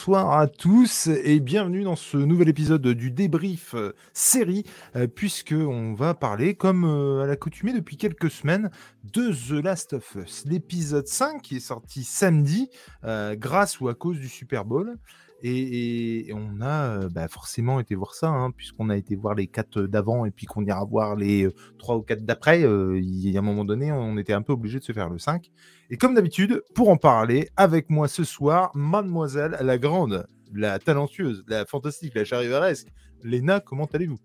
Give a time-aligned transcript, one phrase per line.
[0.00, 4.64] Bonsoir à tous et bienvenue dans ce nouvel épisode du débrief euh, série,
[4.96, 8.70] euh, puisque on va parler, comme euh, à l'accoutumée depuis quelques semaines,
[9.04, 12.70] de The Last of Us, l'épisode 5 qui est sorti samedi,
[13.34, 14.96] grâce ou à cause du Super Bowl.
[15.42, 19.82] Et, on a bah, forcément été voir ça, hein, puisqu'on a été voir les 4
[19.82, 21.46] d'avant et puis qu'on ira voir les
[21.78, 22.62] 3 ou 4 d'après.
[22.62, 25.18] il y a un moment donné, on était un peu obligé de se faire le
[25.18, 25.50] 5.
[25.92, 31.42] Et comme d'habitude, pour en parler avec moi ce soir, mademoiselle la grande, la talentueuse,
[31.48, 32.86] la fantastique, la charivaresque,
[33.24, 34.20] Léna, comment allez-vous?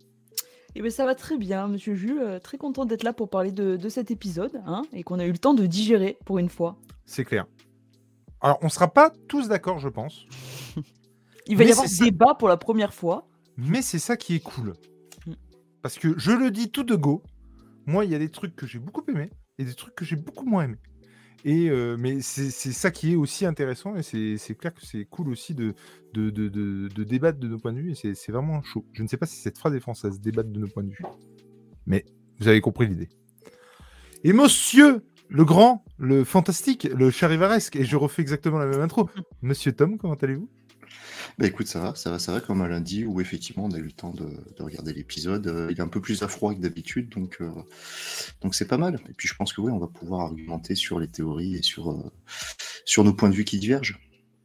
[0.76, 2.40] Eh bien, ça va très bien, monsieur Jules.
[2.44, 5.40] très content d'être là pour parler de, cet épisode hein, et qu'on a eu le
[5.40, 6.78] temps de digérer pour une fois.
[7.08, 7.48] C'est clair.
[8.42, 10.28] Alors, on ne sera pas tous d'accord, je pense.
[11.48, 13.28] Il va y avoir débat pour la première fois.
[13.58, 14.76] Mais c'est ça qui est cool.
[15.26, 15.34] Mm.
[15.82, 17.24] Parce que je le dis tout de go,
[17.88, 20.16] moi, il y a des trucs que j'ai beaucoup aimés et des trucs que j'ai
[20.16, 20.80] beaucoup moins aimés.
[21.46, 24.04] Euh, mais c'est ça qui est aussi intéressant et
[24.38, 25.76] c'est clair que c'est cool aussi de,
[26.14, 28.86] de, débattre de nos points de vue et c'est vraiment chaud.
[28.94, 31.06] Je ne sais pas si cette phrase est française, débattre de nos points de vue.
[31.86, 32.06] Mais
[32.40, 33.10] vous avez compris l'idée.
[34.24, 39.10] Et monsieur le grand, le fantastique, le charivaresque, et je refais exactement la même intro.
[39.42, 40.50] Monsieur Tom, comment allez-vous?
[41.38, 43.78] Bah écoute, ça va, ça va, ça va, comme un lundi où effectivement on a
[43.78, 44.26] eu le temps de,
[44.60, 45.48] regarder l'épisode.
[45.48, 47.52] Euh, il est un peu plus à froid que d'habitude, donc euh,
[48.42, 49.00] donc c'est pas mal.
[49.10, 51.92] Et puis je pense que oui, on va pouvoir argumenter sur les théories et sur,
[51.92, 52.12] euh,
[52.86, 54.00] sur nos points de vue qui divergent.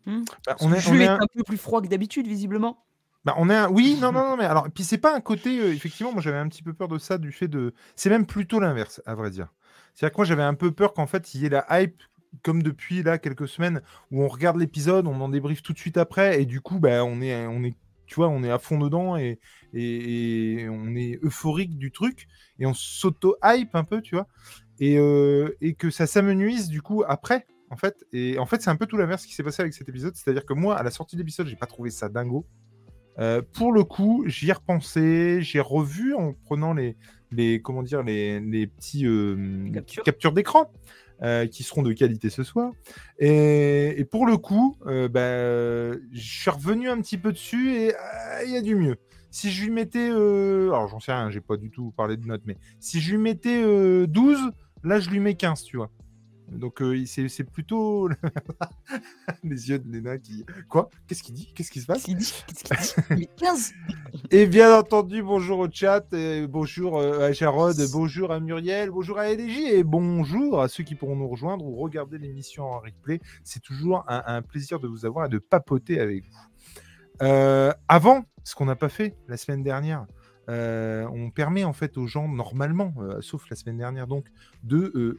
[0.06, 1.18] Bah, on est, on est un...
[1.32, 2.84] peu plus froid que d'habitude, visiblement.
[3.24, 3.68] Bah, on est un...
[3.68, 6.48] Oui, non, non, non, mais alors, puis c'est pas un côté, effectivement, moi j'avais un
[6.48, 7.72] petit peu peur de ça, du fait de.
[7.94, 9.52] C'est même plutôt l'inverse, à vrai dire.
[9.94, 12.02] C'est-à-dire que moi j'avais un peu peur qu'en fait il y ait la hype
[12.42, 15.96] comme depuis là quelques semaines où on regarde l'épisode, on en débriefe tout de suite
[15.96, 17.74] après et du coup bah, on est on est
[18.06, 19.38] tu vois on est à fond dedans et,
[19.72, 22.26] et, on est euphorique du truc
[22.58, 24.26] et on s'auto hype un peu tu vois.
[24.80, 28.04] Et, euh, et que ça s'amenuise du coup après en fait.
[28.12, 30.16] Et en fait c'est un peu tout l'inverse qui s'est passé avec cet épisode.
[30.16, 32.46] C'est-à-dire que moi à la sortie de l'épisode j'ai pas trouvé ça dingo.
[33.18, 36.96] Euh, pour le coup j'y ai repensé j'ai revu en prenant les
[37.32, 39.70] les comment dire les, les petits euh,
[40.04, 40.72] captures d'écran
[41.22, 42.72] euh, qui seront de qualité ce soir.
[43.18, 48.44] Et, pour le coup, euh, bah, je suis revenu un petit peu dessus et euh,
[48.46, 48.96] il y a du mieux.
[49.30, 52.42] Si je lui mettais, alors j'en sais rien, j'ai pas du tout parlé de notes,
[52.46, 53.62] mais si je lui mettais
[54.06, 54.50] 12,
[54.82, 55.90] là je lui mets 15, tu vois.
[56.50, 58.08] Donc euh, c'est plutôt
[59.44, 60.44] les yeux de Léna qui.
[60.68, 60.90] Quoi?
[61.06, 61.52] Qu'est-ce qu'il dit?
[61.54, 62.04] Qu'est-ce qui se passe?
[62.04, 63.28] Qu'est-ce qu'il dit?
[63.36, 63.72] 15
[64.30, 69.18] Et bien entendu, bonjour au chat, et bonjour euh, à Jarod, bonjour à Muriel, bonjour
[69.18, 73.20] à LJ et bonjour à ceux qui pourront nous rejoindre ou regarder l'émission en replay.
[73.44, 76.38] C'est toujours un, plaisir de vous avoir et de papoter avec vous.
[77.22, 80.06] Euh, avant, ce qu'on n'a pas fait la semaine dernière,
[80.48, 84.26] on permet en fait aux gens normalement, sauf la semaine dernière donc,
[84.64, 85.16] de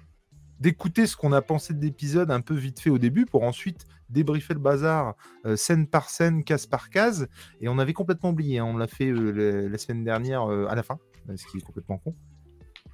[0.61, 3.87] d'écouter ce qu'on a pensé de l'épisode un peu vite fait au début pour ensuite
[4.09, 5.15] débriefer le bazar
[5.47, 7.27] euh, scène par scène, case par case.
[7.61, 8.65] Et on avait complètement oublié, hein.
[8.65, 10.99] on l'a fait euh, la semaine dernière euh, à la fin,
[11.35, 12.15] ce qui est complètement con.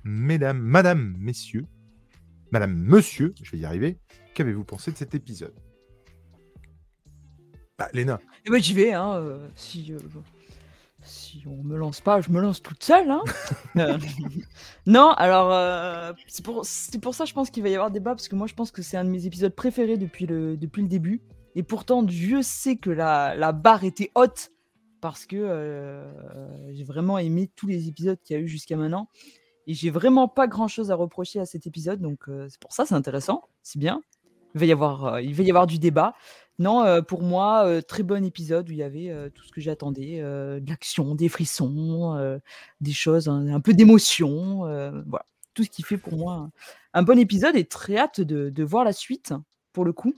[0.05, 1.65] Mesdames, madame, messieurs,
[2.51, 3.99] madame, monsieur, je vais y arriver,
[4.33, 5.53] qu'avez-vous pensé de cet épisode?
[7.77, 8.21] Bah, Léna.
[8.45, 9.21] Eh ben, j'y vais, hein,
[9.55, 9.93] si
[11.03, 13.09] si on me lance pas, je me lance toute seule.
[13.09, 13.21] Hein.
[13.77, 13.99] Euh,
[14.87, 16.65] non, alors euh, c'est pour,
[16.99, 18.81] pour ça je pense qu'il va y avoir débat parce que moi je pense que
[18.81, 21.21] c'est un de mes épisodes préférés depuis le, depuis le début.
[21.53, 24.49] Et pourtant Dieu sait que la, la barre était haute
[24.99, 29.09] parce que euh, j'ai vraiment aimé tous les épisodes qu'il y a eu jusqu'à maintenant.
[29.67, 32.87] Et j'ai vraiment pas grand chose à reprocher à cet épisode, donc c'est pour ça
[32.87, 34.01] c'est intéressant, c'est bien.
[34.55, 36.15] Il va y avoir, il va y avoir du débat.
[36.59, 40.69] Non, pour moi, très bon épisode où il y avait, tout ce que j'attendais, de
[40.69, 42.39] l'action, des frissons,
[42.81, 44.59] des choses, un peu d'émotion,
[45.05, 45.25] voilà.
[45.53, 46.51] Tout ce qui fait pour moi
[46.93, 49.33] un bon épisode et très hâte de voir la suite,
[49.73, 50.15] pour le coup.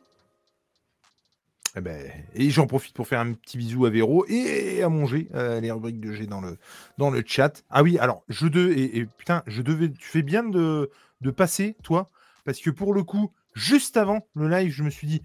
[1.78, 5.30] Eh ben, et j'en profite pour faire un petit bisou à Véro et à manger
[5.34, 7.64] les rubriques de G dans le chat.
[7.70, 10.90] Ah oui, alors je et putain, je devais tu fais bien de
[11.22, 12.10] de passer toi,
[12.44, 15.22] parce que pour le coup, juste avant le live, je me suis dit: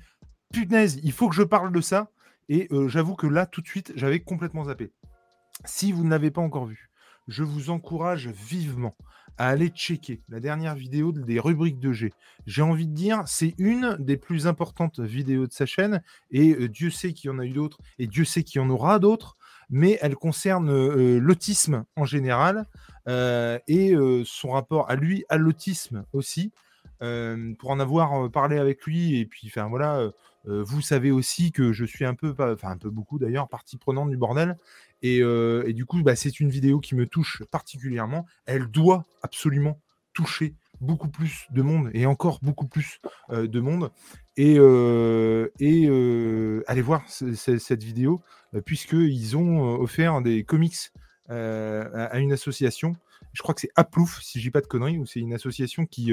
[0.54, 2.10] punaise, il faut que je parle de ça.
[2.48, 4.90] Et euh, j'avoue que là, tout de suite, j'avais complètement zappé.
[5.64, 6.90] Si vous ne l'avez pas encore vu,
[7.26, 8.94] je vous encourage vivement
[9.38, 12.12] à aller checker la dernière vidéo des rubriques de G.
[12.46, 16.68] J'ai envie de dire, c'est une des plus importantes vidéos de sa chaîne, et euh,
[16.68, 18.98] Dieu sait qu'il y en a eu d'autres, et Dieu sait qu'il y en aura
[18.98, 19.36] d'autres,
[19.70, 22.66] mais elle concerne euh, l'autisme en général,
[23.06, 26.52] et son rapport à lui, à l'autisme aussi.
[27.00, 30.10] pour en avoir parlé avec lui, et puis, enfin voilà,
[30.46, 34.10] vous savez aussi que je suis un peu, enfin un peu beaucoup d'ailleurs, partie prenante
[34.10, 34.56] du bordel.
[35.02, 35.20] Et,
[35.72, 38.26] du coup, bah, c'est une vidéo qui me touche particulièrement.
[38.46, 39.80] Elle doit absolument
[40.12, 43.00] toucher beaucoup plus de monde et encore beaucoup plus
[43.30, 43.90] de monde.
[44.36, 44.58] Et,
[46.66, 48.22] allez voir cette vidéo,
[48.64, 50.90] puisqu'ils ont offert des comics
[51.28, 52.96] à, une association.
[53.32, 55.86] Je crois que c'est Aplouf, si je dis pas de conneries, ou c'est une association
[55.86, 56.12] qui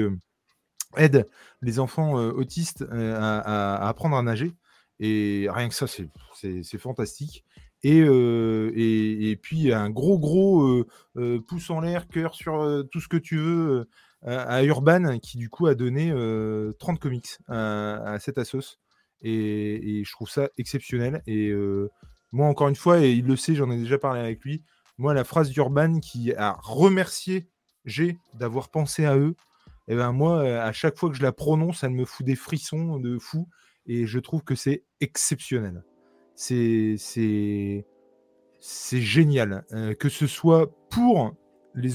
[0.96, 1.28] aide
[1.60, 4.54] les enfants autistes à, apprendre à nager.
[5.00, 7.44] Et rien que ça, c'est fantastique.
[7.82, 10.84] Et, et, puis un gros, gros
[11.46, 13.88] pouce en l'air, cœur sur tout ce que tu veux
[14.24, 16.12] à Urban, qui du coup a donné
[16.78, 18.78] 30 comics à, cette assos.
[19.22, 21.22] Et, et, je trouve ça exceptionnel.
[21.26, 21.52] Et
[22.32, 24.64] moi, encore une fois, et il le sait, j'en ai déjà parlé avec lui,
[24.98, 27.48] moi, la phrase d'Urban qui a remercié
[27.84, 29.34] G d'avoir pensé à eux,
[29.88, 32.36] et eh ben moi, à chaque fois que je la prononce, ça me fout des
[32.36, 33.48] frissons de fou.
[33.86, 35.82] Et je trouve que c'est exceptionnel.
[36.36, 36.96] C'est
[38.60, 39.64] génial.
[39.98, 41.34] que ce soit pour
[41.74, 41.90] les,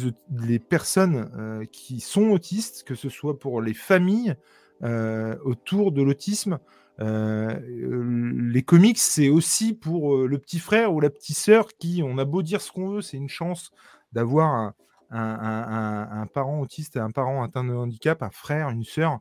[0.45, 4.35] les personnes qui sont autistes, que ce soit pour les familles
[4.83, 6.59] autour de l'autisme.
[6.99, 12.25] les comics, c'est aussi pour le petit frère ou la petite sœur qui, on a
[12.25, 13.71] beau dire ce qu'on veut, c'est une chance
[14.11, 14.73] d'avoir
[15.09, 19.19] parent autiste, un parent atteint de handicap, un frère, une sœur.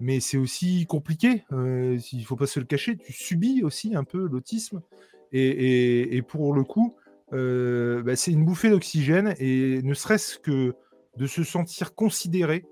[0.00, 4.04] Mais c'est aussi compliqué, il ne faut pas se le cacher, tu subis aussi un
[4.04, 4.80] peu l'autisme.
[5.32, 6.96] Et, pour le coup,
[7.30, 10.74] bah, c'est une bouffée d'oxygène et ne serait-ce que
[11.16, 12.64] de se sentir considéré,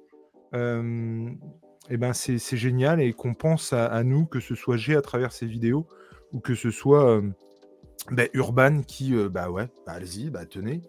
[0.52, 5.32] et ben c'est génial et qu'on pense à, nous, que ce soit G à travers
[5.32, 5.86] ces vidéos
[6.32, 7.22] ou que ce soit
[8.10, 10.82] bah, Urban qui, bah ouais, bah, allez-y, bah tenez.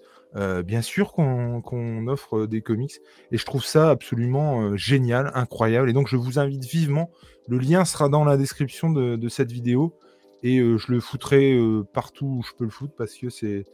[0.65, 3.00] Bien sûr qu'on offre des comics
[3.31, 5.89] et je trouve ça absolument génial, incroyable.
[5.89, 7.12] Et donc je vous invite vivement.
[7.47, 9.94] Le lien sera dans la description de, cette vidéo
[10.41, 11.57] et je le foutrai
[11.94, 13.65] partout où je peux le foutre parce que c'est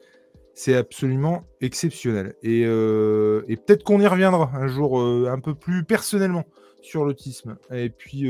[0.54, 2.36] c'est absolument exceptionnel.
[2.44, 6.46] Et, et peut-être qu'on y reviendra un jour un peu plus personnellement
[6.82, 7.58] sur l'autisme.
[7.72, 8.28] Et puis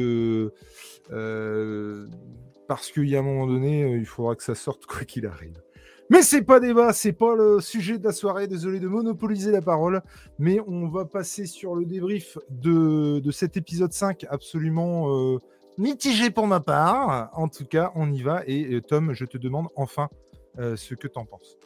[2.70, 5.60] parce qu'il y a un moment donné, il faudra que ça sorte quoi qu'il arrive.
[6.10, 8.48] Mais c'est pas débat, c'est pas le sujet de la soirée.
[8.48, 10.02] Désolé de monopoliser la parole,
[10.40, 15.40] mais on va passer sur le débrief de, cet épisode 5 absolument
[15.78, 17.30] mitigé pour ma part.
[17.34, 18.42] En tout cas, on y va.
[18.48, 20.10] Et Tom, je te demande enfin
[20.58, 21.58] ce que tu en penses.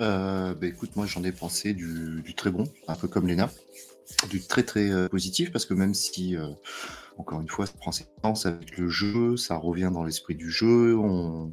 [0.00, 3.50] bah écoute, moi j'en ai pensé du, très bon, un peu comme Léna,
[4.30, 6.36] du très très positif, parce que même si
[7.18, 10.96] encore une fois, ça prend séquence avec le jeu, ça revient dans l'esprit du jeu,
[10.96, 11.52] on,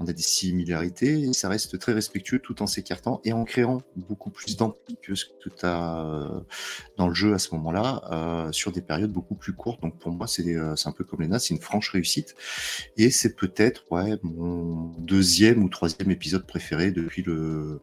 [0.00, 4.56] a des similarités, ça reste très respectueux tout en s'écartant et en créant beaucoup plus
[4.56, 6.40] d'empathie que ce que tu as euh,
[6.96, 9.80] dans le jeu à ce moment-là, euh, sur des périodes beaucoup plus courtes.
[9.80, 12.34] Donc pour moi, c'est euh, un peu comme Lena, c'est une franche réussite.
[12.96, 17.80] Et c'est peut-être ouais, mon deuxième ou troisième épisode préféré depuis le,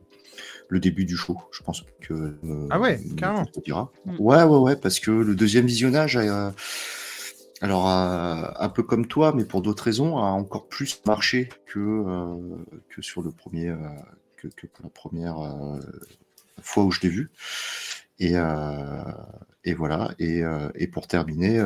[0.69, 1.37] le début du show.
[1.51, 2.37] Je pense que.
[2.69, 3.45] ah ouais, carrément.
[4.05, 4.15] Mm.
[4.19, 6.17] Ouais, ouais, ouais, parce que le deuxième visionnage
[7.61, 11.79] alors, euh, un peu comme toi, mais pour d'autres raisons, a encore plus marché que,
[11.79, 12.37] euh,
[12.89, 13.77] que sur le premier, euh,
[14.37, 15.37] que, pour la première
[16.61, 17.31] fois où je l'ai vu.
[18.19, 18.35] Et,
[19.63, 20.13] et voilà.
[20.19, 20.41] Et,
[20.75, 21.57] et, pour terminer,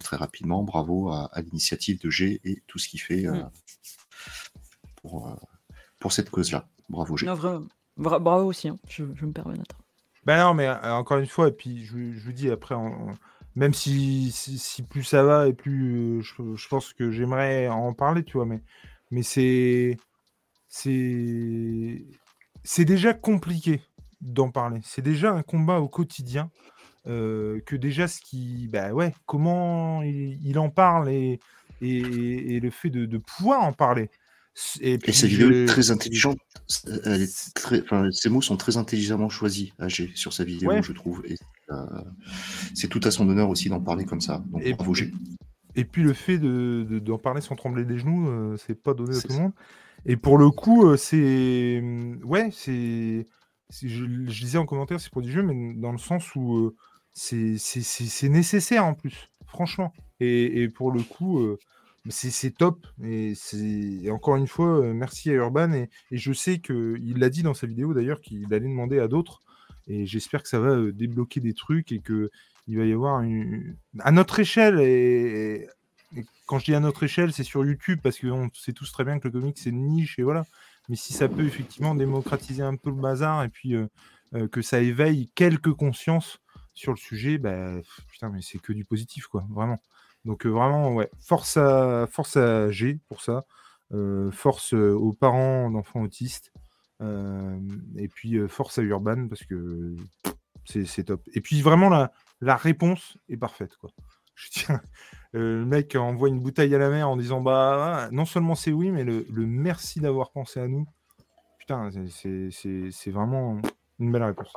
[0.00, 3.50] très rapidement, bravo à, l'initiative de G et tout ce qu'il fait mm.
[4.96, 5.36] pour,
[5.98, 6.66] pour cette cause-là.
[6.88, 7.26] Bravo G.
[7.26, 7.66] Non, vraiment.
[7.98, 8.78] Bravo aussi, hein.
[8.88, 9.76] je, me permets d'être.
[10.24, 12.74] Ben non, mais encore une fois, et puis je, vous dis après,
[13.58, 14.32] même si,
[14.88, 16.22] plus ça va et plus euh,
[16.56, 19.96] je, pense que j'aimerais en parler, tu vois, mais, c'est,
[22.78, 23.80] déjà compliqué
[24.20, 24.80] d'en parler.
[24.84, 26.50] C'est déjà un combat au quotidien
[27.06, 31.40] euh, que déjà ce qui, bah ouais, comment il, en parle et,
[31.80, 34.10] le fait de, pouvoir en parler.
[34.80, 36.38] Et, puis, cette vidéo est très intelligente.
[36.68, 41.22] ces mots sont très intelligemment choisis, AG, sur sa vidéo, je trouve.
[41.26, 41.36] Et
[41.70, 41.86] euh,
[42.74, 44.42] c'est tout à son honneur aussi d'en parler comme ça.
[44.50, 44.94] Donc, et, bravo,
[45.74, 49.16] et puis le fait d'en de, parler sans trembler des genoux, euh, c'est pas donné
[49.16, 49.52] à tout le monde.
[50.06, 51.82] Et pour le coup, euh, c'est.
[52.24, 53.26] Ouais, c'est.
[53.70, 56.74] Je, je, disais en commentaire, c'est pour du jeu, mais dans le sens où
[57.12, 59.92] c'est nécessaire en plus, franchement.
[60.20, 61.46] Et, et pour le coup,
[62.08, 62.86] c'est top.
[63.04, 63.34] Et,
[64.10, 65.72] encore une fois, merci à Urban.
[65.72, 69.40] Et, je sais qu'il l'a dit dans sa vidéo d'ailleurs qu'il allait demander à d'autres
[69.90, 72.30] et j'espère que ça va débloquer des trucs et que
[72.66, 73.76] il va y avoir une...
[74.00, 75.66] à notre échelle et...
[76.44, 79.18] quand je dis à notre échelle, c'est sur YouTube parce qu'on sait tous très bien
[79.18, 80.44] que le comic c'est une niche et voilà.
[80.90, 83.74] Mais si ça peut effectivement démocratiser un peu le bazar et puis
[84.52, 86.38] que ça éveille quelques consciences
[86.74, 87.72] sur le sujet, bah,
[88.08, 89.80] putain, mais c'est que du positif quoi, vraiment.
[90.24, 93.44] Donc vraiment, ouais, force à force à G pour ça,
[94.32, 96.52] force aux parents d'enfants autistes
[97.00, 99.96] et puis force à Urban parce que
[100.64, 101.22] c'est top.
[101.34, 101.88] Et puis vraiment
[102.40, 103.90] la, réponse est parfaite quoi.
[104.34, 104.80] Je tiens,
[105.34, 108.70] euh, le mec envoie une bouteille à la mer en disant bah non seulement c'est
[108.70, 110.86] oui, mais le, le merci d'avoir pensé à nous.
[111.58, 113.60] Putain, c'est vraiment
[113.98, 114.52] une belle réponse.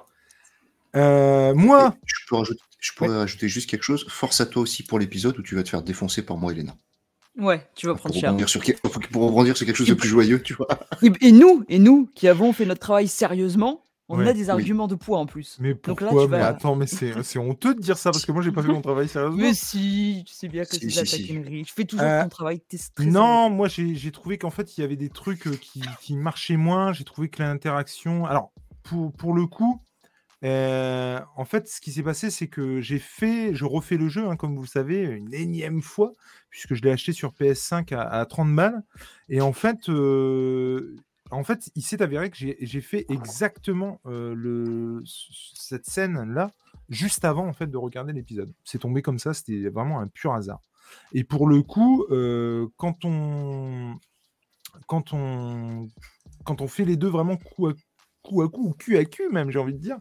[0.96, 4.06] Euh, moi, Je, peux rajouter, je pourrais rajouter juste quelque chose.
[4.10, 6.76] Force à toi aussi pour l'épisode où tu vas te faire défoncer par moi, Elena.
[7.38, 8.30] Ouais, tu vas Pour prendre cher.
[8.32, 10.68] rebondir, sur, quel- pour rebondir sur quelque chose de plus joyeux, tu vois.
[11.02, 14.44] Et, et nous, et nous, qui avons fait notre travail sérieusement, on Ouais, a des
[14.44, 14.50] oui.
[14.50, 15.56] arguments de poids en plus.
[15.62, 18.26] mais Donc pourquoi là, tu Mais vas- attends, mais c'est honteux de dire ça parce
[18.26, 19.38] que moi j'ai pas fait mon travail sérieusement.
[19.42, 21.22] Mais si, tu sais bien que Si, c'est si, si.
[21.22, 21.64] taquinerie.
[21.66, 24.78] Je fais toujours Euh, ton travail, t'es très Non, moi j'ai j'ai trouvé qu'en fait
[24.78, 26.92] il y avait des trucs euh, qui, qui marchaient moins.
[26.92, 28.26] J'ai trouvé que l'interaction.
[28.26, 28.52] Alors
[28.84, 29.82] pour, pour le coup,
[30.44, 34.36] en fait ce qui s'est passé c'est que j'ai fait, je refais le jeu hein,
[34.36, 36.14] comme vous le savez une énième fois
[36.50, 38.84] puisque je l'ai acheté sur PS5 à, à 30 balles
[39.30, 39.90] et en fait.
[41.34, 44.02] en fait, il s'est avéré que j'ai fait exactement
[45.06, 46.52] cette scène-là
[46.90, 48.54] juste avant en fait de regarder l'épisode.
[48.66, 50.62] C'est tombé comme ça, c'était vraiment un pur hasard.
[51.14, 52.06] Et pour le coup,
[52.78, 53.98] quand on
[54.88, 55.88] quand on
[56.44, 57.74] quand on fait les deux vraiment coup à
[58.24, 59.98] coup à coup ou cul à cul même j'ai envie de dire.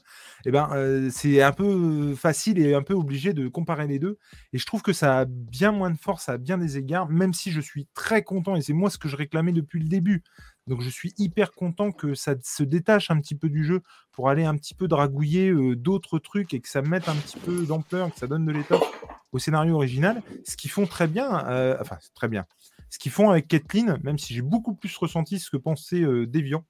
[0.46, 4.18] Eh ben euh, c'est un peu facile et un peu obligé de comparer les deux
[4.52, 7.34] et je trouve que ça a bien moins de force à bien des égards même
[7.34, 10.22] si je suis très content et c'est moi ce que je réclamais depuis le début.
[10.66, 14.28] Donc je suis hyper content que ça se détache un petit peu du jeu pour
[14.28, 18.12] aller un petit peu dragouiller d'autres trucs et que ça mette un petit peu d'ampleur
[18.12, 18.88] que ça donne de l'étoffe
[19.32, 20.22] au scénario original.
[20.44, 22.46] Ce qu'ils font très bien euh, enfin très bien.
[22.88, 26.64] Ce qu'ils font avec Kathleen, même si j'ai beaucoup plus ressenti ce que pensait Deviant,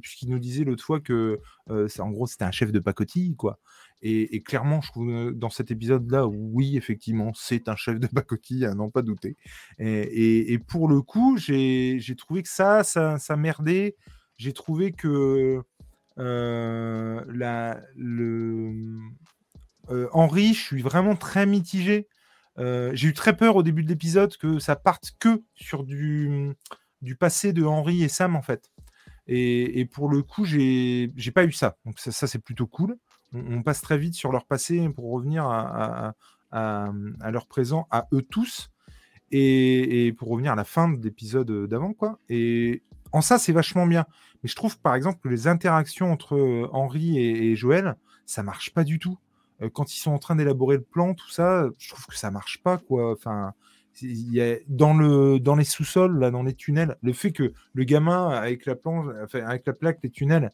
[0.00, 3.34] puisqu'il nous disait l'autre fois que euh, c'est- en gros c'était un chef de pacotille,
[3.36, 3.58] quoi.
[4.04, 8.64] Et, clairement, je trouve euh, dans cet épisode-là, oui, effectivement, c'est un chef de pacotille,
[8.64, 9.36] à n'en pas douter.
[9.78, 13.94] Et, pour le coup, j'ai trouvé que ça, ça, ça merdait.
[14.38, 15.62] J'ai trouvé que
[16.18, 18.72] euh, la, le,
[19.90, 22.08] euh, Henri, je suis vraiment très mitigé.
[22.58, 26.52] Euh, j'ai eu très peur au début de l'épisode que ça parte que sur du,
[27.02, 28.71] du passé de Henri et Sam en fait.
[29.34, 31.76] Et, pour le coup, j'ai pas eu ça.
[31.86, 32.96] Donc ça, c'est plutôt cool.
[33.34, 36.14] On, passe très vite sur leur passé pour revenir à,
[36.52, 38.70] leur présent, à eux tous.
[39.30, 42.18] Et, pour revenir à la fin de l'épisode d'avant, quoi.
[42.28, 44.04] Et en ça, c'est vachement bien.
[44.42, 47.96] Mais je trouve, par exemple, que les interactions entre euh, Henri et, et Joël,
[48.26, 49.18] ça marche pas du tout.
[49.62, 52.30] Euh, quand ils sont en train d'élaborer le plan, tout ça, je trouve que ça
[52.30, 53.12] marche pas, quoi.
[53.12, 53.54] Enfin,
[54.68, 58.66] dans, le, dans les sous-sols, là, dans les tunnels, le fait que le gamin, avec
[58.66, 60.50] la, planche, enfin, avec la plaque, les tunnels,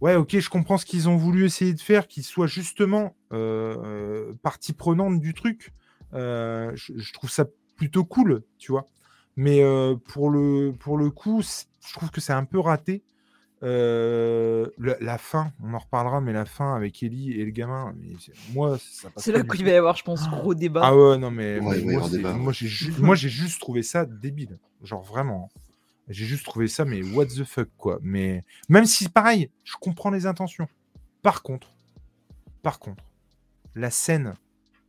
[0.00, 3.76] ouais, ok, je comprends ce qu'ils ont voulu essayer de faire, qu'ils soient justement euh,
[3.84, 5.72] euh, partie prenante du truc.
[6.12, 8.86] Euh, je, trouve ça plutôt cool, tu vois.
[9.36, 9.62] Mais
[10.06, 13.02] pour, le, pour le coup, je trouve que c'est un peu raté.
[13.64, 17.94] Euh, la, la fin, on en reparlera, mais la fin avec Ellie et le gamin,
[17.98, 20.82] mais c'est- moi, ça C'est là qu'il va y avoir, je pense, gros débat.
[20.84, 21.80] Ah ouais, non, mais, Ouais,
[22.34, 24.58] moi, j'ai ju- moi, j'ai juste trouvé ça débile.
[24.82, 25.50] Genre vraiment.
[26.08, 27.98] J'ai juste trouvé ça, mais what the fuck, quoi.
[28.02, 30.68] Mais même si, pareil, je comprends les intentions.
[31.22, 31.68] Par contre,
[32.62, 33.02] par contre,
[33.74, 34.34] la scène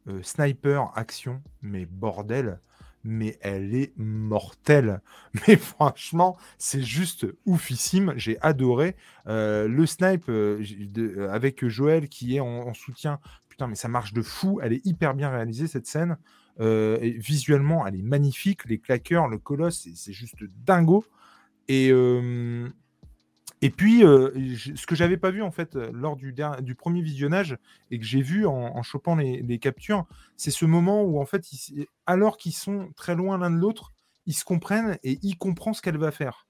[0.10, 2.60] euh, sniper action, mais bordel,
[3.06, 5.02] mais elle est mortelle.
[5.48, 8.14] Mais franchement, c'est juste oufissime.
[8.18, 8.96] J'ai adoré
[9.28, 10.62] Euh, le snipe euh,
[10.98, 13.20] euh, avec Joël qui est en, en soutien.
[13.50, 14.60] Putain, mais ça marche de fou.
[14.62, 16.18] Elle est hyper bien réalisée cette scène.
[16.60, 18.66] Visuellement, elle est magnifique.
[18.66, 21.06] Les claqueurs, le colosse, c'est- juste dingo.
[21.68, 21.92] Et,
[23.66, 24.30] et puis, euh,
[24.76, 26.36] ce que j'avais pas vu en fait euh, lors du,
[26.76, 27.58] premier visionnage
[27.90, 30.06] et que j'ai vu en, chopant les, captures,
[30.38, 31.44] c'est ce moment où en fait,
[32.06, 33.92] alors qu'ils sont très loin l'un de l'autre,
[34.28, 36.46] ils se comprennent et il comprend ce qu'elle va faire.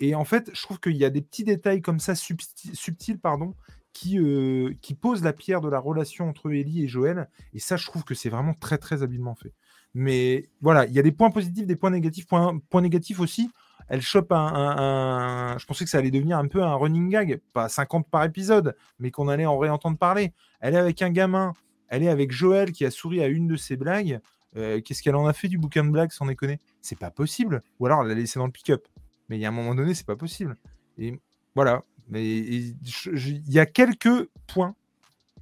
[0.00, 3.18] Et en fait, je trouve qu'il y a des petits détails comme ça subti- subtils,
[3.18, 3.54] pardon,
[3.94, 7.30] qui, euh, qui posent la pierre de la relation entre Ellie et Joël.
[7.54, 9.54] Et ça, je trouve que c'est vraiment très très habilement fait.
[9.94, 12.26] Mais voilà, il y a des points positifs, des points négatifs.
[12.26, 13.50] Point, point négatif aussi,
[13.88, 17.68] elle chope un, Je pensais que ça allait devenir un peu un running gag, pas
[17.68, 20.32] 50 par épisode, mais qu'on allait en réentendre parler.
[20.60, 21.52] Elle est avec un gamin,
[21.88, 24.20] elle est avec Joël qui a souri à une de ses blagues.
[24.56, 26.58] Euh, Qu'est-ce qu'elle en a fait du bouquin de blagues, sans déconner?
[26.80, 27.62] C'est pas possible.
[27.80, 28.86] Ou alors elle l'a laissé dans le pick-up.
[29.28, 30.56] Mais il y a un moment donné, c'est pas possible.
[30.98, 31.18] Et
[31.54, 31.82] voilà.
[32.08, 32.76] Mais il
[33.48, 34.74] y a quelques points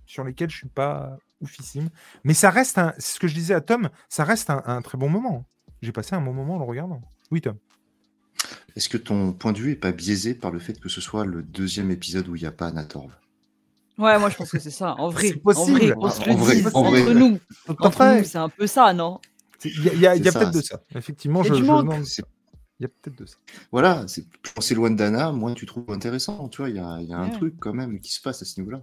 [0.06, 1.88] sur lesquels je suis pas oufissime.
[2.24, 4.96] Mais ça reste, c'est ce que je disais à Tom, ça reste un, un très
[4.98, 5.44] bon moment.
[5.82, 7.00] J'ai passé un bon moment en le regardant.
[7.30, 7.56] Oui, Tom.
[8.76, 11.24] Est-ce que ton point de vue est pas biaisé par le fait que ce soit
[11.24, 13.10] le deuxième épisode où il n'y a pas Anatorv
[13.98, 14.94] Ouais, moi je pense que c'est ça.
[14.98, 15.78] En vrai, C'est en possible.
[15.78, 17.38] vrai, qu'on se En le vrai, dise en entre nous.
[17.68, 18.18] Entre fait.
[18.20, 19.20] nous, c'est un peu ça, non?
[19.64, 20.80] Il y a, peut-être de ça.
[20.94, 21.58] Effectivement, Il y a je,
[22.04, 22.22] je
[22.80, 23.36] Il y a peut-être de ça.
[23.70, 26.48] Voilà, c'est- plus on s'éloigne d'Anna, moins tu trouves intéressant.
[26.48, 28.42] Tu vois, il y a, il y a un truc quand même qui se passe
[28.42, 28.82] à ce niveau-là.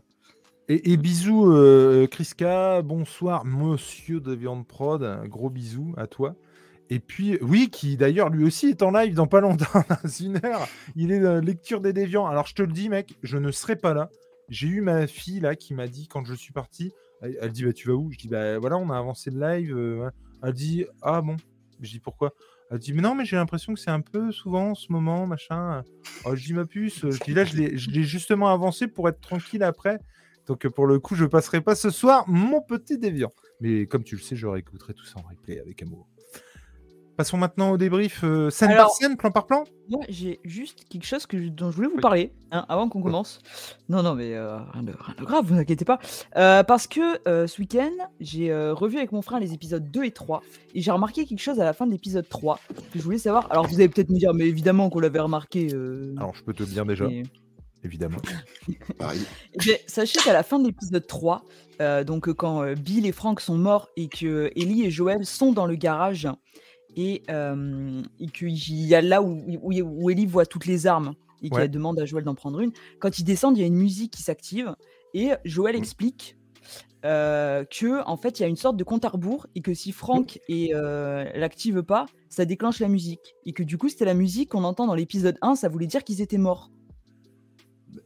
[0.69, 2.81] Et, et bisous, euh, Kriska.
[2.83, 5.03] Bonsoir, monsieur de Viande Prod.
[5.03, 6.35] Un gros bisou à toi.
[6.89, 10.43] Et puis, oui, qui d'ailleurs lui aussi est en live dans pas longtemps, dans une
[10.43, 10.67] heure.
[10.95, 12.25] Il est dans la lecture des déviants.
[12.25, 14.09] Alors, je te le dis, mec, je ne serai pas là.
[14.49, 16.91] J'ai eu ma fille là qui m'a dit quand je suis parti,
[17.21, 18.11] elle, dit bah tu vas où?
[18.11, 19.75] Je dis bah voilà, on a avancé le live.
[19.77, 20.09] euh.
[20.41, 21.37] Elle dit ah bon.
[21.79, 22.33] Je dis pourquoi?
[22.71, 25.27] Elle dit mais non, mais j'ai l'impression que c'est un peu souvent en ce moment,
[25.27, 25.83] machin.
[26.25, 27.01] Oh, je dis ma puce.
[27.01, 29.99] Je dis là, je l'ai justement avancé pour être tranquille après.
[30.47, 33.31] Donc euh, pour le coup, je passerai pas ce soir mon petit déviant.
[33.61, 36.08] Mais comme tu le sais, je réécouterai tout ça en replay avec amour.
[37.19, 39.65] Passons maintenant au débrief euh, scène par scène, plan par plan.
[39.89, 42.01] Moi, j'ai juste quelque chose que je- dont je voulais vous Oui.
[42.01, 43.41] parler hein, avant qu'on commence.
[43.89, 45.99] Non, non, mais euh, rien, de, rien de grave, vous inquiétez pas.
[46.37, 50.05] Euh, parce que euh, ce week-end, j'ai euh, revu avec mon frère les épisodes 2
[50.05, 50.41] et 3.
[50.75, 52.57] Et j'ai remarqué quelque chose à la fin de l'épisode 3
[52.93, 53.47] que je voulais savoir.
[53.51, 55.73] Alors, vous allez peut-être me dire, mais évidemment qu'on l'avait remarqué.
[55.73, 57.23] euh, Alors je peux te le dire déjà, mais-
[57.83, 58.19] évidemment.
[58.97, 59.19] Pareil.
[59.67, 61.43] Eh sachez qu'à la fin de l'épisode 3,
[61.81, 65.51] euh, donc quand euh, Bill et Frank sont morts et que Ellie et Joël sont
[65.51, 66.25] dans le garage
[66.95, 71.13] et, euh, et qu'il y a là où, où, où Ellie voit toutes les armes
[71.41, 71.61] et Ouais.
[71.61, 74.11] qu'elle demande à Joël d'en prendre une, quand ils descendent, il y a une musique
[74.11, 74.75] qui s'active
[75.13, 75.79] et Joël Mm.
[75.79, 76.35] explique
[77.05, 79.73] euh, que en fait il y a une sorte de compte à rebours et que
[79.73, 84.03] si Frank et euh, l'active pas, ça déclenche la musique et que du coup c'était
[84.03, 86.71] la musique qu'on entend dans l'épisode 1, ça voulait dire qu'ils étaient morts.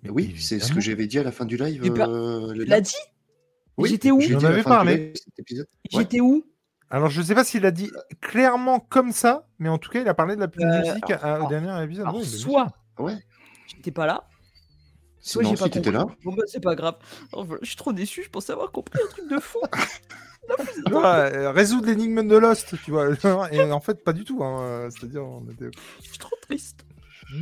[0.03, 1.83] Mais oui, c'est ce que j'avais dit à la fin du live.
[1.83, 2.81] Et ben, euh, Tu l'as gars.
[2.81, 2.93] dit?
[3.77, 4.19] Oui, J'étais où?
[4.63, 5.13] parlé.
[5.91, 6.43] J'étais où?
[6.93, 7.89] Alors, je sais pas s'il a dit
[8.21, 11.17] clairement comme ça, mais en tout cas, il a parlé de la Euh, musique à-
[11.17, 12.05] au alors- dernier épisode.
[12.07, 12.67] Alors, Oui, soit
[12.99, 13.17] Ouais.
[13.67, 14.27] j'étais pas là,
[15.19, 16.17] soit j'ai pas t'étais là, compris.
[16.23, 16.95] Bon bah c'est pas grave.
[17.31, 19.59] Oh, je suis trop déçu, je pensais avoir compris un truc de fou.
[20.85, 23.07] Tu vois, euh, résoudre l'énigme de Lost, tu vois.
[23.53, 24.43] Et en fait, pas du tout.
[24.43, 25.71] hein, C'est-à-dire, on était.
[26.01, 26.85] Je suis trop triste.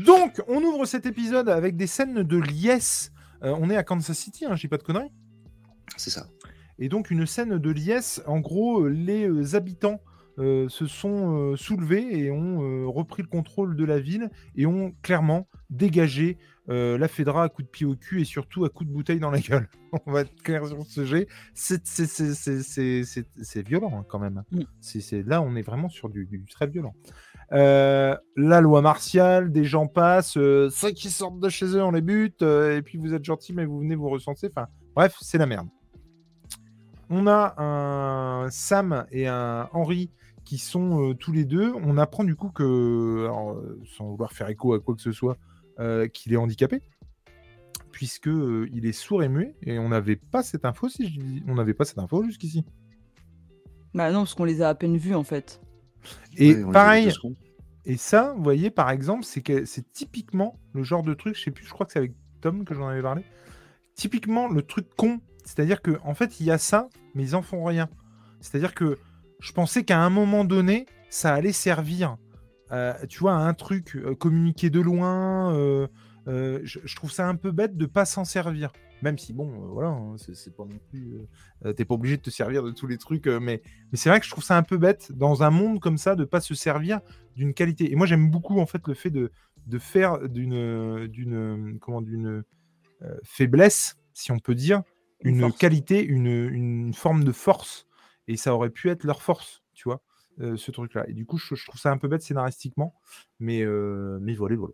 [0.06, 3.12] Donc, on ouvre cet épisode avec des scènes de liesse.
[3.44, 5.12] Euh, on est à Kansas City, hein, je dis pas de conneries.
[5.98, 6.28] c'est ça.
[6.82, 8.24] Et donc, une scène de liesse.
[8.26, 10.02] En gros, euh, les euh, habitants
[10.40, 14.66] euh, se sont euh, soulevés et ont euh, repris le contrôle de la ville et
[14.66, 18.88] ont clairement dégagé la Fedra à coups de pied au cul et surtout à coups
[18.88, 19.68] de bouteille dans la gueule.
[20.06, 21.28] On va être clair sur ce sujet.
[21.54, 21.84] C'est-
[23.68, 24.44] violent hein, quand même.
[24.80, 26.94] C'est là, on est vraiment sur du, du très violent.
[27.52, 32.42] La loi martiale, des gens passent, ceux qui sortent de chez eux, on les bute,
[32.42, 34.48] et puis vous êtes gentils, mais vous venez vous recenser.
[34.56, 35.68] Enfin, bref, c'est la merde.
[37.14, 40.10] On a un Sam et un Henry
[40.46, 41.74] qui sont euh, tous les deux.
[41.84, 45.12] On apprend du coup que, alors, euh, sans vouloir faire écho à quoi que ce
[45.12, 45.38] soit,
[45.80, 46.82] euh, qu'il est handicapé,
[47.92, 50.88] puisque euh, il est sourd et muet, et on n'avait pas cette info.
[50.88, 52.64] Si je dis, on n'avait pas cette info jusqu'ici.
[53.94, 55.60] Bah non, parce qu'on les a à peine vus en fait.
[56.38, 57.12] Et Ouais, pareil.
[57.84, 61.44] Et ça, vous voyez, par exemple, c'est que c'est typiquement le genre de truc, je
[61.44, 63.24] sais plus, je crois que c'est avec Tom que j'en avais parlé.
[63.96, 65.20] Typiquement le truc con,
[65.54, 67.90] c'est-à-dire que en fait, il y a ça, mais ils en font rien.
[68.40, 68.98] C'est-à-dire que
[69.42, 72.16] je pensais qu'à un moment donné, ça allait servir,
[72.72, 75.54] euh, tu vois, à un truc, euh, communiquer de loin.
[75.54, 75.88] euh,
[76.64, 78.72] je, trouve ça un peu bête de pas s'en servir.
[79.02, 81.18] Même si, bon, voilà, hein, c'est pas non plus.
[81.76, 83.62] T'es pas obligé de te servir de tous les trucs, mais,
[83.94, 86.24] c'est vrai que je trouve ça un peu bête dans un monde comme ça de
[86.24, 87.02] pas se servir
[87.36, 87.92] d'une qualité.
[87.92, 89.32] Et moi, j'aime beaucoup en fait le fait de,
[89.68, 91.10] de faire d'une
[91.82, 92.44] comment d'une
[93.24, 94.84] faiblesse, si on peut dire,
[95.24, 97.88] Une qualité, une, une forme de force.
[98.28, 100.02] Et ça aurait pu être leur force, tu vois,
[100.40, 101.06] euh, ce truc-là.
[101.10, 102.94] Et du coup, je, je trouve ça un peu bête scénaristiquement,
[103.40, 104.74] mais euh, mais voilà, voilà.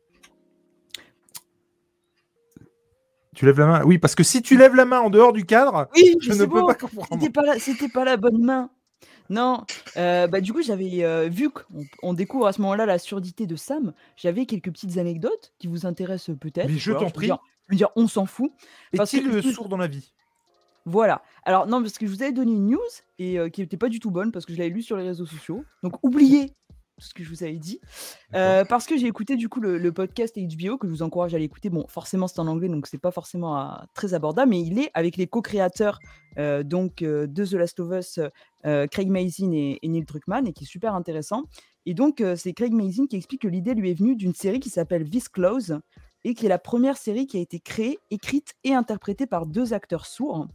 [3.36, 3.84] Tu lèves la main?
[3.86, 6.40] Oui, parce que si tu lèves la main en dehors du cadre, Oui, je ne
[6.40, 6.66] peux bon.
[6.68, 7.08] pas comprendre.
[7.12, 8.72] C'était pas la, c'était pas la bonne main.
[9.30, 9.66] Non,
[9.98, 13.46] euh, bah du coup j'avais euh, vu qu'on on découvre à ce moment-là la surdité
[13.46, 13.94] de Sam.
[14.16, 16.68] J'avais quelques petites anecdotes qui vous intéressent peut-être.
[16.68, 17.28] Mais je t'en prie.
[17.28, 18.52] dire- Je veux dire, on s'en fout.
[18.94, 20.14] Est-il que- euh, sourd dans la vie?
[20.88, 21.22] Voilà.
[21.44, 22.80] Alors non, parce que je vous avais donné une news
[23.20, 25.04] et euh, qui n'était pas du tout bonne parce que je l'avais lu sur les
[25.04, 25.66] réseaux sociaux.
[25.84, 26.54] Donc oubliez
[26.98, 27.82] tout ce que je vous avais dit.
[28.34, 31.36] Euh, parce que j'ai écouté du coup le, le podcast HBO que je vous encourage
[31.36, 31.70] à l'écouter.
[31.70, 34.90] Bon, forcément c'est en anglais donc c'est pas forcément euh, très abordable, mais il est
[34.94, 36.00] avec les co-créateurs
[36.38, 38.20] euh, donc de The Last of Us,
[38.64, 41.44] Craig Mazin et, et Neil Druckmann et qui est super intéressant.
[41.86, 44.70] Et donc c'est Craig Mazin qui explique que l'idée lui est venue d'une série qui
[44.70, 45.80] s'appelle This Close
[46.24, 49.74] et qui est la première série qui a été créée, écrite et interprétée par deux
[49.74, 50.48] acteurs sourds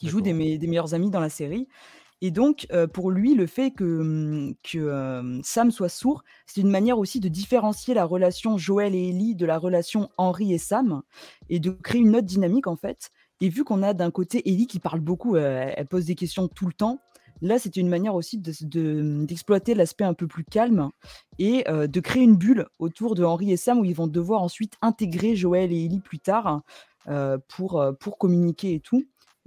[0.00, 0.46] qui jouent des, D'accord.
[0.46, 1.68] me- des meilleurs amis dans la série.
[2.22, 6.68] Et donc, euh, pour lui, le fait que, que euh, Sam soit sourd, c'est une
[6.70, 11.00] manière aussi de différencier la relation Joël et Ellie de la relation Henry et Sam,
[11.48, 13.10] et de créer une autre dynamique en fait.
[13.40, 16.46] Et vu qu'on a d'un côté Ellie qui parle beaucoup, euh, elle pose des questions
[16.46, 16.98] tout le temps,
[17.40, 20.90] là c'était une manière aussi de- de- d'exploiter l'aspect un peu plus calme
[21.38, 24.42] et euh, de créer une bulle autour de Henry et Sam où ils vont devoir
[24.42, 26.60] ensuite intégrer Joël et Ellie plus tard
[27.48, 29.02] pour, pour communiquer et tout.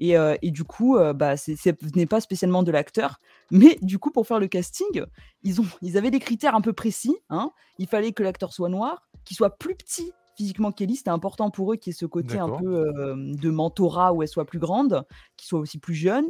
[0.05, 1.51] Et, et du coup, bah, ce
[1.95, 3.21] n'est pas spécialement de l'acteur.
[3.51, 5.05] Mais du coup, pour faire le casting,
[5.43, 7.15] ils, ont, ils avaient des critères un peu précis.
[7.29, 7.51] Hein.
[7.77, 10.97] Il fallait que l'acteur soit noir, qu'il soit plus petit physiquement qu'Ellie.
[10.97, 14.27] C'était important pour eux qu'il y ait ce côté un peu de mentorat où elle
[14.27, 15.05] soit plus grande,
[15.37, 16.25] qu'il soit aussi plus jeune,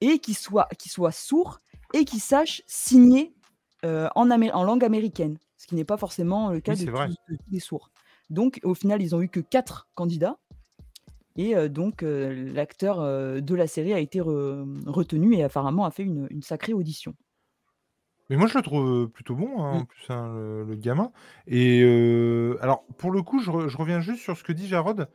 [0.00, 1.58] et qu'il soit, soit sourd
[1.94, 3.34] et qu'il sache signer
[3.82, 7.90] en, en langue américaine, ce qui n'est pas forcément le cas de, tous, les sourds.
[8.30, 10.38] Donc, au final, ils ont eu que quatre candidats.
[11.36, 16.72] Et donc, l'acteur de la série a été retenu et apparemment a fait une, sacrée
[16.72, 17.14] audition.
[18.28, 19.86] Mais moi, je le trouve plutôt bon, hein, en mmh.
[19.86, 20.32] plus, hein,
[20.66, 21.12] le, gamin.
[21.46, 21.82] Et
[22.60, 25.08] alors, pour le coup, je, reviens juste sur ce que dit Jarod.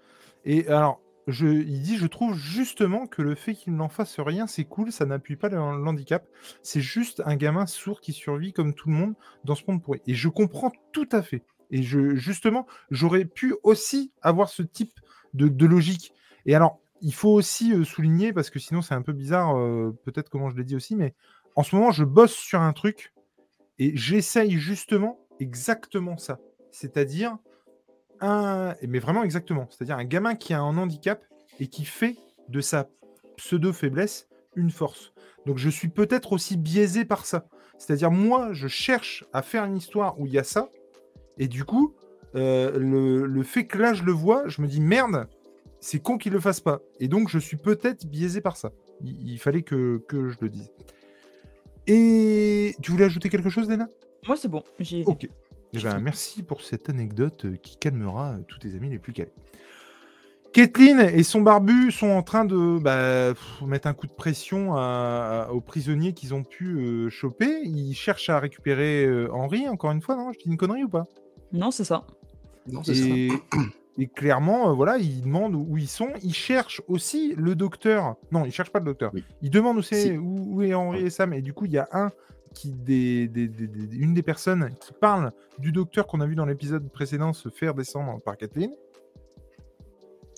[0.45, 4.47] Et alors, je, il dit, je trouve justement que le fait qu'il n'en fasse rien,
[4.47, 6.27] c'est cool, ça n'appuie pas l'handicap.
[6.63, 10.01] C'est juste un gamin sourd qui survit comme tout le monde dans ce monde pourri.
[10.07, 11.43] Et je comprends tout à fait.
[11.69, 14.99] Et je, justement, j'aurais pu aussi avoir ce type
[15.33, 16.13] de, logique.
[16.45, 19.97] Et alors, il faut aussi euh, souligner, parce que sinon c'est un peu bizarre, euh,
[20.03, 21.13] peut-être comment je l'ai dit aussi, mais
[21.55, 23.13] en ce moment, je bosse sur un truc
[23.79, 26.39] et j'essaye justement exactement ça.
[26.71, 27.37] C'est-à-dire
[28.21, 28.75] un.
[28.87, 29.67] Mais vraiment exactement.
[29.69, 31.23] C'est-à-dire un gamin qui a un handicap
[31.59, 32.15] et qui fait
[32.47, 32.87] de sa
[33.37, 35.13] pseudo-faiblesse une force.
[35.45, 37.47] Donc je suis peut-être aussi biaisé par ça.
[37.81, 40.69] C'est-à-dire, moi, je cherche à faire une histoire où il y a ça.
[41.39, 41.95] Et du coup,
[42.35, 45.27] euh, le, le, fait que là, je le vois, je me dis merde,
[45.81, 46.79] c'est con qu'il le fasse pas.
[46.99, 48.71] Et donc, je suis peut-être biaisé par ça.
[49.03, 50.71] Il, fallait que, je le dise.
[51.87, 53.89] Et tu voulais ajouter quelque chose, Léna?
[54.27, 54.63] Moi, c'est bon.
[55.05, 55.27] Ok.
[55.73, 59.13] Eh ben, merci pour cette anecdote euh, qui calmera euh, tous tes amis les plus
[59.13, 59.31] calés.
[60.53, 63.33] Kathleen et son barbu sont en train de bah,
[63.65, 67.61] mettre un coup de pression aux prisonniers qu'ils ont pu euh, choper.
[67.63, 70.33] Ils cherchent à récupérer Henri, encore une fois, non?
[70.33, 71.07] Je dis une connerie ou pas?
[71.53, 72.05] Non, c'est ça.
[72.67, 72.81] Non.
[73.97, 76.09] Et clairement, euh, voilà, ils demandent où ils sont.
[76.23, 78.15] Ils cherchent aussi le docteur.
[78.31, 79.11] Non, ils cherchent pas le docteur.
[79.41, 81.33] Ils demandent aussi où, est Henri et Sam.
[81.33, 82.11] Et du coup, il y a un
[82.53, 83.29] qui, des,
[83.91, 87.73] une des personnes qui parle du docteur qu'on a vu dans l'épisode précédent se faire
[87.73, 88.71] descendre par Kathleen.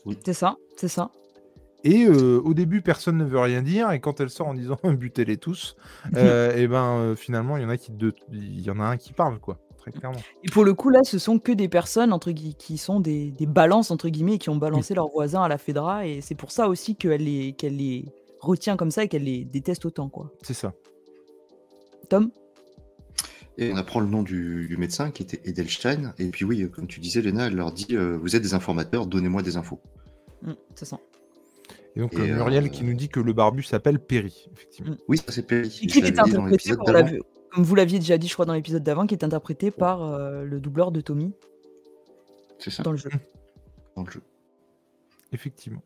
[0.06, 0.20] Oui.
[0.26, 1.12] C'est ça, c'est ça.
[1.86, 3.92] Et euh, au début, personne ne veut rien dire.
[3.92, 5.76] Et quand elle sort en disant butez-les tous,
[6.16, 7.92] euh, et ben finalement, il y en a qui,
[8.32, 9.60] il y en a un qui parle quoi.
[10.44, 13.46] Et pour le coup, là, ce sont que des personnes entre qui sont des, des
[13.46, 16.08] balances, entre guillemets, qui ont balancé leurs voisins à la Fedra.
[16.08, 18.06] Et c'est pour ça aussi qu'elle les, qu'elle les
[18.40, 20.10] retient comme ça et qu'elle les déteste autant.
[20.10, 20.32] quoi.
[20.42, 20.74] C'est ça.
[22.10, 22.32] Tom?
[23.58, 26.14] Et on apprend le nom du, médecin qui était Edelstein.
[26.18, 29.06] Et puis oui, comme tu disais, Léna, elle leur dit euh, Vous êtes des informateurs,
[29.06, 29.80] donnez-moi des infos.
[30.42, 31.00] Mmh, ça.
[31.96, 34.96] Et donc euh, Muriel qui euh, nous dit que le barbu s'appelle Perry, effectivement.
[35.08, 35.80] Oui, ça c'est Perry.
[35.84, 37.06] Et qui est interprété, pour la,
[37.54, 40.44] comme vous l'aviez déjà dit, je crois, dans l'épisode d'avant, qui est interprété par euh,
[40.44, 41.34] le doubleur de Tommy.
[42.58, 42.82] C'est ça.
[42.84, 43.10] Dans le jeu.
[43.96, 44.22] Dans le jeu.
[45.32, 45.84] Effectivement.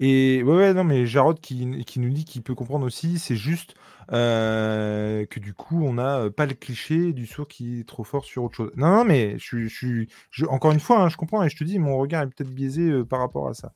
[0.00, 3.74] Et ouais, ouais, non, mais Jarod qui, nous dit qu'il peut comprendre aussi, c'est juste
[4.12, 8.24] euh, que du coup, on n'a pas le cliché du sourd qui est trop fort
[8.24, 8.72] sur autre chose.
[8.76, 10.08] Non, non, mais je suis.
[10.48, 12.88] encore une fois, hein, je comprends et je te dis, mon regard est peut-être biaisé
[12.88, 13.74] euh, par rapport à ça.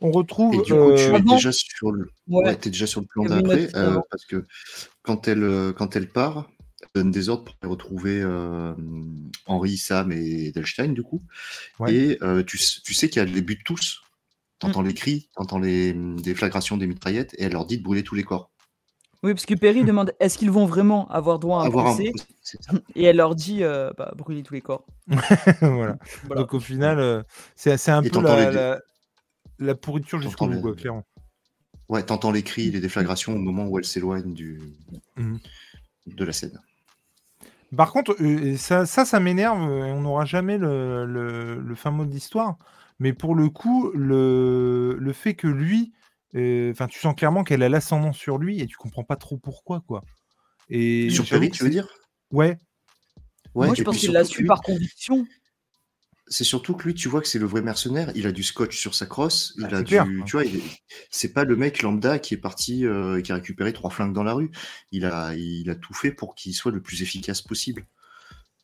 [0.00, 0.54] On retrouve.
[0.54, 2.56] Et du coup, tu es déjà sur le, ouais.
[2.56, 4.44] déjà sur le plan d'après, euh, parce que
[5.02, 6.48] quand elle, euh, quand elle part,
[6.82, 8.74] elle donne des ordres pour retrouver euh,
[9.46, 11.22] Henri, Sam et Delstein, du coup.
[11.88, 14.00] Et tu, tu, sais qu'elle les bute tous.
[14.60, 14.88] T'entends mmh.
[14.88, 18.24] les cris, t'entends les déflagrations des mitraillettes, et elle leur dit de brûler tous les
[18.24, 18.50] corps.
[19.24, 22.12] Oui, parce que Perry demande est-ce qu'ils vont vraiment avoir droit à un procès
[22.94, 24.86] Et elle leur dit bah, brûler tous les corps.
[25.60, 25.98] voilà.
[26.36, 27.24] Donc au final,
[27.56, 28.80] c'est un peu la, la
[29.74, 31.06] pourriture jusqu'au bout, clairement.
[31.88, 34.60] Ouais, t'entends les cris, les déflagrations au moment où elle s'éloigne du...
[35.16, 35.38] Mhm.
[36.06, 36.60] de la scène.
[37.76, 42.10] Par contre, euh, ça, ça, ça m'énerve, on n'aura jamais le, le, fin mot de
[42.10, 42.56] l'histoire,
[42.98, 45.92] mais pour le coup, le, le fait que lui,
[46.34, 49.36] euh, enfin, tu sens clairement qu'elle a l'ascendant sur lui et tu comprends pas trop
[49.36, 50.02] pourquoi, quoi.
[50.70, 51.88] Et sur Perry, tu veux dire?
[52.30, 52.58] Ouais.
[53.54, 53.66] ouais.
[53.66, 55.26] Moi, je pense qu'il l'a su par conviction
[56.28, 58.12] c'est surtout que lui, tu vois que c'est le vrai mercenaire.
[58.14, 59.54] Il a du scotch sur sa crosse.
[59.58, 60.44] Il ah, a du, tu vois,
[61.10, 64.24] c'est pas le mec lambda qui est parti euh, qui a récupéré trois flingues dans
[64.24, 64.50] la rue.
[64.92, 67.86] Il a, il a tout fait pour qu'il soit le plus efficace possible.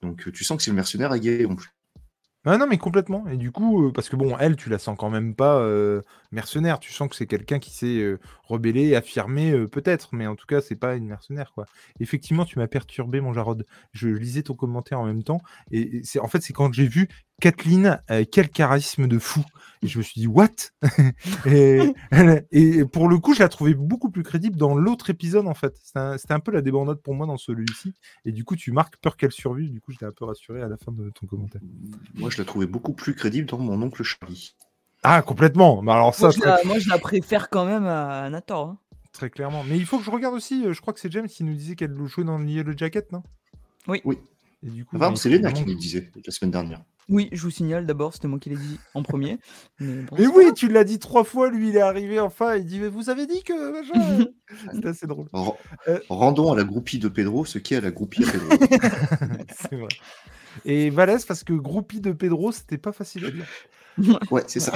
[0.03, 1.71] Donc, tu sens que c'est le mercenaire à gay en plus.
[2.47, 3.27] Ah non, mais complètement.
[3.29, 6.03] Et du coup, euh, parce que bon, elle, tu la sens quand même pas euh,
[6.35, 6.79] mercenaire.
[6.79, 10.61] Tu sens que c'est quelqu'un qui s'est euh, rebellé, affirmé, peut-être, mais en tout cas,
[10.61, 11.67] c'est pas une mercenaire, quoi.
[12.01, 13.65] Effectivement, tu m'as perturbé, mon Jarod.
[13.93, 17.09] Je lisais ton commentaire en même temps, et, c'est en fait, c'est quand j'ai vu
[17.41, 19.45] Kathleen, quel charisme de fou.
[19.85, 20.49] Et je me suis dit, what?
[22.53, 25.77] Et, pour le coup, je la trouvais beaucoup plus crédible dans l'autre épisode, en fait.
[25.83, 27.95] C'était un, peu la débandade pour moi dans celui-ci.
[28.25, 29.71] Et du coup, tu marques peur qu'elle survive.
[29.71, 31.61] Du coup, j'étais un peu rassuré à la fin de ton commentaire.
[32.15, 34.57] Moi, je la trouvais beaucoup plus crédible dans mon oncle Charlie.
[35.05, 35.83] Ah, complètement.
[35.83, 38.69] Mais alors ça, Moi, je très, la, moi, je la préfère quand même à Nator.
[38.69, 38.79] hein.
[39.13, 39.63] très clairement.
[39.69, 40.65] Mais il faut que je regarde aussi.
[40.67, 43.13] euh, Je crois que c'est James qui nous disait qu'elle jouait dans le Yellow Jacket,
[43.13, 43.23] non?
[43.87, 44.01] Oui.
[44.05, 44.19] Oui.
[44.67, 46.81] Et du coup, Enfin, bah, c'est Léna qui nous le disait la semaine dernière.
[47.11, 49.39] Oui, je vous signale d'abord, c'était moi qui l'ai dit en premier.
[49.79, 51.51] Mais bon, Mais c'est oui, tu l'as dit trois fois.
[51.51, 52.57] Lui, il est arrivé enfin.
[52.57, 53.73] Il dit Mais vous avez dit que.
[53.73, 54.25] machin, euh.
[54.73, 55.29] C'était assez drôle.
[55.87, 56.01] Euh.
[56.09, 58.49] Rendons à la groupie de Pedro ce qui est à la groupie à Pedro.
[59.55, 59.89] c'est vrai.
[60.65, 63.45] Et Valès, parce que groupie de Pedro, c'était pas facile à dire.
[64.31, 64.73] Ouais, c'est ça.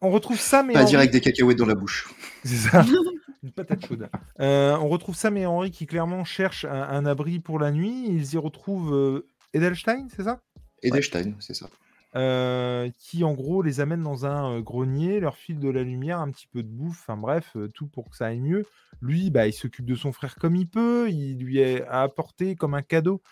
[0.00, 0.90] On retrouve Sam et Pas Henri.
[0.90, 2.08] dire avec des cacahuètes dans la bouche.
[2.44, 2.84] C'est ça.
[3.42, 4.08] Une patate chaude.
[4.40, 8.04] Euh, on retrouve Sam et Henri qui clairement cherchent un, un abri pour la nuit.
[8.08, 10.40] Ils y retrouvent euh, Edelstein, c'est ça?
[10.82, 11.68] Edelstein, c'est ça.
[12.16, 16.30] Euh, Qui en gros les amène dans un grenier, leur file de la lumière, un
[16.30, 18.64] petit peu de bouffe, enfin bref, tout pour que ça aille mieux.
[19.02, 21.10] Lui, bah, il s'occupe de son frère comme il peut.
[21.10, 23.22] Il lui a apporté comme un cadeau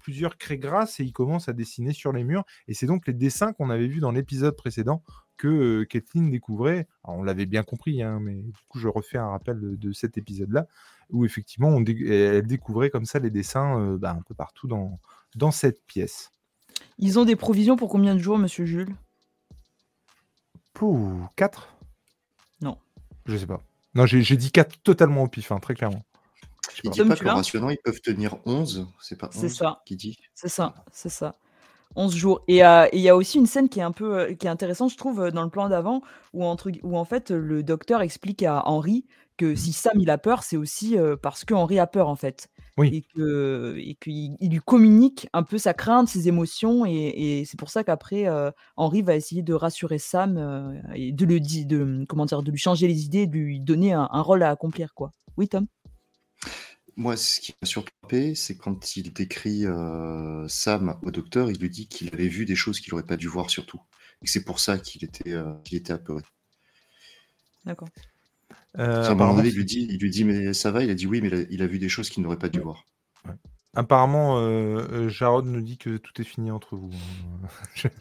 [0.00, 2.44] plusieurs craies grasses et il commence à dessiner sur les murs.
[2.66, 5.04] Et c'est donc les dessins qu'on avait vus dans l'épisode précédent
[5.36, 6.88] que Kathleen découvrait.
[7.04, 10.66] On l'avait bien compris, hein, mais du coup, je refais un rappel de, cet épisode-là,
[11.10, 15.84] où effectivement, on elle découvrait comme ça les dessins bah, un peu partout dans cette
[15.86, 16.32] pièce.
[16.98, 18.94] Ils ont des provisions pour combien de jours, monsieur Jules?
[20.74, 21.68] Pouh, 4
[22.60, 22.76] Non.
[23.26, 23.60] Je sais pas.
[23.94, 26.02] Non, j'ai dit 4 totalement au pif, hein, très clairement.
[26.84, 26.90] Il pas.
[26.90, 27.34] dit pas tu que l'as?
[27.34, 28.86] rationnant, ils peuvent tenir 11.
[29.00, 29.82] C'est pas C'est 11 ça.
[29.84, 30.18] qui dit.
[30.34, 31.34] C'est ça, c'est ça.
[31.94, 32.42] 11 jours.
[32.48, 34.46] Et euh, et il y a aussi une scène qui est un peu euh, qui
[34.46, 37.62] est intéressante, je trouve, euh, dans le plan d'avant, où, entre, où en fait le
[37.62, 39.04] docteur explique à Henri
[39.36, 42.16] que si Sam il a peur, c'est aussi euh, parce que Henri a peur en
[42.16, 42.48] fait.
[42.78, 42.88] Oui.
[42.88, 47.44] Et que et qu'il il lui communique un peu sa crainte, ses émotions, et, et
[47.44, 51.40] c'est pour ça qu'après euh, Henri va essayer de rassurer Sam euh, et de le
[51.40, 54.50] de comment dire, de lui changer les idées, de lui donner un, un rôle à
[54.50, 55.12] accomplir quoi.
[55.36, 55.66] Oui Tom?
[56.96, 61.70] Moi, ce qui m'a surpris, c'est quand il décrit euh, Sam au docteur, il lui
[61.70, 63.80] dit qu'il avait vu des choses qu'il n'aurait pas dû voir surtout.
[64.20, 66.22] Et c'est pour ça qu'il était, euh, qu'il était apeuré.
[67.64, 67.88] D'accord.
[68.50, 70.82] Euh, À un moment apparemment, donné, il lui dit, il lui dit mais ça va?
[70.82, 72.48] Il a dit oui, mais il a, il a vu des choses qu'il n'aurait pas
[72.48, 72.64] dû Ouais.
[72.64, 72.84] voir.
[73.74, 76.90] apparemment, euh, euh, Jarod nous dit que tout est fini entre vous.
[76.92, 77.48] hein.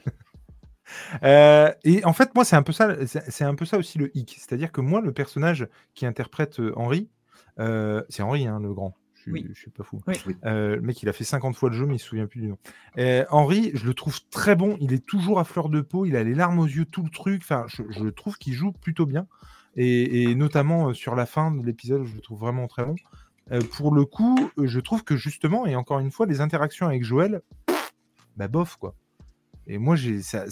[1.23, 3.97] Euh, et en fait, moi, c'est un peu ça, c'est c'est un peu ça aussi
[3.97, 4.35] le hic.
[4.39, 7.09] C'est-à-dire que moi, le personnage qui interprète euh, Henri,
[7.59, 8.95] euh, c'est Henri, hein, le grand.
[9.15, 9.47] Je suis, Oui.
[9.53, 10.01] je suis pas fou.
[10.07, 10.15] Oui.
[10.45, 12.41] Euh, le mec, il a fait 50 fois le jeu, mais il se souvient plus
[12.41, 12.57] du nom.
[12.97, 14.77] Euh, Henri, je le trouve très bon.
[14.81, 16.05] Il est toujours à fleur de peau.
[16.05, 17.41] Il a les larmes aux yeux, tout le truc.
[17.43, 19.27] Enfin, je, je trouve qu'il joue plutôt bien.
[19.77, 22.95] Et, et notamment euh, sur la fin de l'épisode, je le trouve vraiment très bon.
[23.51, 26.87] Euh, pour le coup, euh, je trouve que justement, et encore une fois, les interactions
[26.87, 27.41] avec Joël,
[28.37, 28.95] bah bof quoi.
[29.67, 30.45] Et moi, j'ai ça,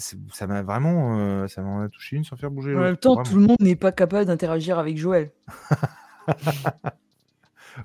[0.46, 3.28] m'a vraiment, euh, ça m'en a touché une sans faire bouger En même temps, vraiment.
[3.30, 5.30] tout le monde n'est pas capable d'interagir avec Joël.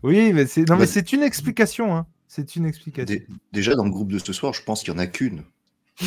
[0.03, 1.95] Oui, mais c'est non, Bah, mais c'est une explication.
[1.95, 2.07] Hein.
[2.27, 3.05] C'est une explication.
[3.15, 5.43] Dé- déjà, dans le groupe de ce soir, je pense qu'il n'y en a qu'une.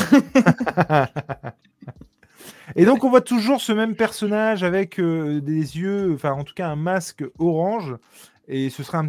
[2.76, 6.54] Et donc, on voit toujours ce même personnage avec euh, des yeux, enfin, en tout
[6.54, 7.96] cas, un masque orange.
[8.46, 9.08] Et ce sera un-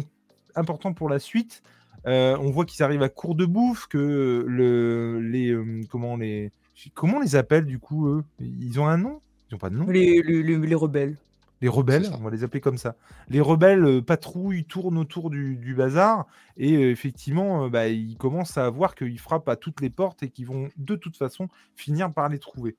[0.54, 1.62] important pour la suite.
[2.06, 6.50] Euh, on voit qu'ils arrivent à court de bouffe, que le, les, euh, comment les,
[6.94, 8.24] comment on les appelle du coup eux?
[8.40, 9.20] Ils ont un nom?
[9.50, 9.86] Ils n'ont pas de nom?
[9.86, 11.16] Les, les, les- les rebelles.
[11.62, 12.96] Les rebelles, on va les appeler comme ça.
[13.28, 18.94] Les rebelles patrouillent, tournent autour du, du bazar, et effectivement, bah, ils commencent à voir
[18.94, 22.38] qu'ils frappent à toutes les portes et qu'ils vont de toute façon finir par les
[22.38, 22.76] trouver.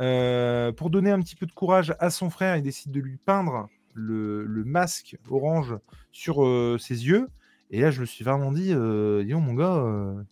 [0.00, 3.16] Euh, pour donner un petit peu de courage à son frère, il décide de lui
[3.16, 5.76] peindre le, masque orange
[6.12, 7.28] sur euh, ses yeux.
[7.70, 10.22] Et là, je me suis vraiment dit, euh, donc, mon gars, euh,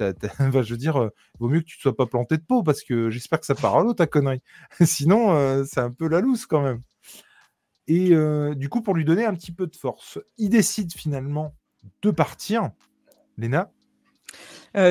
[0.00, 3.40] euh, dire, vaut mieux que tu te sois pas planté de peau parce que j'espère
[3.40, 4.42] que ça part à l'eau ta connerie.
[4.80, 6.82] Sinon, c'est un peu la loose quand même.
[7.86, 8.10] Et
[8.56, 11.54] du coup, pour lui donner un petit peu de force, il décide finalement
[12.02, 12.70] de partir.
[13.38, 13.70] Léna,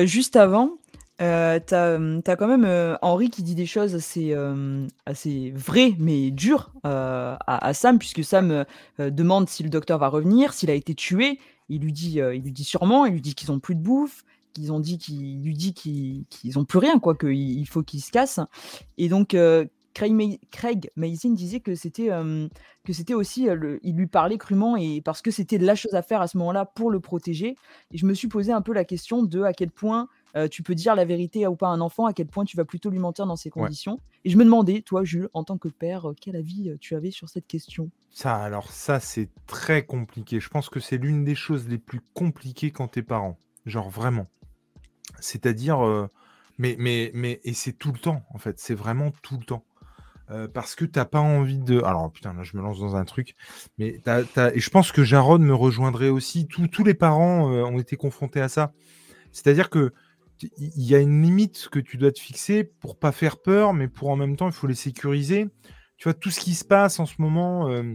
[0.04, 0.78] juste avant,
[1.22, 5.94] euh, t'as as quand même euh, Henri qui dit des choses assez, euh, assez vraies
[5.98, 8.64] mais dures euh, à, Sam, puisque Sam euh,
[9.00, 11.38] euh, demande si le docteur va revenir, s'il a été tué.
[11.68, 13.80] Il lui dit, euh, il lui dit sûrement, il lui dit qu'ils ont plus de
[13.80, 17.82] bouffe, qu'ils ont dit qu'il lui dit qu'ils ont plus rien, quoi, qu'il il faut
[17.82, 18.40] qu'ils se cassent.
[18.98, 22.48] Et donc euh, Craig, Ma- Craig Mazin disait que c'était euh,
[23.14, 26.26] aussi, euh, il lui parlait crûment et parce que c'était la chose à faire à
[26.26, 27.56] ce moment-là pour le protéger.
[27.92, 30.62] Et je me suis posé un peu la question de à quel point euh, tu
[30.62, 32.90] peux dire la vérité ou pas à un enfant, à quel point tu vas plutôt
[32.90, 33.64] lui mentir dans ces Ouais.
[33.64, 34.00] conditions.
[34.24, 36.94] Et je me demandais, toi, Jules, en tant que père, euh, quel avis euh, tu
[36.94, 37.90] avais sur cette question?
[38.10, 40.40] Ça, alors ça, c'est très compliqué.
[40.40, 43.38] Je pense que c'est l'une des choses les plus compliquées quand t'es parent.
[43.66, 44.26] Genre vraiment.
[45.20, 46.08] C'est-à-dire, euh,
[46.58, 48.58] mais, mais, mais, et c'est tout le temps, en fait.
[48.58, 49.64] C'est vraiment tout le temps.
[50.30, 51.82] Euh, parce que t'as pas envie de.
[51.82, 53.34] Alors putain, là je me lance dans un truc,
[53.76, 56.46] mais et je pense que Jarod me rejoindrait aussi.
[56.46, 58.72] Tous tous les parents ont été confrontés à ça.
[59.32, 59.92] C'est-à-dire que
[60.56, 63.88] il y a une limite que tu dois te fixer pour pas faire peur, mais
[63.88, 65.48] pour en même temps, il faut les sécuriser.
[65.96, 67.94] Tu vois, tout ce qui se passe en ce moment, euh,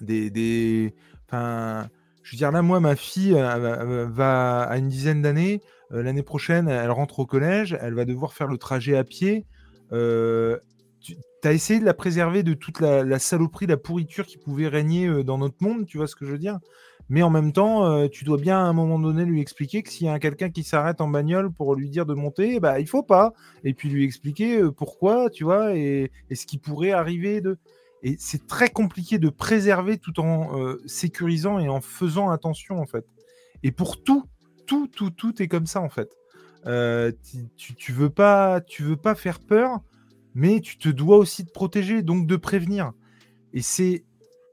[0.00, 0.94] des,
[1.30, 5.60] je veux dire, là, moi, ma fille va à une dizaine d'années.
[5.90, 7.76] L'année prochaine, elle rentre au collège.
[7.80, 9.46] Elle va devoir faire le trajet à pied.
[9.90, 14.68] tu as essayé de la préserver de toute la, la, saloperie, la pourriture qui pouvait
[14.68, 15.86] régner dans notre monde.
[15.86, 16.58] Tu vois ce que je veux dire?
[17.12, 19.90] Mais en même temps, euh, tu dois bien à un moment donné lui expliquer que
[19.90, 22.88] s'il y a quelqu'un qui s'arrête en bagnole pour lui dire de monter, bah il
[22.88, 23.34] faut pas.
[23.64, 27.42] Et puis lui expliquer euh, pourquoi, tu vois, et, ce qui pourrait arriver.
[28.02, 32.86] Et c'est très compliqué de préserver tout en euh, sécurisant et en faisant attention en
[32.86, 33.04] fait.
[33.62, 34.24] Et pour tout,
[34.66, 36.08] tout, tout, tout est comme ça en fait.
[37.58, 39.80] tu, tu, veux pas, tu veux pas faire peur,
[40.34, 42.92] mais tu te dois aussi de protéger, donc de prévenir.
[43.52, 44.06] Et c'est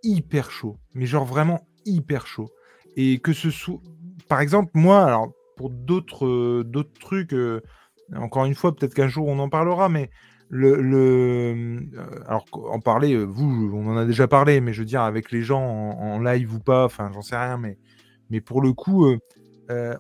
[0.03, 2.49] hyper chaud, mais genre vraiment hyper chaud.
[2.95, 3.79] Et que ce soit.
[4.27, 7.61] Par exemple, moi, alors, pour d'autres euh, trucs, euh,
[8.15, 10.09] encore une fois, peut-être qu'un jour on en parlera, mais
[10.49, 10.81] le.
[10.81, 15.01] le euh, alors, en parler, vous, on en a déjà parlé, mais je veux dire,
[15.01, 17.77] avec les gens en, live ou pas, enfin, j'en sais rien, mais,
[18.29, 19.05] mais pour le coup.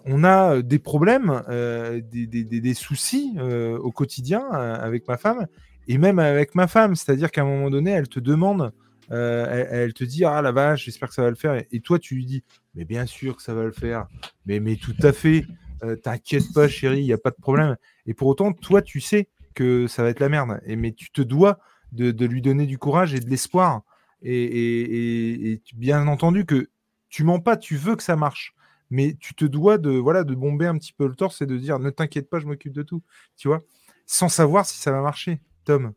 [0.05, 5.45] on a des problèmes, des, des, des, soucis au quotidien avec ma femme,
[5.87, 8.71] et même avec ma femme, c'est-à-dire qu'à un moment donné, elle te demande
[9.11, 11.63] euh, elle, te dit Ah la vache, j'espère que ça va le faire.
[11.71, 12.43] Et, toi, tu lui dis
[12.75, 14.07] Mais bien sûr que ça va le faire.
[14.45, 15.45] Mais, mais tout à fait.
[15.83, 17.77] Euh, t'inquiète pas, chérie, il n'y a pas de problème.
[18.05, 20.59] Et pour autant, toi, tu sais que ça va être la merde.
[20.65, 21.59] Et, mais tu te dois
[21.91, 23.81] de, lui donner du courage et de l'espoir.
[24.21, 26.69] Et, bien entendu que
[27.09, 28.53] tu mens pas, tu veux que ça marche.
[28.91, 31.57] Mais tu te dois de, voilà, de bomber un petit peu le torse et de
[31.57, 33.03] dire Ne t'inquiète pas, je m'occupe de tout.
[33.37, 33.61] Tu vois?
[34.05, 35.39] Sans savoir si ça va marcher.
[35.63, 35.93] Tom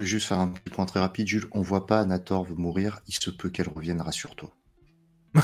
[0.00, 1.46] Juste faire un petit point très rapide, Jules.
[1.52, 3.00] On voit pas Anator mourir.
[3.06, 4.50] Il se peut qu'elle revienne, rassure-toi.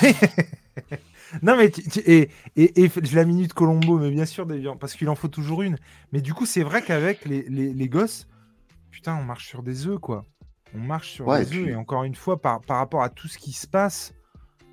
[1.42, 1.70] non, mais
[2.06, 4.46] et, et, la minute Colombo, mais bien sûr,
[4.78, 5.76] parce qu'il en faut toujours une.
[6.12, 8.26] Mais du coup, c'est vrai qu'avec les, les, gosses,
[8.90, 10.24] putain, on marche sur des œufs, quoi.
[10.74, 11.68] On marche sur des œufs.
[11.68, 14.14] Et encore une fois, par, par rapport à tout ce qui se passe,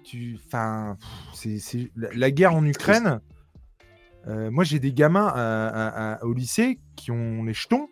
[0.04, 0.98] tu, enfin,
[1.34, 3.22] c'est la, guerre en Ukraine.
[4.28, 7.90] Euh, moi, j'ai des gamins au lycée qui ont les jetons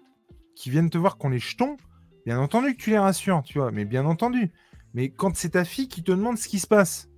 [0.56, 1.78] qui viennent te voir qu'on est jetons,
[2.26, 4.52] bien entendu que tu les rassures, tu vois, mais bien entendu.
[4.94, 7.10] Mais quand c'est ta fille qui te demande ce qui se passe,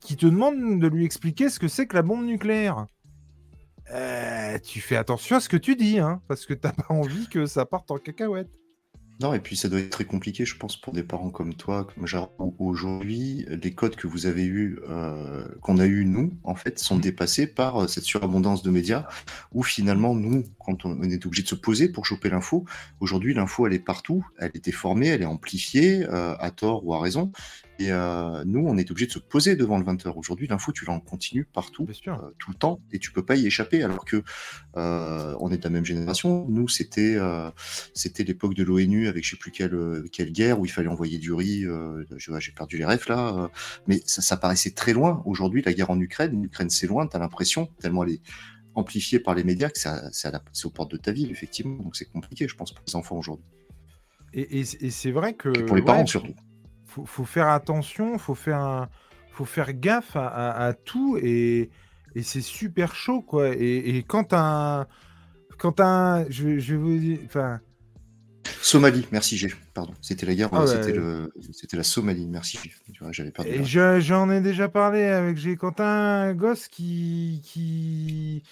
[0.00, 2.86] qui te demande de lui expliquer ce que c'est que la bombe nucléaire,
[3.92, 7.28] euh, tu fais attention à ce que tu dis, hein, parce que t'as pas envie
[7.28, 8.50] que ça parte en cacahuète.
[9.18, 11.86] Non, et puis ça doit être très compliqué, je pense, pour des parents comme toi,
[11.86, 12.06] comme
[12.58, 16.98] aujourd'hui, les codes que vous avez eu, euh, qu'on a eu nous, en fait, sont
[16.98, 19.06] dépassés par euh, cette surabondance de médias,
[19.52, 22.64] où finalement, nous, quand on, est obligé de se poser pour choper l'info,
[23.00, 26.92] aujourd'hui, l'info, elle est partout, elle est déformée, elle est amplifiée, euh, à tort ou
[26.92, 27.30] à raison,
[27.78, 30.12] et euh, nous, on est obligé de se poser devant le 20h.
[30.16, 33.46] Aujourd'hui, l'info, tu l'en continues partout, euh, tout le temps, et tu peux pas y
[33.46, 33.82] échapper.
[33.82, 34.22] Alors que
[34.74, 36.46] on est de la même génération.
[36.48, 37.16] Nous, c'était
[37.94, 41.18] c'était l'époque de l'ONU avec je sais plus quelle, quelle guerre où il fallait envoyer
[41.18, 41.64] du riz.
[42.16, 43.50] J'ai perdu les rêves là,
[43.86, 45.22] mais ça, ça, paraissait très loin.
[45.26, 47.06] Aujourd'hui, la guerre en Ukraine, l'Ukraine c'est loin.
[47.06, 48.22] Tu as l'impression tellement elle est
[48.76, 51.82] amplifiée par les médias que c'est aux portes de ta ville, effectivement.
[51.82, 53.46] Donc c'est compliqué, je pense, pour les enfants aujourd'hui.
[54.32, 55.48] Et, et, c'est vrai que.
[55.48, 56.34] Et pour les parents surtout
[57.04, 58.88] faut, faire attention, faut faire,
[59.30, 61.70] faut faire gaffe à, tout et,
[62.22, 63.50] c'est super chaud quoi.
[63.50, 64.86] Et, quand un,
[65.58, 67.60] quand un, je, je vais vous dire, enfin.
[68.62, 69.52] Somalie, merci G.
[69.74, 71.32] Pardon, c'était la guerre, ah c'était le,
[71.72, 72.58] la Somalie, merci.
[73.10, 75.56] j'avais j'en ai déjà parlé avec G.
[75.56, 78.44] Quand un gosse qui, qui,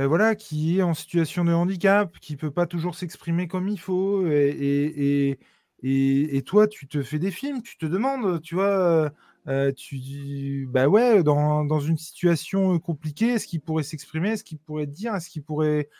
[0.00, 3.78] ben voilà, qui est en situation de handicap, qui peut pas toujours s'exprimer comme il
[3.78, 5.38] faut et,
[5.82, 9.12] et, toi, tu te fais des films, tu te demandes, tu vois,
[9.46, 14.56] euh, tu, bah ouais, dans, dans une situation compliquée, est-ce qu'il pourrait s'exprimer, est-ce qu'il
[14.56, 15.90] pourrait dire, est-ce qu'il pourrait.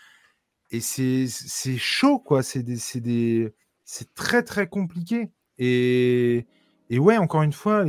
[0.71, 1.29] Et c'est
[1.77, 2.43] chaud, quoi.
[2.43, 3.53] C'est des,
[3.85, 5.31] c'est très, très compliqué.
[5.59, 6.47] Et,
[6.89, 7.85] et ouais, encore une fois,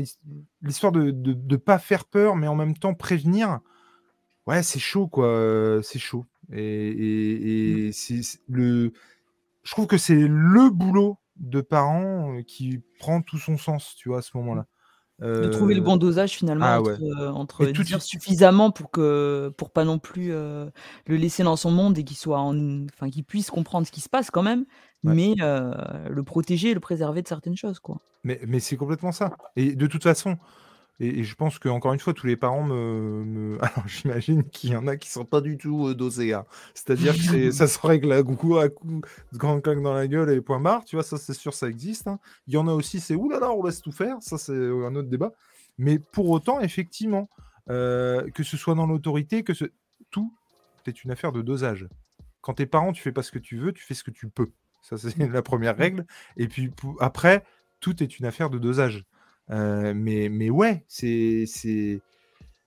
[0.62, 3.62] l'histoire de ne pas faire peur, mais en même temps prévenir,
[4.52, 5.80] ouais, c'est chaud, quoi.
[5.82, 6.26] C'est chaud.
[6.52, 8.94] Et, et, et c'est le.
[9.64, 14.20] Je trouve que c'est le boulot de parents qui prend tout son sens, tu vois,
[14.20, 14.68] à ce moment-là.
[15.22, 19.86] De trouver le bon dosage finalement ah entre, tout dire suffisamment pour que pour pas
[19.86, 20.72] non plus le
[21.06, 24.32] laisser dans son monde et qu'il soit enfin qu'il puisse comprendre ce qui se passe
[24.32, 24.66] quand même,
[25.04, 28.00] mais le protéger et le préserver de certaines choses quoi.
[28.24, 29.38] Mais, mais c'est complètement ça.
[29.56, 30.40] Et de toute façon,
[31.00, 33.58] et, je pense que encore une fois, tous les parents me.
[33.62, 36.34] Alors, j'imagine qu'il y en a qui sont pas du tout euh, dosés.
[36.34, 36.46] Hein.
[36.76, 40.30] C'est-à-dire que ça se règle à coup à coup de grand claque dans la gueule
[40.30, 40.86] et point barre.
[40.86, 42.08] Tu vois, ça, c'est sûr, ça existe.
[42.08, 42.20] Hein.
[42.48, 44.18] Il y en a aussi, c'est oulala, on laisse tout faire.
[44.22, 45.32] Ça, c'est un autre débat.
[45.78, 47.30] Mais pour autant, effectivement,
[47.70, 49.66] euh, que ce soit dans l'autorité, que ce...
[50.12, 50.34] tout,
[50.86, 51.88] est une affaire de dosage.
[52.42, 54.28] Quand t'es parent, tu fais pas ce que tu veux, tu fais ce que tu
[54.28, 54.52] peux.
[54.82, 56.06] Ça, c'est la première règle.
[56.38, 57.44] Et puis après,
[57.80, 59.06] tout est une affaire de dosage.
[59.52, 62.02] Euh, mais, mais ouais, c'est c'est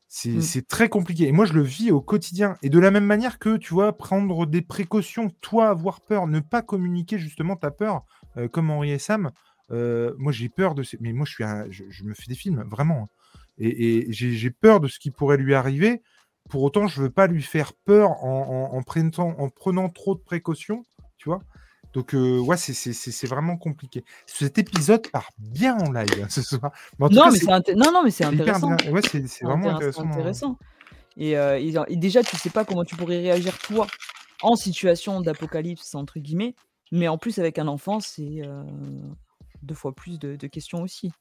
[0.09, 0.41] c'est Mm.
[0.41, 1.27] c'est très compliqué.
[1.29, 2.57] Et moi, je le vis au quotidien.
[2.63, 6.41] Et de la même manière que, tu vois, prendre des précautions, toi, avoir peur, ne
[6.41, 8.05] pas communiquer justement ta peur,
[8.37, 9.31] euh, comme Henri et Sam.
[9.71, 10.99] euh, moi, j'ai peur de ces...
[11.01, 13.05] Mais moi, je, suis un- je, je me fais des films, vraiment.
[13.05, 13.09] hein.
[13.59, 16.03] Et, et j'ai j'ai peur de ce qui pourrait lui arriver.
[16.51, 20.15] Pour autant, je veux pas lui faire peur en, en- en prenant, en prenant trop
[20.15, 20.85] de précautions,
[21.17, 21.43] tu vois.
[21.95, 24.05] Donc, euh, ouais, c'est- vraiment compliqué.
[24.27, 26.73] Cet épisode part bien en live hein, ce soir.
[26.99, 27.31] Mais en tout Non, cas,
[27.67, 28.77] mais non, non, mais c'est intéressant.
[28.91, 30.03] Ouais, c'est vraiment intéressant.
[30.03, 30.11] hein.
[30.11, 30.59] intéressant.
[31.17, 33.87] Et, euh, et- et déjà, tu sais pas comment tu pourrais réagir toi
[34.43, 36.55] en situation d'apocalypse, entre guillemets.
[36.91, 38.63] Mais en plus, avec un enfant, c'est euh,
[39.63, 41.13] deux fois plus de, de questions aussi.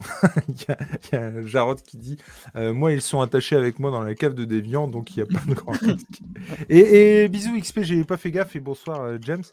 [0.48, 0.78] Il y, a,
[1.12, 2.16] il y a Jarod qui dit
[2.56, 5.22] euh, Moi, ils sont attachés avec moi dans la cave de Déviant, donc il n'y
[5.22, 6.22] a pas de grand risque.
[6.70, 9.44] Et, et bisous XP, j'ai pas fait gaffe, et bonsoir euh, James.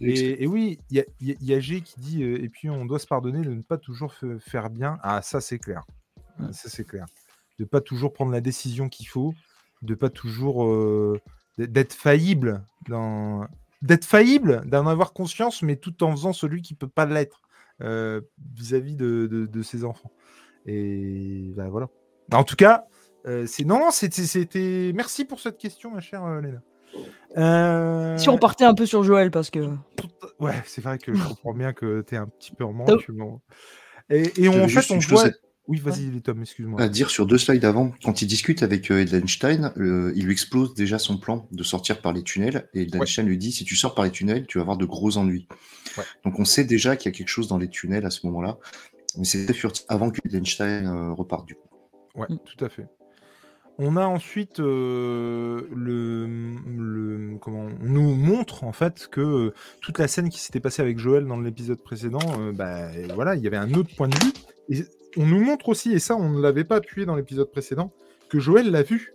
[0.00, 2.98] Et, et oui, il y a, y G qui dit euh, Et puis on doit
[2.98, 4.98] se pardonner de ne pas toujours faire bien.
[5.02, 5.84] Ah, ça c'est clair.
[6.38, 7.06] Ah, Ça c'est clair.
[7.58, 9.34] De pas toujours prendre la décision qu'il faut,
[9.82, 10.64] de pas toujours.
[10.64, 11.20] euh,
[11.58, 13.46] d'être faillible dans.
[13.82, 17.40] D'être faillible, d'en avoir conscience, mais tout en faisant celui qui peut pas l'être
[17.82, 18.20] euh,
[18.54, 20.12] vis-à-vis de, de- de ses enfants.
[20.66, 21.88] Et bah, voilà.
[22.28, 22.84] Bah, en tout cas,
[23.26, 24.92] euh, c'est non, non, c'était.
[24.94, 26.60] Merci pour cette question, ma chère Léna.
[27.36, 29.60] Euh, Si on partait un peu sur Joël, parce que.
[30.40, 33.06] Ouais, c'est vrai que je comprends bien que tu es un petit peu en manque.
[34.08, 35.28] Et, et on, en fait, on voit.
[35.68, 36.80] Oui, vas-y, les Tom, excuse-moi.
[36.82, 40.32] à dire sur deux slides avant, quand il discute avec euh, Edelstein, euh, il lui
[40.32, 42.68] explose déjà son plan de sortir par les tunnels.
[42.74, 45.16] Et Edelstein lui dit si tu sors par les tunnels, tu vas avoir de gros
[45.16, 45.46] ennuis.
[45.96, 46.02] Ouais.
[46.24, 48.58] Donc on sait déjà qu'il y a quelque chose dans les tunnels à ce moment-là.
[49.16, 51.68] Mais c'était furtif avant que Edelstein euh, reparte du coup.
[52.16, 52.38] Ouais, Mm.
[52.44, 52.86] tout à fait.
[53.82, 59.98] On a ensuite euh, le, le comment on nous montre en fait que euh, toute
[59.98, 63.46] la scène qui s'était passée avec Joël dans l'épisode précédent, euh, bah, voilà, il y
[63.46, 64.32] avait un autre point de vue.
[64.68, 64.84] Et
[65.16, 67.90] on nous montre aussi, et ça on ne l'avait pas appuyé dans l'épisode précédent,
[68.28, 69.14] que Joël l'a vu.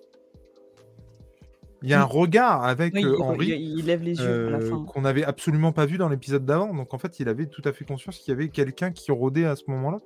[1.84, 3.48] Il y a un regard avec Oui, euh, Henri.
[3.50, 4.84] il- il lève les yeux à la euh, fin.
[4.86, 6.74] qu'on n'avait absolument pas vu dans l'épisode d'avant.
[6.74, 9.46] Donc en fait, il avait tout à fait conscience qu'il y avait quelqu'un qui rôdait
[9.46, 10.00] à ce moment-là.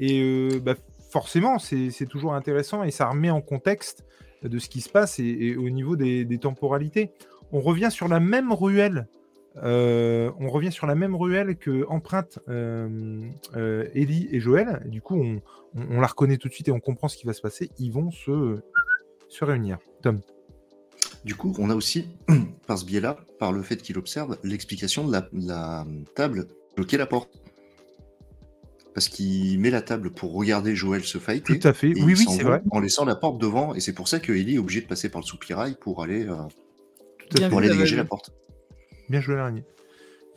[0.00, 0.74] Et euh, bah,
[1.14, 4.04] forcément, c'est toujours intéressant et ça remet en contexte
[4.42, 7.12] de ce qui se passe et, au niveau des, temporalités.
[7.52, 9.06] On revient sur la même ruelle.
[9.62, 11.86] euh, on revient sur la même ruelle que
[12.48, 13.22] euh,
[13.54, 14.82] euh, Ellie et Joël.
[14.86, 15.24] Du coup,
[15.76, 17.70] on, la reconnaît tout de suite et on comprend ce qui va se passer.
[17.78, 18.58] Ils vont se,
[19.40, 19.78] réunir.
[20.02, 20.20] Tom.
[21.24, 22.08] Du coup, on a aussi,
[22.66, 25.12] par ce biais-là, par le fait qu'il observe, l'explication de
[25.46, 25.86] la,
[26.16, 27.43] table bloquer la porte.
[28.94, 31.58] Parce qu'il met la table pour regarder Joël se fighter.
[31.58, 31.88] Tout à fait.
[31.88, 32.62] Oui, oui, c'est vrai.
[32.70, 35.08] En laissant la porte devant, et c'est pour ça que Ellie est obligé de passer
[35.08, 36.34] par le soupirail pour aller, euh,
[37.30, 38.30] Tout à pour aller dégager la porte.
[39.08, 39.64] Bien joué l'araignée.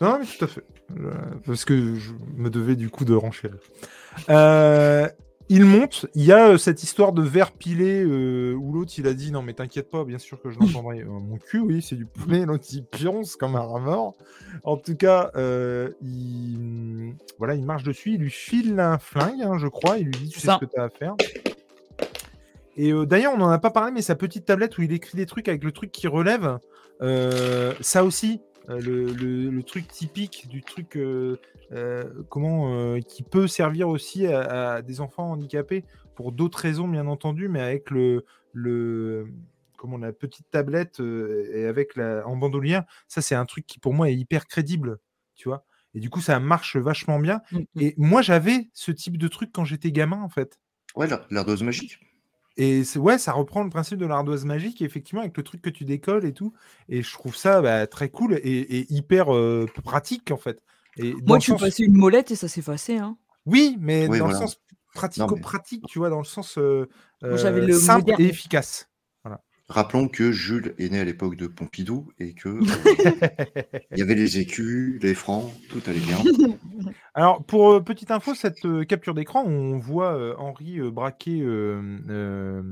[0.02, 0.64] Non, mais tout à fait.
[1.00, 1.12] Euh,
[1.46, 3.60] parce que je me devais du coup de renchérir.
[4.30, 5.08] Euh,
[5.50, 6.08] il monte.
[6.14, 9.32] Il y a euh, cette histoire de verre pilé euh, où l'autre il a dit
[9.32, 11.02] non mais t'inquiète pas, bien sûr que je l'entendrai.
[11.02, 12.46] Euh, mon cul, oui, c'est du poulet.
[12.46, 14.16] L'autre il pionce comme un mort.
[14.64, 15.32] En tout cas,
[16.02, 18.14] il voilà, il marche dessus.
[18.14, 19.98] Il lui file un flingue, hein, je crois.
[19.98, 20.60] Il lui dit tu sais Ça.
[20.60, 21.16] ce que t'as à faire.
[22.76, 25.26] Et d'ailleurs, on n'en a pas parlé, mais sa petite tablette où il écrit des
[25.26, 26.60] trucs avec le truc qui relève,
[27.82, 31.38] ça aussi, le, le- le truc typique du truc euh,
[31.72, 35.84] euh, comment euh, qui peut servir aussi à, à des enfants handicapés
[36.16, 39.28] pour d'autres raisons, bien entendu, mais avec le, le
[39.78, 43.80] comment la petite tablette euh, et avec la en bandoulière, ça c'est un truc qui
[43.80, 44.98] pour moi est hyper crédible,
[45.36, 45.66] tu vois.
[45.94, 47.42] Et du coup, ça marche vachement bien.
[47.52, 47.82] Mm, mm.
[47.82, 50.60] Et moi, j'avais ce type de truc quand j'étais gamin, en fait.
[50.96, 52.00] Ouais, la- l'ardoise magique.
[52.58, 55.70] Et c'est- ouais, ça reprend le principe de l'ardoise magique, effectivement, avec le truc que
[55.70, 56.54] tu décolles et tout.
[56.90, 58.40] Et je trouve ça bah, très cool et,
[58.80, 60.62] et hyper euh, pratique, en fait.
[60.98, 62.98] Et Moi, suis sens- passé une molette et ça s'est effacé.
[62.98, 63.18] Hein.
[63.46, 64.40] Oui, mais Oui, dans voilà.
[64.42, 64.60] le sens
[64.96, 66.88] pratico-pratique, tu vois, dans le sens euh,
[67.22, 68.22] Moi, euh, le simple moderne.
[68.22, 68.87] et efficace.
[69.70, 72.62] Rappelons que Jules est né à l'époque de Pompidou et que euh,
[73.92, 76.18] il y avait les écus, les francs, tout allait bien.
[77.14, 81.42] Alors, pour euh, petite info, cette euh, capture d'écran, on voit euh, Henri euh, braquer
[81.42, 82.64] euh, euh,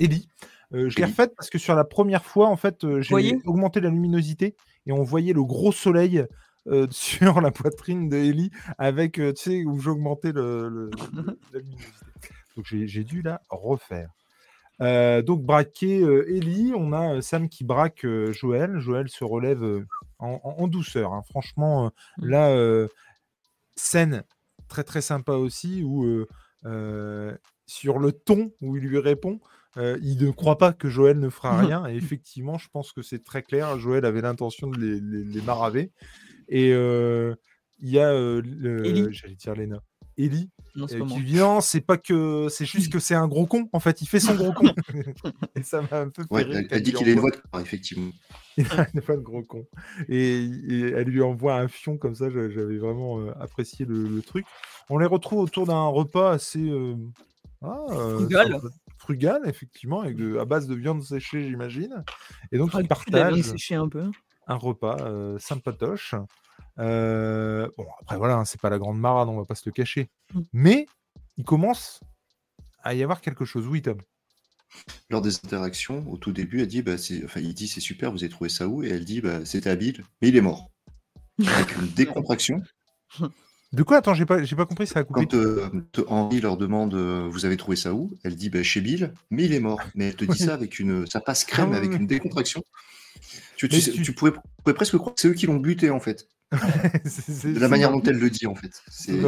[0.00, 0.28] Ellie.
[0.74, 3.80] Euh, je l'ai refaite parce que sur la première fois, en fait, euh, j'ai augmenté
[3.80, 6.24] la luminosité et on voyait le gros soleil
[6.66, 11.38] euh, sur la poitrine de Ellie avec, euh, tu sais, où j'augmentais le, le- le-
[11.52, 11.96] la luminosité.
[12.56, 14.10] Donc, j'ai j'ai dû la refaire.
[14.80, 18.78] Euh, donc, braquer euh, Ellie, on a euh, Sam qui braque euh, Joël.
[18.80, 19.62] Joël se relève
[20.18, 21.12] en, douceur.
[21.12, 21.22] hein.
[21.28, 22.26] Franchement, Mm.
[22.28, 22.86] là,
[23.76, 24.24] scène
[24.68, 26.26] très très sympa aussi où
[27.66, 29.40] sur le ton où il lui répond,
[29.76, 31.50] euh, il ne croit pas que Joël ne fera
[31.82, 31.86] rien.
[31.86, 33.78] Et effectivement, je pense que c'est très clair.
[33.78, 35.92] Joël avait l'intention de les, les, les maraver.
[36.48, 37.34] Et euh,
[37.78, 39.80] il y a, euh, le- j'allais dire Lena,
[40.18, 43.26] Ellie, Non, c'est euh, qui dit non, c'est pas que, c'est juste que c'est un
[43.28, 43.68] gros con.
[43.72, 44.66] En fait, il fait son gros con.
[45.56, 47.30] et ça m'a un peu fait Ouais, rire elle, elle dit qu'il a une voix
[47.30, 48.10] de corps, effectivement.
[48.58, 49.66] il n'est pas de gros con.
[50.08, 54.08] Et, et elle lui envoie un fion comme ça, j'a- j'avais vraiment euh, apprécié le,
[54.08, 54.44] le truc.
[54.90, 56.96] On les retrouve autour d'un repas assez euh,
[57.62, 58.60] ah, euh, Frugal.
[58.98, 62.04] frugal, effectivement, avec de- à base de viande séchée, j'imagine.
[62.52, 64.10] Et donc, ils partagent séchée un peu.
[64.46, 66.14] un repas euh, sympatoche.
[66.80, 69.72] Euh, bon, après, voilà, hein, c'est pas la grande marade, on va pas se le
[69.72, 70.08] cacher.
[70.34, 70.40] Mm.
[70.52, 70.86] Mais
[71.36, 72.00] il commence
[72.82, 73.66] à y avoir quelque chose.
[73.66, 73.98] Oui, Tom?
[75.10, 78.22] Lors des interactions, au tout début, elle dit, bah, enfin, il dit c'est super, vous
[78.22, 78.82] avez trouvé ça où?
[78.82, 80.70] Et elle dit, bah, c'était à Bill, mais il est mort.
[81.46, 82.62] Avec une décontraction.
[83.72, 83.98] De quoi?
[83.98, 85.26] Attends, j'ai pas, j'ai pas compris, ça a coupé.
[85.26, 85.68] Quand euh,
[86.06, 88.12] Henri leur demande, euh, vous avez trouvé ça où?
[88.24, 89.80] Elle dit, bah, chez Bill, mais il est mort.
[89.94, 92.62] Mais elle te dit ça avec une, ça passe crème Ah avec une décontraction.
[93.56, 95.56] Tu, tu Mais sais- tu- tu pourrais, pourrais presque croire que c'est eux qui l'ont
[95.56, 96.26] buté en fait.
[96.52, 98.82] De la manière dont elle le dit en fait.
[98.88, 99.18] C'est.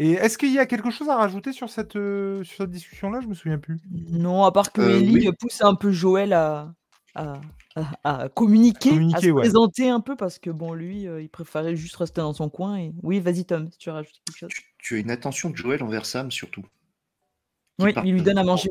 [0.00, 3.20] Et est-ce qu'il y a quelque chose à rajouter sur cette, euh, sur cette discussion-là?
[3.20, 3.80] Je me souviens plus.
[3.90, 5.30] Non, à part que Euh, Ellie oui.
[5.40, 6.72] pousse un peu Joël à,
[7.16, 7.40] à,
[7.74, 9.40] à- à communiquer, à Communiquer, se ouais.
[9.42, 12.76] présenter un peu parce que bon, lui, euh, il préférait juste rester dans son coin.
[12.78, 12.92] Et...
[13.02, 14.48] Oui, vas-y Tom, si tu rajoutes quelque chose.
[14.50, 16.62] tu, tu as une attention de Joël envers Sam surtout.
[16.62, 18.70] Qui Oui, il lui donne à manger,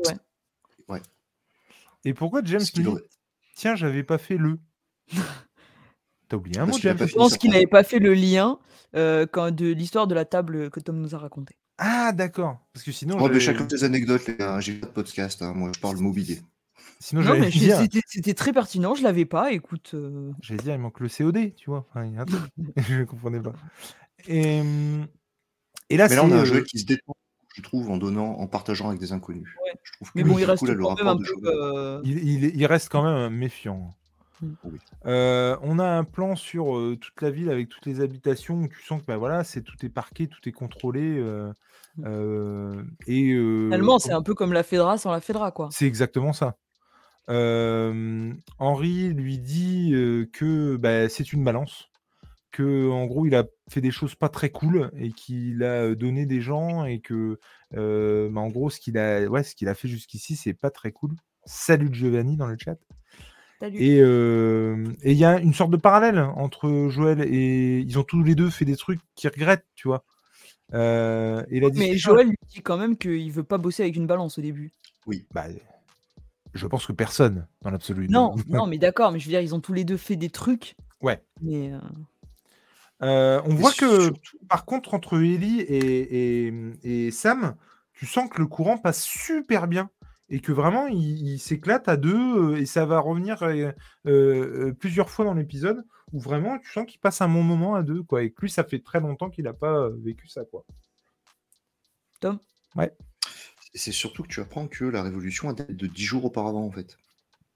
[0.88, 1.00] ouais.
[2.06, 2.86] Et pourquoi James dit,
[3.54, 4.58] Tiens, j'avais pas fait le.
[6.28, 8.58] T'as oublié un mot, Je pense qu'il n'avait pas fait le lien
[8.94, 11.56] euh, quand de l'histoire de la table que Tom nous a raconté.
[11.78, 12.58] Ah, d'accord.
[12.72, 14.60] Parce que sinon, Oh, mais j'avais- chacun tes anecdotes, les gars.
[14.60, 15.40] J'ai pas de podcast.
[15.42, 15.52] hein.
[15.54, 16.40] Moi, je parle mobilier.
[17.00, 19.52] sinon Non, mais dire, c'était c'était très pertinent, je l'avais pas.
[19.52, 21.86] Écoute, euh, j'allais dire, il manque le COD, tu vois.
[21.88, 22.40] Enfin, il y a un truc.
[22.88, 23.52] je ne comprenais pas.
[24.26, 24.58] Et,
[25.90, 27.14] et là, Mais là, on a un euh, qui se détend,
[27.54, 29.44] je trouve, en donnant, en partageant avec des inconnus.
[29.64, 29.72] Ouais.
[29.84, 31.26] Je trouve que mais bon, il reste quand même un de peu.
[31.26, 33.94] Joël- euh, il, il- il reste quand même méfiant.
[34.40, 34.52] Mm.
[34.64, 34.78] Oui.
[35.06, 38.68] Euh, on a un plan sur euh, toute la ville avec toutes les habitations où
[38.68, 41.18] tu sens que bah, voilà, c'est tout est parqué, tout est contrôlé.
[41.18, 41.52] euh,
[41.98, 42.04] Mm.
[42.06, 45.68] euh, et euh, Finalement, c'est un peu comme la Fedra sans la Fedra, quoi.
[45.72, 46.56] C'est exactement ça.
[47.28, 51.90] Euh, Henri lui dit euh, que bah, c'est une balance,
[52.52, 56.24] que en gros il a fait des choses pas très cool et qu'il a donné
[56.24, 57.38] des gens et que
[57.76, 60.70] euh, bah, en gros ce qu'il a, ouais, ce qu'il a fait jusqu'ici c'est pas
[60.70, 61.16] très cool.
[61.44, 62.76] Salut Giovanni dans le chat.
[63.60, 63.78] Salut.
[63.82, 68.04] Et euh, et il y a une sorte de parallèle entre Joël et ils ont
[68.04, 70.04] tous les deux fait des trucs qu'ils regrettent, tu vois.
[70.74, 74.06] Euh, et la Mais Joël lui dit quand même qu'il veut pas bosser avec une
[74.06, 74.70] balance au début.
[75.32, 75.46] bah,
[76.54, 78.08] je pense que personne dans l'absolu.
[78.08, 80.30] Non, non, mais d'accord, mais je veux dire, ils ont tous les deux fait des
[80.30, 80.76] trucs.
[81.02, 81.22] Ouais.
[81.42, 81.78] Mais euh,
[83.02, 87.54] Euh, on voit que, surtout- par contre, entre Ellie et, et- et Sam,
[87.92, 89.88] tu sens que le courant passe super bien
[90.30, 92.14] et que vraiment, il, il s'éclate à deux
[92.54, 93.72] euh, et ça va revenir euh,
[94.06, 97.82] euh, plusieurs fois dans l'épisode où vraiment, tu sens qu'il passe un bon moment à
[97.82, 98.22] deux, quoi.
[98.22, 100.64] Et que lui, ça fait très longtemps qu'il n'a pas vécu ça, quoi.
[103.74, 106.64] Et c'est surtout que tu apprends que la révolution a date de 10 jours auparavant,
[106.64, 106.96] en fait.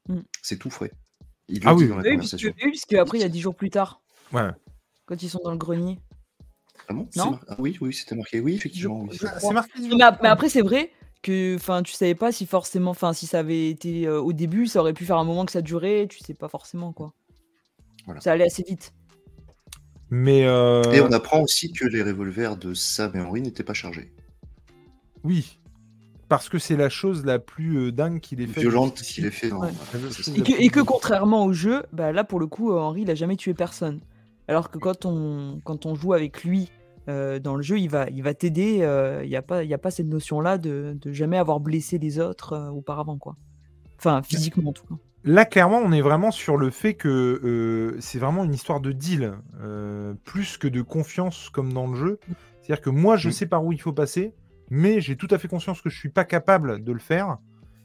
[0.08, 0.20] Mm.
[0.42, 0.92] C'est tout frais.
[1.48, 3.54] Il Ah oui, dans la oui, puisque, oui, puisque après, il y a dix jours
[3.54, 4.00] plus tard,
[4.32, 4.50] Ouais.
[5.06, 5.98] quand ils sont dans le grenier.
[6.88, 7.08] Ah bon?
[7.16, 7.30] Non?
[7.32, 8.40] mar- ah oui, oui, c'était marqué.
[8.40, 9.00] Oui, effectivement.
[9.02, 9.18] oui.
[9.18, 9.72] C'est marqué.
[9.88, 10.92] Mais après, c'est vrai
[11.22, 14.66] que enfin, tu savais pas si forcément, enfin, si ça avait été euh, au début,
[14.66, 17.12] ça aurait pu faire un moment que ça durait, tu sais pas forcément quoi.
[18.06, 18.20] Voilà.
[18.20, 18.92] Ça allait assez vite.
[20.10, 23.74] Mais euh, Et on apprend aussi que les revolvers de Sam et Henry n'étaient pas
[23.74, 24.12] chargés.
[25.24, 25.58] oui,
[26.28, 28.60] parce que c'est la chose la plus euh, dingue qu'il ait fait.
[28.60, 29.60] Violente qu'il ait fait dans.
[29.60, 29.70] Ouais.
[30.34, 33.14] Et que, et que contrairement au jeu, bah, là pour le coup, Henri il a
[33.14, 34.00] jamais tué personne.
[34.48, 36.70] Alors que quand on, quand on joue avec lui
[37.08, 38.78] euh, dans le jeu, il va, il va t'aider.
[38.82, 41.60] euh, Il n'y a, pas- il y a pas cette notion-là de, de jamais avoir
[41.60, 43.18] blessé les autres euh, auparavant.
[43.18, 43.36] quoi.
[43.98, 44.94] Enfin, physiquement en tout cas.
[45.24, 49.34] Là, clairement, on est vraiment sur le fait que c'est vraiment une histoire de deal,
[50.24, 52.18] plus que de confiance comme dans le jeu.
[52.60, 54.34] C'est-à-dire que moi, je sais par où il faut passer,
[54.68, 57.38] mais j'ai tout à fait conscience que je suis pas capable de le faire.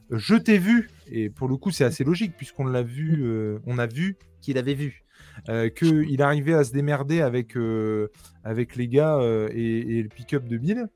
[0.10, 3.24] Je t'ai vu, et pour le coup, c'est assez logique, puisqu'on l'a vu,
[3.68, 5.04] on a vu qu'il avait vu,
[5.50, 8.10] euh, qu'il arrivait à se démerder avec, euh,
[8.44, 10.88] avec les gars euh, et, et le pick-up de Bill.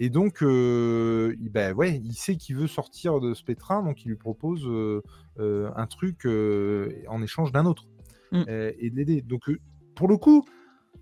[0.00, 4.08] Et donc, il, bah ouais, il sait qu'il veut sortir de ce pétrin, donc il
[4.08, 4.68] lui propose
[5.38, 7.86] un truc en échange d'un autre
[8.32, 8.44] Mm.
[8.78, 9.20] et de l'aider.
[9.20, 9.42] Donc,
[9.94, 10.44] pour le coup,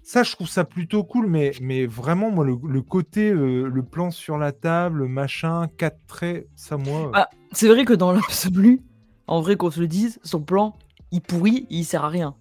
[0.03, 3.83] ça, je trouve ça plutôt cool, mais, mais vraiment, moi, le, le côté, euh, le
[3.83, 7.11] plan sur la table, machin, quatre traits, ça, moi.
[7.15, 8.81] Ah, C'est vrai que dans l'absolu,
[9.27, 10.77] en vrai qu'on se le dise, son plan,
[11.13, 12.35] il pourrit, il sert à rien.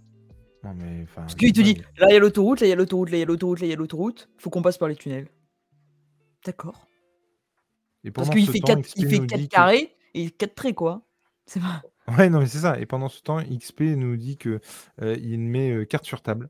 [0.63, 2.73] Non, mais, enfin, Parce qu'il te dit, là il y a l'autoroute, là il y
[2.73, 4.77] a l'autoroute, là il y a l'autoroute, là il y a l'autoroute, faut qu'on passe
[4.77, 5.27] par les tunnels.
[6.45, 6.85] D'accord.
[8.03, 11.01] Et Parce qu'il fait temps, 4, XP il fait que- carrés, et 4 traits, quoi.
[11.45, 11.81] C'est pas...
[12.17, 12.79] Ouais, non, mais c'est ça.
[12.79, 14.59] Et pendant ce temps, XP nous dit que
[15.01, 16.49] euh, il met euh, carte sur table.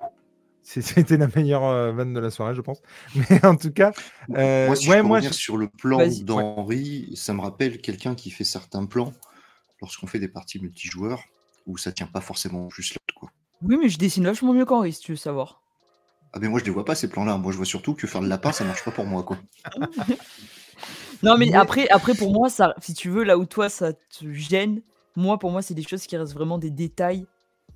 [0.62, 2.82] C'était la meilleure euh, vanne de la soirée, je pense.
[3.30, 3.92] Mais en tout cas,
[4.36, 7.40] euh, moi, si ouais, je peux moi, revenir je- sur le plan d'Henri, ça me
[7.40, 9.12] rappelle quelqu'un qui fait certains plans
[9.80, 11.22] lorsqu'on fait des parties multijoueurs
[11.68, 13.14] où ça tient pas forcément juste l'autre.
[13.14, 13.30] Quoi.
[13.62, 15.62] Oui, mais je dessine vachement mieux qu'Henri, si tu veux savoir.
[16.32, 17.38] Ah, mais moi, je les vois pas ces plans-là.
[17.38, 19.22] Moi, je vois surtout que faire le lapin, ça marche pas pour moi.
[19.22, 19.38] Quoi.
[21.22, 24.32] Non, mais après, après, pour moi, ça, si tu veux, là où toi, ça te
[24.32, 24.82] gêne,
[25.16, 27.26] moi, pour moi, c'est des choses qui restent vraiment des détails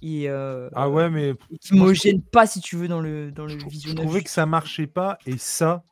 [0.01, 3.01] et, euh, ah ouais, mais qui moi, me je- gênent pas, si tu veux, dans
[3.01, 4.05] le, dans le je, trou- je visionnage.
[4.05, 5.19] trouvais que ça marchait pas.
[5.27, 5.83] Et ça,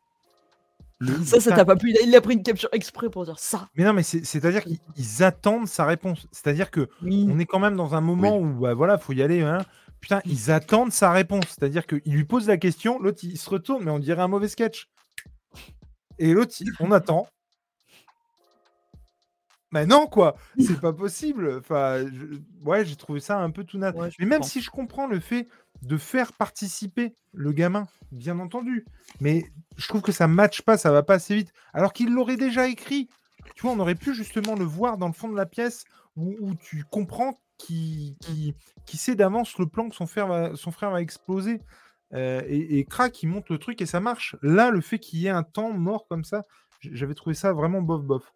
[1.00, 1.94] le- Ça, ça t'a pas plu.
[2.04, 3.68] Il a- pris une capture exprès pour dire ça.
[3.76, 6.26] Mais non, mais c'est- c'est-à-dire qu'ils ils attendent sa réponse.
[6.32, 7.26] C'est-à-dire que Oui.
[7.30, 9.40] on est quand même dans un moment où bah, voilà, faut y aller.
[9.42, 9.64] hein.
[10.00, 11.44] Putain, ils attendent sa réponse.
[11.48, 14.48] C'est-à-dire qu'il lui pose la question, l'autre il se retourne, mais on dirait un mauvais
[14.48, 14.88] sketch.
[16.18, 17.26] Et l'autre, on attend.
[19.72, 21.58] Mais non, quoi, c'est pas possible.
[21.60, 23.78] Enfin, je- ouais, j'ai trouvé ça un peu tout.
[23.78, 24.48] Ouais, je mais même comprends.
[24.48, 25.48] si je comprends le fait
[25.82, 28.84] de faire participer le gamin, bien entendu,
[29.20, 29.44] mais
[29.76, 31.52] je trouve que ça matche pas, ça va pas assez vite.
[31.72, 33.08] Alors qu'il l'aurait déjà écrit.
[33.54, 35.84] Tu vois, on aurait pu justement le voir dans le fond de la pièce
[36.16, 38.54] où, où tu comprends qu'il qui,
[38.86, 41.60] qui sait d'avance le plan que son frère va, son frère va exploser.
[42.12, 44.36] Euh, et, et crac, il monte le truc et ça marche.
[44.42, 46.42] Là, le fait qu'il y ait un temps mort comme ça,
[46.80, 48.32] j- j'avais trouvé ça vraiment bof bof.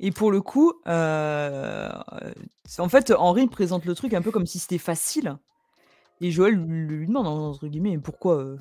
[0.00, 1.90] Et pour le coup, euh,
[2.78, 5.38] en fait, Henri présente le truc un peu comme si c'était facile.
[6.20, 8.56] Et Joël lui demande, entre guillemets, pourquoi, euh,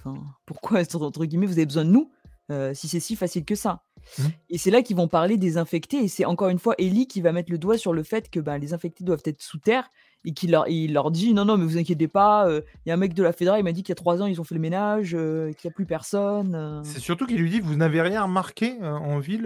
[0.45, 2.11] pourquoi, entre guillemets, vous avez besoin de nous
[2.51, 3.83] euh, si c'est si facile que ça?
[4.17, 4.31] Mhm.
[4.49, 6.03] Et c'est là qu'ils vont parler des infectés.
[6.03, 8.39] Et c'est encore une fois Ellie qui va mettre le doigt sur le fait que
[8.39, 9.89] ben, les infectés doivent être sous terre.
[10.23, 12.47] Et qu'il leur, il leur dit non, non, mais vous inquiétez pas.
[12.47, 13.95] euh, Il y a un mec de la Fédéra, il m'a dit qu'il y a
[13.95, 16.53] trois ans, ils ont fait le ménage, euh, qu'il n'y a plus personne.
[16.55, 16.81] euh.
[16.83, 19.43] C'est surtout qu'il lui dit Vous n'avez rien remarqué en ville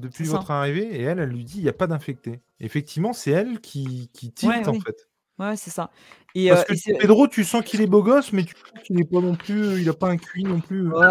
[0.00, 0.32] depuis ça.
[0.32, 0.86] votre arrivée.
[0.98, 2.40] Et elle, elle lui dit Il n'y a pas d'infecté.
[2.60, 4.80] Effectivement, c'est elle qui, qui Ouais, en oui.
[4.80, 4.96] fait.
[5.38, 5.90] Ouais, c'est ça.
[6.34, 8.96] Et, Parce que et Pedro, tu sens qu'il est beau gosse, mais tu sens qu'il
[8.96, 9.80] n'est pas non plus.
[9.80, 10.88] il n'a pas un QI non plus.
[10.90, 11.06] Ouais,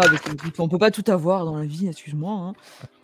[0.58, 2.32] on peut pas tout avoir dans la vie, excuse-moi.
[2.32, 2.52] hein.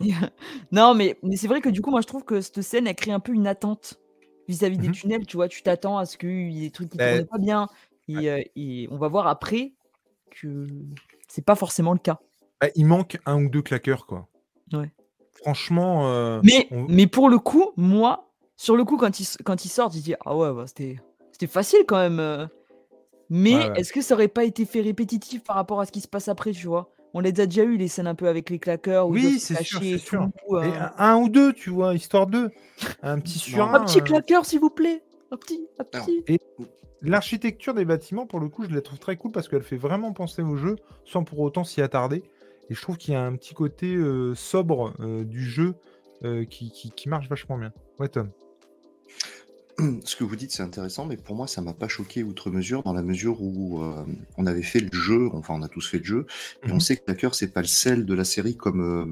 [0.73, 2.95] Non, mais, mais c'est vrai que du coup, moi, je trouve que cette scène, elle
[2.95, 3.99] crée un peu une attente
[4.47, 4.93] vis-à-vis des Mhm.
[4.93, 5.25] tunnels.
[5.25, 7.37] Tu vois, tu t'attends à ce qu'il y ait des trucs qui Ben, tournent pas
[7.37, 7.67] bien.
[8.07, 9.73] Et, euh, et on va voir après
[10.31, 10.67] que
[11.27, 12.19] c'est pas forcément le cas.
[12.61, 14.27] Bah, il manque un ou deux claqueurs, quoi.
[14.73, 14.91] Ouais.
[15.31, 16.07] Franchement.
[16.09, 19.69] euh, Mais, on- mais pour le coup, moi, sur le coup, quand ils, quand ils
[19.69, 20.97] sortent, je dis Ah ouais, bah, c'était
[21.31, 22.19] c'était facile quand même.
[22.19, 22.45] euh.
[23.29, 23.71] Mais ouais.
[23.79, 26.27] est-ce que ça aurait pas été fait répétitif par rapport à ce qui se passe
[26.27, 26.89] après, tu vois?
[27.13, 29.07] On les a déjà eu, les scènes un peu avec les claqueurs.
[29.07, 30.29] Où Oui, c'est sûr, cacher c'est et sûr.
[30.47, 30.81] tout, et euh.
[30.81, 32.49] un, un ou deux, tu vois, histoire d'eux.
[33.03, 33.73] Un petit sur un.
[33.75, 35.03] Un petit euh, claqueur, s'il vous plaît.
[35.31, 36.23] Un petit, un petit.
[37.01, 40.13] L'architecture des bâtiments, pour le coup, je la trouve très cool parce qu'elle fait vraiment
[40.13, 42.23] penser au jeu sans pour autant s'y attarder.
[42.69, 45.75] Et je trouve qu'il y a un petit côté euh, sobre euh, du jeu
[46.23, 47.73] euh, qui, qui- qui marche vachement bien.
[47.99, 48.29] Ouais, Tom.
[50.05, 52.83] Ce que vous dites, c'est intéressant, mais pour moi, ça m'a pas choqué outre mesure,
[52.83, 54.05] dans la mesure où euh,
[54.37, 56.25] on avait fait le jeu, enfin, on a tous fait le jeu,
[56.67, 56.79] et on Mhm.
[56.79, 59.05] sait que Hacker, c'est pas le sel de la série comme, euh,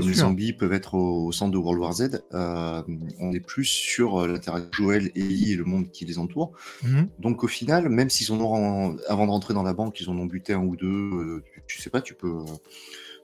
[0.00, 2.22] les zombies peuvent être au, au centre de World War Z.
[2.34, 2.82] Euh,
[3.20, 6.52] on est plus sur l'interaction Joël, Ellie et le monde qui les entoure.
[6.82, 7.08] Mhm.
[7.20, 10.18] Donc, au final, même s'ils en ont, avant de rentrer dans la banque, ils en
[10.18, 12.44] ont buté un ou deux, tu, tu sais pas, tu peux.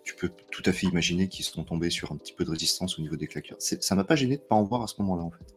[0.05, 2.99] tu peux tout à fait imaginer qu'ils sont tombés sur un petit peu de résistance
[2.99, 3.59] au niveau des claqueurs.
[3.61, 5.55] Ça m'a pas gêné de pas en voir à ce moment-là, en fait.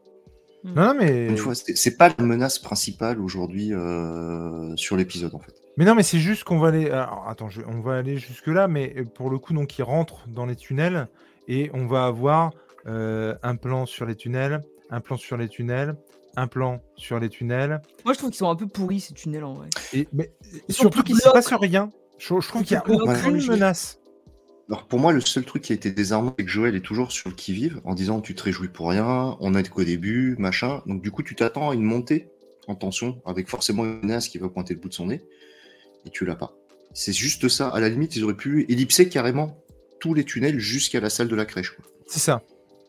[0.74, 1.28] Non, non, mais.
[1.28, 5.54] Une fois, c'est c'est pas la menace principale aujourd'hui euh, sur l'épisode en fait.
[5.78, 6.90] Mais non, mais c'est juste qu'on va aller.
[6.90, 10.28] Alors, attends, je- on va aller jusque-là, mais euh, pour le coup, donc, ils rentrent
[10.28, 11.08] dans les tunnels
[11.48, 12.52] et on va avoir
[12.88, 15.96] euh, un plan sur les tunnels, un plan sur les tunnels,
[16.38, 17.82] un plan sur les tunnels.
[18.04, 19.68] Moi, je trouve qu'ils sont un peu pourris, ces tunnels, en vrai.
[19.94, 20.32] Et, mais
[20.70, 21.34] surtout tout qu'il se blocs.
[21.34, 21.90] passe rien.
[22.18, 24.00] Je, je trouve qu'il n'y a aucune menace.
[24.68, 27.12] Alors pour moi, le seul truc qui a été désarmant, c'est que Joël est toujours
[27.12, 30.82] sur le qui-vive en disant tu te réjouis pour rien, on a qu'au début, machin.
[30.88, 32.30] Donc du coup, tu t'attends à une montée
[32.68, 35.24] en tension avec forcément une menace qui va pointer le bout de son nez
[36.06, 36.54] et tu l'as pas.
[36.94, 37.70] C'est juste ça.
[37.70, 39.58] À la limite, ils auraient pu ellipser carrément
[40.00, 41.78] tous les tunnels jusqu'à la salle de la crèche.
[42.08, 42.42] C'est ça.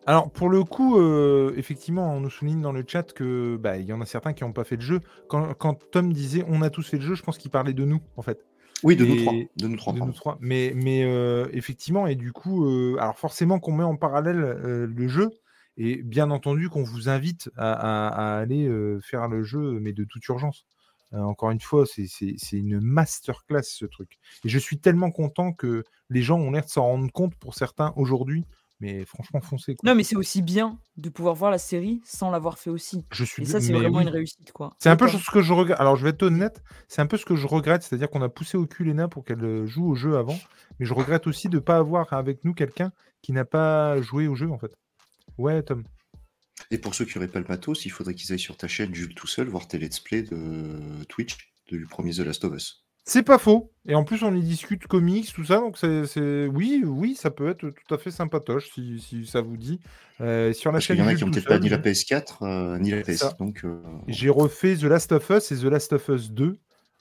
[0.07, 3.87] Alors, pour le coup, euh, effectivement, on nous souligne dans le chat que bah, il
[3.87, 5.01] y en a certains qui n'ont pas fait le jeu.
[5.29, 7.85] Quand, quand Tom disait on a tous fait le jeu, je pense qu'il parlait de
[7.85, 8.45] nous, en fait.
[8.83, 9.33] Oui, de nous trois.
[9.57, 9.93] De nous trois.
[9.93, 10.13] de pardon.
[10.13, 10.39] nous trois.
[10.41, 14.87] Mais, mais euh, effectivement, et du coup, euh, alors forcément qu'on met en parallèle euh,
[14.87, 15.31] le jeu,
[15.79, 18.71] et bien entendu qu'on vous invite à, à- à aller
[19.03, 20.65] faire le jeu, mais de toute urgence.
[21.13, 22.09] Encore une fois, c'est
[22.53, 24.19] une masterclass ce truc.
[24.45, 27.55] Et je suis tellement content que les gens ont l'air de s'en rendre compte pour
[27.55, 28.45] certains aujourd'hui.
[28.81, 29.75] Mais franchement, foncez.
[29.75, 29.89] Quoi.
[29.89, 33.05] Non, mais c'est aussi bien de pouvoir voir la série sans l'avoir fait aussi.
[33.11, 34.05] je suis Et ça, c'est vraiment oui.
[34.05, 34.75] une réussite, quoi.
[34.79, 35.81] C'est un peu ce que je regrette.
[35.81, 38.29] Alors, je vais être honnête, c'est un peu ce que je regrette, c'est-à-dire qu'on a
[38.29, 40.39] poussé au cul Léna pour qu'elle euh, joue au jeu avant,
[40.79, 44.29] mais je regrette aussi de ne pas avoir avec nous quelqu'un qui n'a pas joué
[44.29, 44.77] au jeu, en fait.
[45.39, 45.85] Ouais, Tom.
[46.71, 48.95] Et pour ceux qui n'auraient pas le matos, il faudrait qu'ils aillent sur ta chaîne,
[48.95, 51.37] Jules tout seul, voir tes let's play de Twitch
[51.69, 52.86] du premier The Last of Us.
[53.09, 53.73] C'est pas faux.
[53.89, 55.59] Et en plus, on y discute comics, tout ça.
[55.59, 59.57] Donc, c'est, oui, oui, ça peut être tout à fait sympatoche si, si ça vous
[59.57, 59.81] dit.
[60.21, 61.69] Euh, sur la Parce chaîne y en a qui ont tout peut-être pas seul, ni
[61.69, 63.37] la PS4 euh, ni la PS.
[63.39, 66.59] Donc, euh, J'ai refait The Last of Us et The Last of Us 2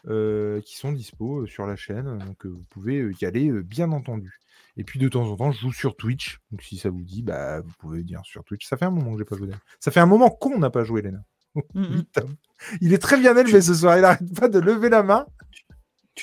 [0.07, 2.19] euh, qui sont dispo euh, sur la chaîne.
[2.19, 4.39] Donc, euh, vous pouvez euh, y aller, euh, bien entendu.
[4.77, 6.39] Et puis, de temps en temps, je joue sur Twitch.
[6.51, 8.67] Donc, si ça vous dit, bah, vous pouvez dire sur Twitch.
[8.67, 9.49] Ça fait un moment que j'ai pas joué.
[9.79, 11.23] Ça fait un moment qu'on n'a pas joué, Léna.
[11.73, 12.03] Mhm.
[12.11, 12.35] Tom.
[12.81, 13.97] Il est très bien élevé ce soir.
[13.97, 15.25] Il n'arrête pas de lever la main.
[15.51, 15.63] tu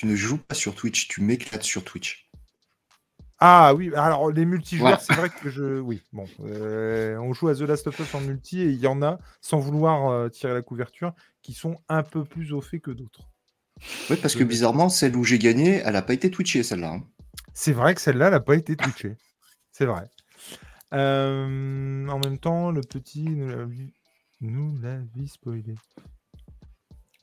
[0.03, 2.29] ne joues pas sur Twitch, tu m'éclates sur Twitch.
[3.39, 5.79] Ah oui, alors les multijoueurs, c'est vrai que je.
[5.79, 6.25] Oui, bon.
[6.45, 9.19] euh, on joue à The Last of Us en multi et il y en a,
[9.41, 13.27] sans vouloir euh, tirer la couverture, qui sont un peu plus au fait que d'autres.
[14.09, 16.93] Oui, parce que Je- bizarrement, celle où j'ai gagné, elle n'a pas été twitchée, celle-là.
[16.93, 17.03] hein.
[17.53, 19.15] C'est vrai que celle-là n'a pas été touchée.
[19.71, 20.09] C'est vrai.
[20.93, 25.75] Euh, en même temps, le petit nous l'a vu- spoilé.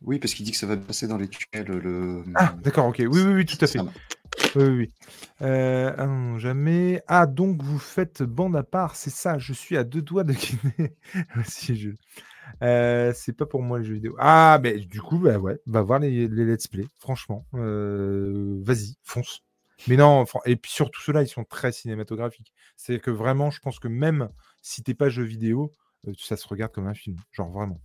[0.02, 1.66] Oui, parce qu'il dit que ça va passer dans les tunnels.
[1.66, 2.24] Le...
[2.34, 2.96] Ah, d'accord, ok.
[3.00, 3.80] Oui, oui, oui, tout à fait.
[3.80, 3.88] Oui,
[4.56, 4.92] oui, oui.
[5.42, 7.02] Euh, ah non, jamais.
[7.06, 9.38] Ah, donc vous faites bande à part, c'est ça.
[9.38, 10.96] Je suis à deux doigts de quitter.
[11.44, 11.90] si, je...
[12.62, 14.16] Euh, c'est pas pour moi les jeux vidéo.
[14.18, 16.86] Ah, mais du coup, bah ouais, va voir les, les let's play.
[16.98, 19.42] Franchement, Euh, vas-y, fonce.
[19.88, 22.52] Mais non, et puis surtout ceux-là, ils sont très cinématographiques.
[22.76, 24.28] C'est que vraiment, je pense que même
[24.62, 25.72] si t'es pas jeu vidéo,
[26.18, 27.16] ça se regarde comme un film.
[27.32, 27.80] Genre vraiment.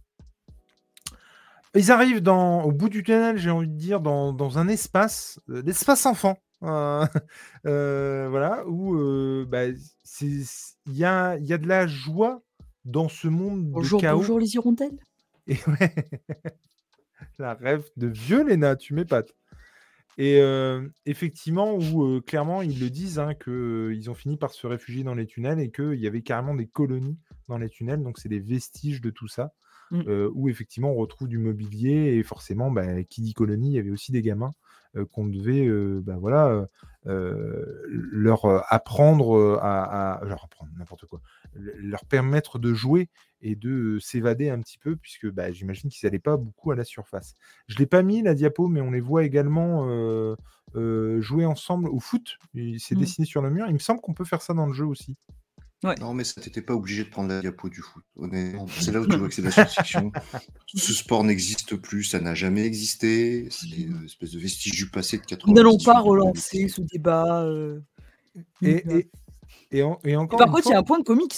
[1.75, 5.39] Ils arrivent dans, au bout du tunnel, j'ai envie de dire, dans, dans un espace,
[5.49, 6.37] euh, l'espace enfant.
[6.63, 7.05] euh,
[7.65, 10.45] euh, voilà, où euh, bah, il
[10.87, 12.41] y a, il y a de la joie
[12.85, 14.17] dans ce monde Bonjour, de chaos.
[14.19, 14.99] bonjour les hirondelles.
[15.47, 15.93] Et ouais,
[17.39, 19.33] la rêve de vieux Léna, tu m'épates.
[20.17, 24.65] Et euh, effectivement, où euh, clairement ils le disent, hein, qu'ils ont fini par se
[24.65, 27.19] réfugier dans les tunnels et qu'il y avait carrément des colonies
[27.49, 29.53] dans les tunnels, donc c'est des vestiges de tout ça,
[29.91, 30.01] Mm.
[30.07, 33.79] euh, où effectivement on retrouve du mobilier et forcément, bah, qui dit colonie, il y
[33.79, 34.51] avait aussi des gamins
[34.95, 36.67] euh, qu'on devait, euh, bah, voilà,
[37.87, 41.21] leur apprendre à, à- leur apprendre n'importe quoi,
[41.53, 43.09] le- leur permettre de jouer
[43.41, 46.83] et de s'évader un petit peu, puisque bah, j'imagine qu'ils n'allaient pas beaucoup à la
[46.83, 47.35] surface.
[47.67, 49.85] Je ne l'ai pas mis, la diapo, mais on les voit également
[50.73, 52.37] jouer ensemble au foot.
[52.53, 52.99] Il- C'est Mm.
[52.99, 53.65] dessiné sur le mur.
[53.67, 55.15] Il me semble qu'on peut faire ça dans le jeu aussi.
[55.99, 58.03] Non, mais ça t'était pas obligé de prendre la diapo du foot.
[58.15, 60.11] Honnêtement, c'est là où tu vois que c'est de la science-fiction.
[60.73, 63.47] Ce sport n'existe plus, ça n'a jamais existé.
[63.51, 67.43] C'est une espèce de vestige du passé de 80 Nous n'allons pas relancer ce débat.
[67.43, 67.79] euh,
[68.61, 69.09] Et, et,
[69.71, 71.35] et, en- et encore Par contre, il y a un point de comics.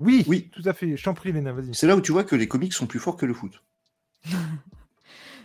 [0.00, 0.50] Oui, Oui.
[0.52, 0.96] tout à fait.
[0.96, 1.74] Je t'en prie, Léna, vas-y.
[1.74, 3.62] C'est là où tu vois que les comics sont plus forts que le foot.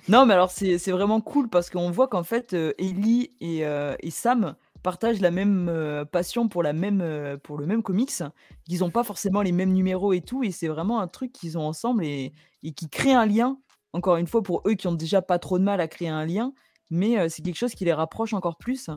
[0.07, 3.65] Non, mais alors c'est c'est vraiment cool parce qu'on voit qu'en fait, euh, Ellie et,
[3.67, 7.83] euh, et Sam partagent la même euh, passion pour, la même, euh, pour le même
[7.83, 8.23] comics.
[8.67, 11.57] Ils n'ont pas forcément les mêmes numéros et tout, et c'est vraiment un truc qu'ils
[11.57, 13.57] ont ensemble et, et qui crée un lien.
[13.93, 16.25] Encore une fois, pour eux qui ont déjà pas trop de mal à créer un
[16.25, 16.53] lien,
[16.89, 18.89] mais euh, c'est quelque chose qui les rapproche encore plus.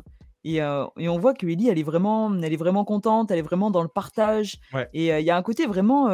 [0.46, 3.42] Et, et on voit que Ellie, elle est vraiment, elle est vraiment contente, elle est
[3.42, 4.58] vraiment dans le partage.
[4.74, 4.90] Ouais.
[4.92, 6.10] Et il y a un côté vraiment,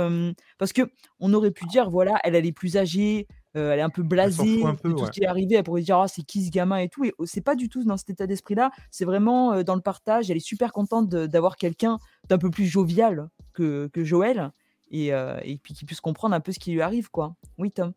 [0.57, 0.83] parce que
[1.19, 3.27] on aurait pu dire, voilà, elle, elle est plus âgée,
[3.57, 5.07] euh, elle est un peu blasée un peu, de tout ouais.
[5.07, 5.57] ce qui est arrivé.
[5.57, 7.05] Elle pourrait dire, ah, c'est qui ce gamin et tout.
[7.05, 8.71] Et oh, c'est pas du tout dans cet état d'esprit-là.
[8.91, 10.31] C'est vraiment euh, dans le partage.
[10.31, 11.99] Elle est super contente d'avoir quelqu'un
[12.29, 14.51] d'un peu plus jovial que, que Joël.
[14.93, 17.37] Et, euh, et puis qui puisse comprendre un peu ce qui lui arrive, quoi.
[17.59, 17.93] Oui, Tom.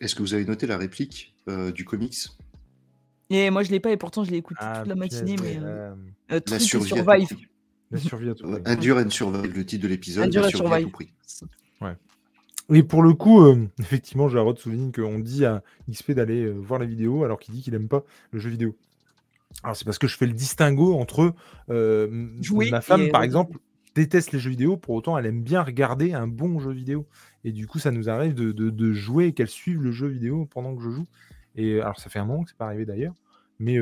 [0.00, 2.16] Est-ce que vous avez noté la réplique euh, du comics?
[3.30, 5.36] Et moi, je l'ai pas, et pourtant, je l'ai écouté Ah, toute la matinée.
[5.42, 5.94] mais euh, euh,
[6.32, 7.26] euh, La truc et survie à tout survive.
[7.26, 7.46] prix.
[7.90, 8.62] la survie à tout prix.
[8.72, 10.32] Endure and Survive, le titre de l'épisode.
[10.32, 10.84] La and survie à Survive.
[10.86, 11.12] tout prix.
[12.72, 16.78] Et pour le coup, euh, effectivement, Jarod souligne qu'on dit à XP d'aller euh, voir
[16.80, 18.76] la vidéo alors qu'il dit qu'il aime pas le jeu vidéo.
[19.62, 21.34] Alors c'est parce que je fais le distinguo entre
[21.70, 23.58] euh, Jouer ma femme, et par exemple,
[23.94, 27.06] déteste les jeux vidéo, pour autant elle aime bien regarder un bon jeu vidéo.
[27.44, 30.06] Et du coup, ça nous arrive de, de- de jouer et qu'elle suive le jeu
[30.06, 31.06] vidéo pendant que je joue.
[31.56, 33.14] Et euh, alors ça fait un moment que c'est pas arrivé d'ailleurs.
[33.58, 33.78] Mais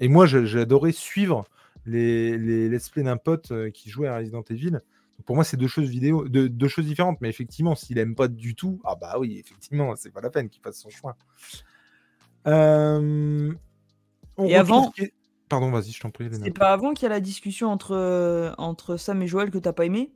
[0.00, 1.44] et moi, j'adorais suivre
[1.84, 4.78] les, les let's play d'un pote qui jouait à Resident Evil.
[5.26, 7.18] Pour moi, c'est deux choses vidéo, deux, deux choses différentes.
[7.20, 10.48] Mais effectivement, s'il aime pas du tout, ah bah oui, effectivement, c'est pas la peine
[10.50, 11.16] qu'il fasse son choix.
[12.46, 13.52] Euh,
[14.36, 15.12] on Et avant- qui-
[15.48, 16.28] Pardon, vas-y, je t'en prie.
[16.32, 19.58] C'est pas avant qu'il y a la discussion entre, euh, entre Sam et Joël que
[19.58, 20.10] t'as pas aimé?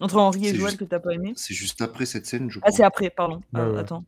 [0.00, 1.32] Entre Henri et Joël juste- que t'as pas aimé?
[1.36, 3.40] C'est juste après cette scène, je Ah, c'est après, pardon.
[3.54, 3.78] Ah, ouais.
[3.78, 4.04] Attends.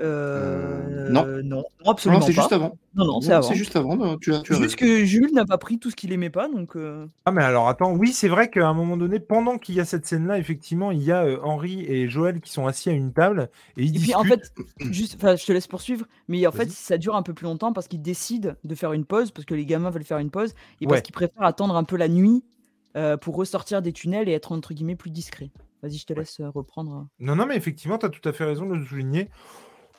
[0.00, 1.24] Euh, non.
[1.26, 2.40] Non, non, Non, absolument c'est pas.
[2.42, 2.78] juste avant.
[2.94, 3.48] Non, non, c'est Non, avant.
[3.48, 3.96] C'est juste avant.
[3.96, 4.92] non, Tu as, tu as Juste raison.
[5.00, 6.76] que Jules n'a pas pris tout ce qu'il aimait pas, donc.
[6.76, 9.80] euh, Ah, mais alors attends, oui, c'est vrai qu'à un moment donné, pendant qu'il y
[9.80, 12.92] a cette scène-là, effectivement, il y a euh, Henri et Joël qui sont assis à
[12.92, 14.16] une table et ils Et puis discutent.
[14.16, 14.52] en fait,
[14.90, 17.72] juste, enfin, je te laisse poursuivre, mais en fait, ça dure un peu plus longtemps
[17.72, 20.54] parce qu'ils décident de faire une pause, parce que les gamins veulent faire une pause,
[20.80, 20.90] et Ouais.
[20.90, 22.44] parce qu'ils préfèrent attendre un peu la nuit
[22.96, 25.50] euh, pour ressortir des tunnels et être entre guillemets plus discret.
[25.82, 27.08] Vas-y, je te laisse reprendre.
[27.18, 29.28] Non, non, mais effectivement, tu as tout à fait raison de le souligner.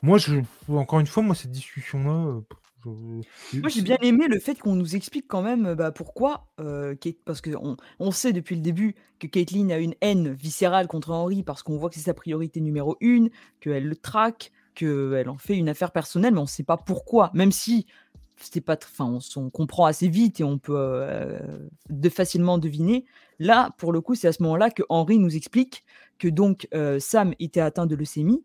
[0.04, 0.36] Moi, je,
[0.70, 2.12] encore une fois, moi, cette discussion-là.
[2.28, 2.42] euh,
[2.84, 6.94] je- Moi, j'ai bien aimé le fait qu'on nous explique quand même bah, pourquoi, euh,
[6.96, 11.12] Kate- parce qu'on on sait depuis le début que Caitlyn a une haine viscérale contre
[11.12, 13.30] Henry parce qu'on voit que c'est sa priorité numéro une,
[13.62, 17.32] qu'elle le traque, qu'elle en fait une affaire personnelle, mais on ne sait pas pourquoi,
[17.34, 17.86] même si
[18.38, 21.40] c'était pas, enfin, on, comprend assez vite et on peut euh,
[21.90, 23.06] de facilement deviner.
[23.40, 25.86] Là, pour le coup, c'est à ce moment-là que Henry nous explique
[26.20, 28.44] que donc euh, Sam était atteint de leucémie.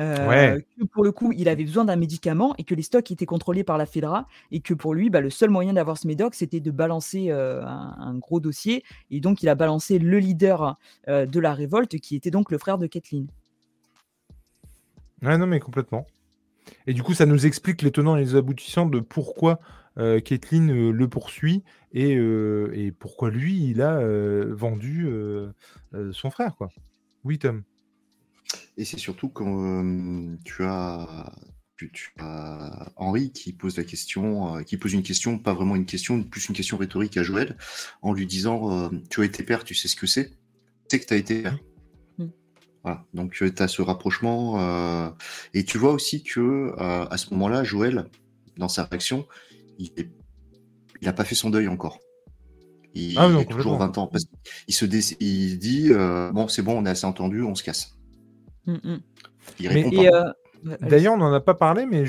[0.00, 0.66] Euh, Ouais.
[0.78, 3.64] que pour le coup, il avait besoin d'un médicament et que les stocks étaient contrôlés
[3.64, 6.60] par la FEDRA et que pour lui, bah, le seul moyen d'avoir ce médoc, c'était
[6.60, 8.82] de balancer euh, un, un gros dossier.
[9.10, 10.78] Et donc, il a balancé le leader
[11.08, 13.26] euh, de la révolte, qui était donc le frère de Kathleen.
[15.22, 16.06] Ouais, non, mais complètement.
[16.86, 19.60] Et du coup, ça nous explique les tenants et les aboutissants de pourquoi
[19.98, 24.00] euh, le poursuit et, et pourquoi lui, il a
[24.54, 25.08] vendu
[26.12, 26.70] son frère, quoi.
[27.24, 27.64] Oui, Tom.
[28.80, 31.30] Et c'est surtout quand euh, tu as
[31.76, 35.76] tu, tu as Henri qui pose la question, euh, qui pose une question, pas vraiment
[35.76, 37.58] une question, plus une question rhétorique à Joël,
[38.00, 40.36] en lui disant euh, Tu as été père, tu sais ce que c'est Tu
[40.92, 41.58] sais que tu as été père.
[42.16, 42.24] Mm.
[42.82, 43.04] Voilà.
[43.12, 44.58] Donc tu as ce rapprochement.
[44.60, 45.10] euh,
[45.52, 48.06] et tu vois aussi que à ce moment-là, Joël,
[48.56, 49.26] dans sa réaction,
[49.78, 49.92] il
[51.02, 51.98] n'a pas fait son deuil encore.
[52.94, 53.78] Il, Ah il a toujours complètement.
[53.78, 54.06] 20 ans.
[54.06, 55.90] Parce qu'il se dé- il dit
[56.32, 57.99] Bon, c'est bon, on est assez entendu, on se casse.
[58.70, 59.00] Mm, mm.
[59.58, 60.24] Il euh,
[60.64, 60.76] ouais.
[60.82, 62.04] D'ailleurs, on n'en a pas parlé, mais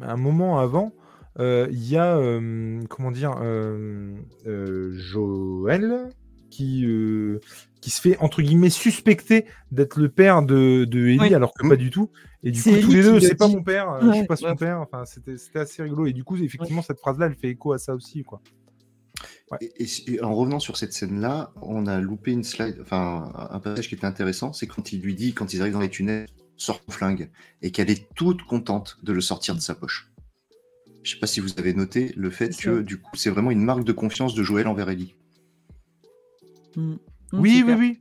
[0.00, 0.92] un moment avant,
[1.38, 4.14] euh, il y a, euh, comment dire, euh,
[4.46, 6.10] euh, Joël
[6.50, 7.40] qui, euh,
[7.80, 11.34] qui se fait, entre guillemets, suspecter d'être le père de, de Ellie, Oui.
[11.34, 12.10] alors que pas du tout.
[12.44, 14.20] Et du coup, C'est tous Ellie les deux, c'est pas mon père, euh, je suis
[14.20, 14.56] Ouais, pas son ouais.
[14.56, 14.80] père.
[14.80, 16.06] Enfin, c'était c'était assez rigolo.
[16.06, 18.40] Et du coup, effectivement, cette phrase-là, elle fait écho à ça aussi, quoi.
[19.60, 23.58] Et, et- et en revenant sur cette scène-là, on a loupé une slide, enfin un
[23.60, 26.26] passage qui était intéressant, c'est quand il lui dit, quand ils arrivent dans les tunnels,
[26.56, 27.30] sors ton flingue,
[27.62, 30.10] et qu'elle est toute contente de le sortir de sa poche.
[31.02, 32.82] Je sais pas si vous avez noté le fait que ça.
[32.82, 35.14] du coup c'est vraiment une marque de confiance de Joël envers Ellie.
[36.76, 36.80] Mm.
[36.92, 36.96] Mm,
[37.32, 38.00] Oui, oui, oui.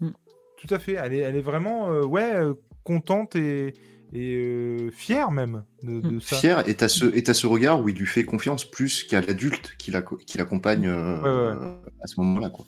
[0.00, 0.10] Mm.
[0.58, 0.92] Tout à fait.
[0.94, 2.54] Elle est, elle est vraiment, euh, ouais, euh,
[2.84, 3.74] contente et,
[4.12, 6.36] et euh, fière même de, de ça.
[6.36, 9.20] Fier, et t'as ce, et t'as ce regard où il lui fait confiance plus qu'à
[9.20, 11.20] l'adulte qui l'acco- qui l'accompagne euh,
[11.54, 11.66] Ouais, ouais.
[12.02, 12.50] à ce moment-là.
[12.50, 12.66] quoi.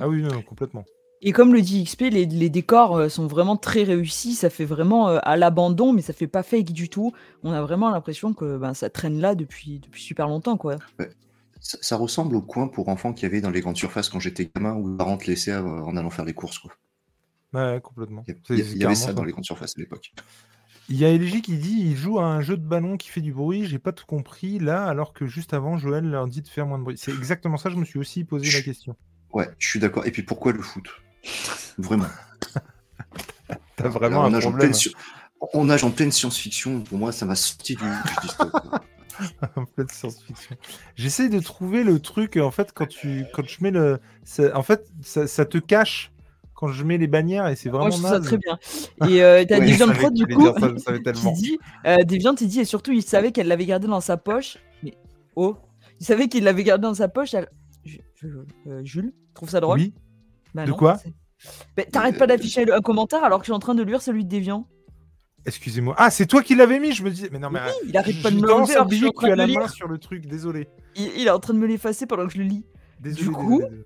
[0.00, 0.84] Ah oui, non, complètement.
[1.22, 4.34] Et comme le dit XP, les, les décors euh, sont vraiment très réussis.
[4.34, 7.12] Ça fait vraiment euh, à l'abandon, mais ça fait pas fake du tout.
[7.42, 10.76] On a vraiment l'impression que ben, ça traîne là depuis, depuis super longtemps, quoi.
[11.60, 14.18] Ça, ça ressemble au coin pour enfants qu'il y avait dans les grandes surfaces quand
[14.18, 16.58] j'étais gamin où les parents te laissaient en allant faire les courses.
[16.58, 16.72] Quoi.
[17.52, 18.24] Ouais, complètement.
[18.48, 19.12] Il y, avait ça.
[19.12, 20.12] dans les grandes surfaces à l'époque.
[20.90, 23.20] Il y a LG qui dit il joue à un jeu de ballon qui fait
[23.20, 23.64] du bruit.
[23.64, 26.78] J'ai pas tout compris là, alors que juste avant, Joël leur dit de faire moins
[26.78, 26.98] de bruit.
[26.98, 27.70] C'est exactement ça.
[27.70, 28.96] Je me suis aussi posé la question.
[29.32, 30.04] Ouais, je suis d'accord.
[30.06, 30.88] Et puis pourquoi le foot?
[31.78, 32.06] Vraiment.
[33.76, 34.70] T'as vraiment on un nage en problème.
[34.70, 34.92] pleine sci-
[35.52, 36.80] On nage en pleine science-fiction.
[36.82, 37.84] Pour moi, ça m'a sorti du,
[39.56, 40.56] en pleine science-fiction.
[40.96, 42.36] J'essaie de trouver le truc.
[42.36, 46.10] En fait, quand tu quand je mets le, ça- en fait, ça, ça te cache
[46.60, 48.26] quand je mets les bannières et c'est vraiment Moi, je trouve ça naze.
[48.26, 48.58] très bien.
[49.08, 51.02] Et euh, t'as Ouais, des Je gens de savais prod, du coup, dire ça, qui
[51.02, 51.32] tellement.
[51.32, 54.58] dit, euh, Deviant, il dit, et surtout, il savait qu'elle l'avait gardé dans sa poche.
[54.82, 54.94] Mais,
[55.36, 55.56] oh,
[55.98, 57.32] il savait qu'il l'avait gardé dans sa poche.
[57.34, 57.48] elle-
[57.84, 58.28] Je- je-
[58.70, 59.78] euh, Jules, trouve ça drôle?
[59.78, 59.94] Oui.
[60.54, 60.98] Bah De non, quoi?
[61.76, 64.24] Bah, T'arrêtes pas d'afficher un commentaire alors que je suis en train de lire celui
[64.26, 64.66] de Deviant.
[65.46, 65.94] Excusez-moi.
[65.96, 66.92] Ah, c'est toi qui l'avais mis.
[66.92, 67.26] Je me dis.
[67.32, 67.60] Mais non, mais.
[67.88, 69.46] il arrête pas de me l'enlever à alors que je suis en train de la
[69.46, 69.70] le main lire.
[69.70, 70.26] sur le truc.
[70.26, 70.68] Désolé.
[70.96, 72.66] Il, il est en train de me l'effacer pendant que je le lis.
[73.00, 73.24] Désolé.
[73.24, 73.84] Du coup, désolé, désolé.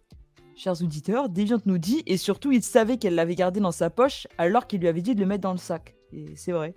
[0.57, 4.27] Chers auditeurs, Deviant nous dit, et surtout, il savait qu'elle l'avait gardé dans sa poche
[4.39, 5.95] alors qu'il lui avait dit de le mettre dans le sac.
[6.13, 6.75] Et c'est vrai.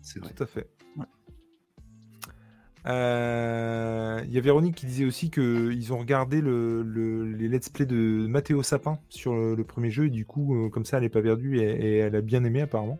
[0.00, 0.32] C'est vrai.
[0.32, 0.68] Tout à fait.
[2.86, 7.68] Euh, Il y a Véronique qui disait aussi qu'ils ont regardé le, le- les let's
[7.68, 10.96] play de Mathéo Sapin sur le, le premier jeu et du coup, euh, comme ça,
[10.96, 12.98] elle n'est pas perdue et, et elle a bien aimé apparemment.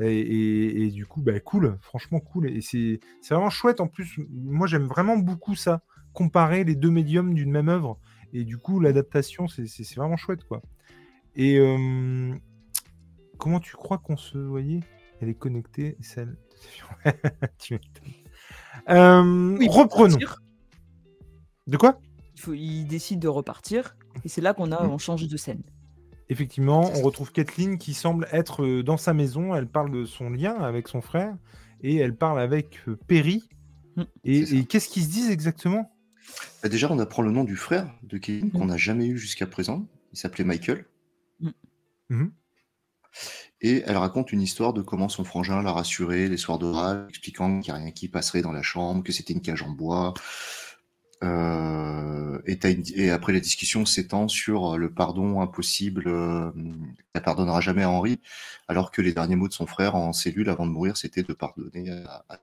[0.00, 2.48] Et, et- et du coup, bah, cool, franchement cool.
[2.48, 4.18] Et c'est c'est vraiment chouette en plus.
[4.30, 5.82] Moi, j'aime vraiment beaucoup ça,
[6.14, 7.98] comparer les deux médiums d'une même œuvre.
[8.32, 10.60] Et du coup, l'adaptation, c'est vraiment chouette quoi.
[11.34, 12.34] Et euh,
[13.38, 14.80] comment tu crois qu'on se voyait?
[15.20, 16.36] Elle est connectée, celle.
[17.58, 17.78] tu.
[18.88, 20.16] Euh, Oui, reprenons.
[21.66, 22.00] De quoi?
[22.36, 23.96] Il, faut, il décide de repartir.
[24.24, 24.90] Et c'est là qu'on a, Mm.
[24.90, 25.62] on change de scène.
[26.28, 29.54] Effectivement, on retrouve Kathleen qui semble être euh, dans sa maison.
[29.54, 31.34] Elle parle de son lien avec son frère
[31.82, 33.48] et elle parle avec euh, Perry.
[33.96, 34.02] Mm.
[34.24, 35.90] Et qu'est-ce qu'ils se disent exactement?
[36.62, 38.66] Bah, déjà, on apprend le nom du frère de Kevin qu'on Mhm.
[38.68, 39.86] n'a jamais eu jusqu'à présent.
[40.12, 40.84] Il s'appelait Michael.
[42.10, 42.32] Mhm.
[43.60, 47.60] Et elle raconte une histoire de comment son frangin l'a rassuré les soirs d'oral, expliquant
[47.60, 50.14] qu'il n'y a rien qui passerait dans la chambre, que c'était une cage en bois.
[51.24, 52.58] Euh, et,
[52.94, 56.52] et, après la discussion s'étend sur le pardon impossible, euh,
[57.12, 58.20] elle pardonnera jamais à Henri,
[58.68, 61.32] alors que les derniers mots de son frère en cellule avant de mourir, c'était de
[61.32, 62.38] pardonner à, à...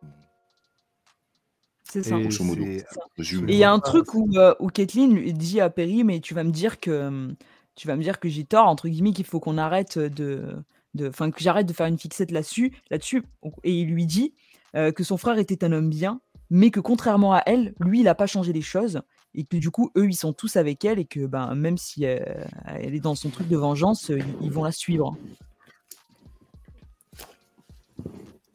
[1.95, 2.19] C'est ça.
[2.19, 2.63] Grosso modo.
[2.65, 2.83] Et
[3.17, 6.33] il y a un truc où, euh, où Kathleen lui dit à Perry, mais tu
[6.33, 7.33] vas me dire que
[7.75, 10.57] tu vas me dire que j'ai tort, entre guillemets, qu'il faut qu'on arrête de,
[11.01, 13.23] enfin que j'arrête de faire une fixette là-dessus, là-dessus.
[13.63, 14.33] Et il lui dit
[14.75, 16.19] euh, que son frère était un homme bien,
[16.49, 19.01] mais que contrairement à elle, lui, il n'a pas changé les choses
[19.33, 22.05] et que du coup, eux, ils sont tous avec elle et que ben, même si
[22.05, 22.19] euh,
[22.65, 25.15] elle est dans son truc de vengeance, ils vont la suivre.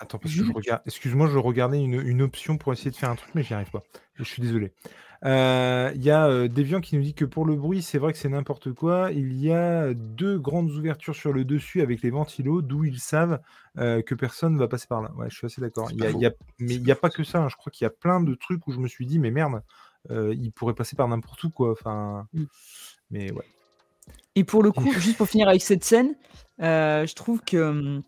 [0.01, 0.83] Attends, parce que je regarde.
[0.87, 3.71] Excuse-moi, je regardais une, une, option pour essayer de faire un truc, mais j'y arrive
[3.71, 3.83] pas.
[4.15, 4.73] Je suis désolé.
[5.25, 8.13] Euh, il y a euh, Deviant qui nous dit que pour le bruit, c'est vrai
[8.13, 9.11] que c'est n'importe quoi.
[9.13, 13.41] Il y a deux grandes ouvertures sur le dessus avec les ventilos, d'où ils savent
[13.79, 15.13] euh, que personne ne va passer par là.
[15.17, 15.91] Ouais, je suis assez d'accord.
[15.95, 16.11] mais
[16.75, 17.39] il n'y a pas que ça.
[17.39, 17.49] Hein.
[17.49, 19.63] Je crois qu'il y a plein de trucs où je me suis dit, mais merde,
[20.11, 21.73] il pourrait passer par n'importe où, quoi.
[21.73, 22.45] Enfin, mm.
[23.11, 23.45] mais ouais.
[24.37, 26.15] Et pour le coup, juste pour finir avec cette scène,
[26.59, 28.03] je trouve que hum,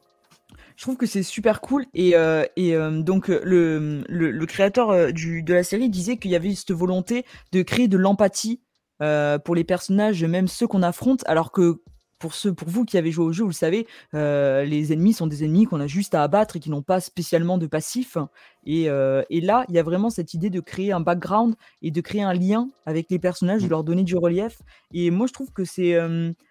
[0.82, 1.86] je trouve que c'est super cool.
[1.94, 6.32] Et, euh, et euh, donc, le, le, créateur euh, du, de la série disait qu'il
[6.32, 8.60] y avait cette volonté de créer de l'empathie
[8.98, 11.82] pour les personnages, même ceux qu'on affronte, alors que
[12.18, 15.26] pour ceux, pour vous qui avez joué au jeu, vous le savez, les ennemis sont
[15.26, 18.16] des ennemis qu'on a juste à abattre et qui n'ont pas spécialement de passif.
[18.64, 22.00] Et, et là, il y a vraiment cette idée de créer un background et de
[22.00, 24.62] créer un lien avec les personnages, de leur donner du relief.
[24.92, 25.98] Et moi, je trouve que c'est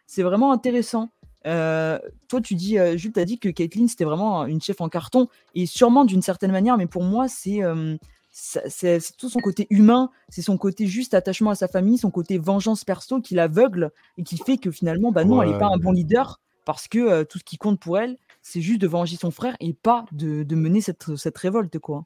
[0.05, 1.09] c'est vraiment intéressant.
[1.45, 4.89] Euh, toi, tu dis, euh, Jules, t'as dit que Caitlyn, c'était vraiment une chef en
[4.89, 7.97] carton, et sûrement d'une certaine manière, mais pour moi, c'est euh,
[8.31, 12.37] c'est tout son côté humain, c'est son côté juste attachement à sa famille, son côté
[12.37, 15.77] vengeance perso qui l'aveugle et qui fait que finalement, bah non, elle n'est pas un
[15.77, 19.31] bon leader parce que tout ce qui compte pour elle, c'est juste de venger son
[19.31, 22.05] frère et pas de, de mener cette, cette, révolte, quoi.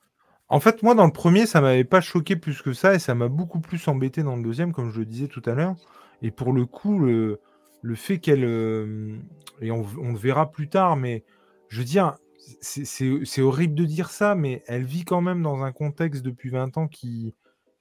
[0.50, 3.14] En fait, moi, dans le premier, ça m'avait pas choqué plus que ça et ça
[3.14, 5.76] m'a beaucoup plus embêté dans le deuxième, comme je le disais tout à l'heure.
[6.24, 7.40] Et pour le coup, le,
[7.86, 8.44] le fait qu'elle.
[8.44, 9.16] Euh,
[9.62, 11.24] et on, le verra plus tard, mais
[11.70, 12.18] je veux dire,
[12.62, 16.78] c'est horrible de dire ça, mais elle vit quand même dans un contexte depuis 20
[16.78, 17.36] ans qui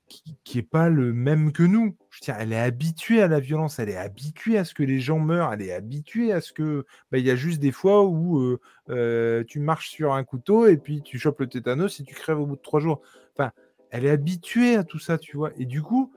[0.07, 1.97] qui n'est pas le même que nous.
[2.11, 4.83] Je veux dire, elle est habituée à la violence, elle est habituée à ce que
[4.83, 6.85] les gens meurent, elle est habituée à ce que.
[7.11, 10.67] Bah, il y a juste des fois où euh, euh, tu marches sur un couteau
[10.67, 13.01] et puis tu chopes le tétanos et tu crèves au bout de trois jours.
[13.37, 13.51] Enfin,
[13.91, 15.51] elle est habituée à tout ça, tu vois.
[15.57, 16.13] Et du coup,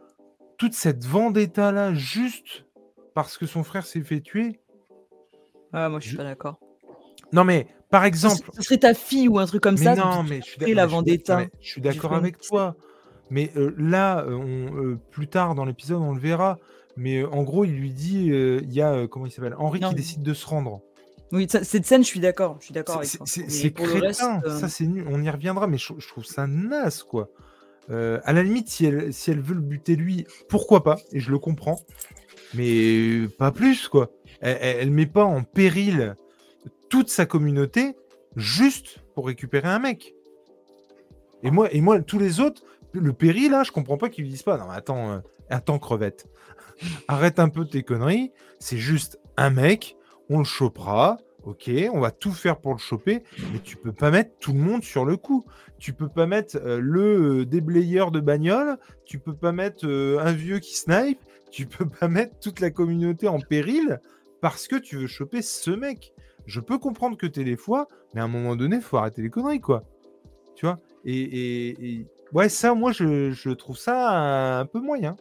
[0.57, 2.66] toute cette vendetta-là, juste
[3.17, 4.59] parce que son frère s'est fait tuer.
[5.73, 6.59] Ah, moi, je suis pas d'accord.
[7.33, 8.47] Non, mais par exemple.
[8.53, 9.95] Ce serait ta fille ou un truc comme ça.
[9.95, 11.47] Non, mais je suis, la vendetta.
[11.59, 12.75] Je suis d'accord avec toi.
[13.31, 16.59] Mais euh, là, euh, on, euh, plus tard dans l'épisode, on le verra.
[16.95, 20.21] Mais en gros, il lui dit, il y a comment il s'appelle, Henri qui décide
[20.21, 20.81] de se rendre.
[21.31, 22.57] Oui, cette scène, je suis d'accord.
[22.59, 24.41] Je suis d'accord avec C'est crétin.
[24.59, 25.07] Ça, c'est nul.
[25.09, 27.31] On y reviendra, mais je, trouve ça naze, quoi.
[27.89, 30.97] à la limite, si elle, si elle veut le buter lui, pourquoi pas?
[31.11, 31.79] Et je le comprends
[32.53, 34.11] mais pas plus, quoi.
[34.41, 36.15] Elle, ne met pas en péril
[36.89, 37.95] toute sa communauté
[38.35, 40.13] juste pour récupérer un mec.
[41.43, 44.43] Et moi, et moi tous les autres, le péril, là, je comprends pas qu'ils disent
[44.43, 45.19] pas, non, mais attends, euh,
[45.49, 46.27] attends, crevette.
[47.07, 48.31] Arrête un peu tes conneries.
[48.59, 49.95] C'est juste un mec,
[50.29, 54.11] on le chopera, ok, on va tout faire pour le choper, mais tu peux pas
[54.11, 55.45] mettre tout le monde sur le coup.
[55.79, 60.31] Tu peux pas mettre euh, le euh, déblayeur de bagnole, tu peux pas mettre un
[60.31, 61.19] vieux qui snipe,
[61.51, 63.99] tu peux pas mettre toute la communauté en péril
[64.41, 66.13] parce que tu veux choper ce mec.
[66.45, 69.29] Je peux comprendre que t'es les fois, mais à un moment donné, faut arrêter les
[69.29, 69.83] conneries, quoi.
[70.55, 70.79] Tu vois?
[71.05, 75.15] Et, ouais, ça, moi, je, trouve ça un peu moyen.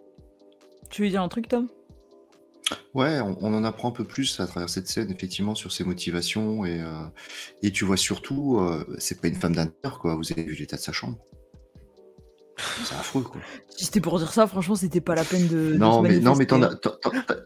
[0.91, 1.69] Tu veux dire un truc, Tom?
[2.95, 6.65] Ouais, on, en apprend un peu plus à travers cette scène, effectivement, sur ses motivations.
[6.65, 7.05] Et, euh,
[7.63, 9.67] et tu vois surtout, euh, c'est pas une femme d'un
[10.01, 10.15] quoi.
[10.15, 11.19] Vous avez vu l'état de sa chambre.
[12.57, 13.41] C'est affreux, quoi.
[13.69, 15.77] Si c'était pour dire ça, franchement, c'était pas la peine de.
[15.77, 16.47] Non, mais, non, mais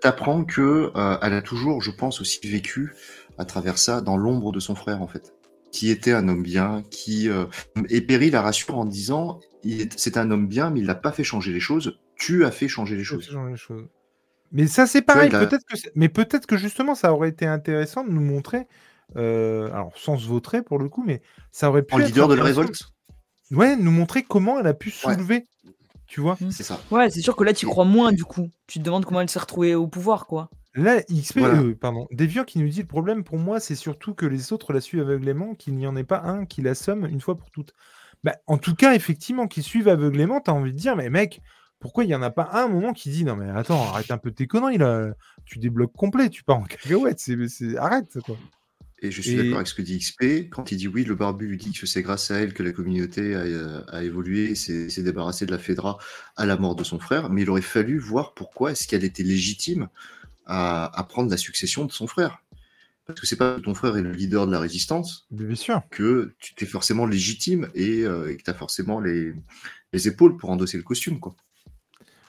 [0.00, 2.94] t'apprends que euh, elle a toujours, je pense, aussi vécu
[3.38, 5.34] à travers ça dans l'ombre de son frère, en fait.
[5.72, 7.28] Qui était un homme bien, qui.
[7.28, 7.46] Euh,
[7.88, 9.40] et Perry la rassure en disant
[9.96, 11.98] c'est un homme bien, mais il n'a pas fait changer les choses.
[12.16, 13.36] Tu as fait changer les choses.
[14.52, 15.30] Mais ça, c'est pareil.
[15.30, 18.66] Peut-être que mais peut-être que justement, ça aurait été intéressant de nous montrer.
[19.16, 21.94] Euh, alors, sans se vautrer pour le coup, mais ça aurait pu.
[21.94, 22.92] En leader de la révolte
[23.50, 25.46] ouais, nous montrer comment elle a pu soulever.
[26.06, 26.80] Tu vois C'est ça.
[26.90, 28.48] Ouais, c'est sûr que là, tu crois moins du coup.
[28.66, 30.50] Tu te demandes comment elle s'est retrouvée au pouvoir, quoi.
[30.74, 34.26] Là, XP, euh, pardon, Deviant qui nous dit le problème pour moi, c'est surtout que
[34.26, 37.20] les autres la suivent aveuglément, qu'il n'y en ait pas un qui la somme une
[37.20, 37.74] fois pour toutes.
[38.22, 41.40] Bah, en tout cas, effectivement, qui suivent aveuglément, t'as envie de dire, mais mec,
[41.80, 44.18] pourquoi il n'y en a pas un moment qui dit non mais attends, arrête un
[44.18, 45.12] peu tes conneries là,
[45.46, 48.36] tu débloques complet, tu pars en cacahuète, c'est, arrête quoi.
[49.02, 50.50] Et je suis d'accord avec ce que dit XP.
[50.50, 52.72] Quand il dit oui, le barbu lui dit que c'est grâce à elle que la
[52.72, 55.98] communauté a, évolué, s'est débarrassé de la Fedra
[56.36, 57.30] à la mort de son frère.
[57.30, 59.88] Mais il aurait fallu voir pourquoi est-ce qu'elle était légitime
[60.44, 62.42] à, prendre la succession de son frère.
[63.06, 65.82] Parce que c'est pas que ton frère est le leader de la résistance Bien sûr.
[65.90, 69.32] que tu es forcément légitime et, euh, que tu as forcément les,
[69.92, 71.18] les, épaules pour endosser le costume.
[71.18, 71.34] quoi.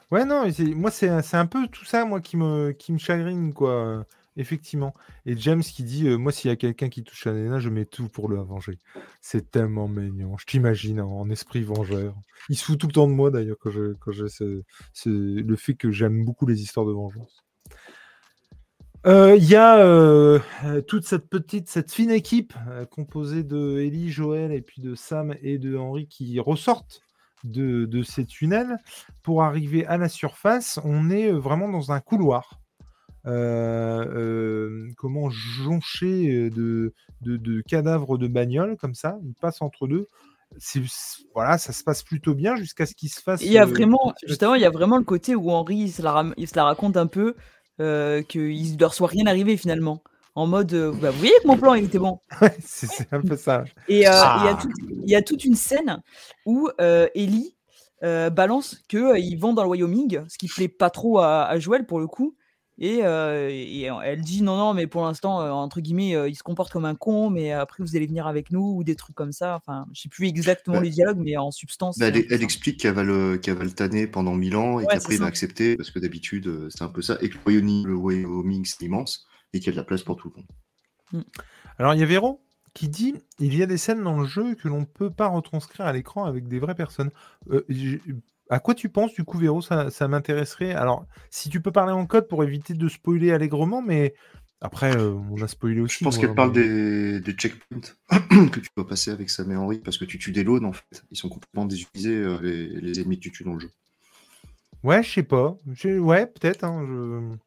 [0.09, 3.53] Ouais, non, moi, c'est un peu tout ça moi qui me, qui me chagrine.
[3.53, 4.05] quoi.
[4.38, 4.93] Effectivement.
[5.25, 7.69] Et James qui dit euh, Moi, s'il y a quelqu'un qui touche à Nena, je
[7.69, 8.79] mets tout pour le venger.
[9.19, 10.38] C'est tellement mignon.
[10.38, 12.15] Je t'imagine en, esprit vengeur.
[12.47, 14.11] Il se fout tout le temps de moi, d'ailleurs, quand je, quand
[15.05, 17.43] le fait que j'aime beaucoup les histoires de vengeance.
[19.05, 20.39] Euh, il y a euh,
[20.88, 22.53] toute cette petite, cette fine équipe
[22.91, 27.01] composée de Ellie, Joël et puis de Sam et de Henri qui ressortent
[27.43, 28.77] de, de ces tunnels
[29.23, 30.79] pour arriver à la surface.
[30.86, 32.61] On est vraiment dans un couloir
[33.24, 39.17] comment joncher de, de, cadavres de bagnoles comme ça.
[39.24, 40.07] Il passe entre deux.
[41.34, 43.41] Voilà, ça se passe plutôt bien jusqu'à ce qu'il se fasse.
[43.41, 46.01] Il y a vraiment, justement, il y a vraiment le côté où Henri il se
[46.01, 47.36] la, il se la raconte un peu
[47.80, 50.03] euh, qu'il ne leur soit rien arrivé finalement
[50.36, 52.19] en mode bah, vous voyez que mon plan il était bon.
[52.59, 53.63] c'est un peu ça.
[53.88, 54.57] Et il ah.
[55.05, 56.01] y, a toute une scène
[56.45, 57.55] où Ellie
[58.01, 61.99] balance qu'ils vont dans le Wyoming, ce qui plaît pas trop à, à Joël pour
[61.99, 62.36] le coup.
[62.84, 66.95] Et, elle dit non, non, mais pour l'instant, entre guillemets, il se comporte comme un
[66.95, 69.55] con, mais après vous allez venir avec nous ou des trucs comme ça.
[69.55, 71.99] Enfin, je sais plus exactement les dialogues, mais en substance.
[71.99, 75.19] Bah, elle, explique qu'elle va, le, va le tanner pendant mille ans et qu'après il
[75.19, 79.27] va accepter parce que d'habitude c'est un peu ça et que le Wyoming c'est immense
[79.53, 80.47] et qu'il y a de la place pour tout le monde.
[81.13, 81.29] Mmh.
[81.77, 82.41] Alors il y a Véro
[82.73, 85.27] qui dit il y a des scènes dans le jeu que l'on ne peut pas
[85.27, 87.11] retranscrire à l'écran avec des vraies personnes.
[88.52, 89.62] À quoi tu penses du coup, Véro?
[89.62, 90.74] Ça, m'intéresserait.
[90.74, 94.14] Alors, si tu peux parler en code pour éviter de spoiler allègrement, mais
[94.60, 95.99] après, euh, on a spoilé aussi.
[95.99, 97.80] Je pense qu'elle parle des, checkpoints
[98.52, 100.74] que tu peux passer avec Sam et Henri parce que tu tues des loans en
[100.74, 101.02] fait.
[101.12, 103.72] Ils sont complètement désutilisés, euh, les, ennemis que tu tues dans le jeu.
[104.84, 105.56] Ouais, je sais pas.
[105.86, 106.66] Ouais, peut-être.
[106.66, 107.38] Hein,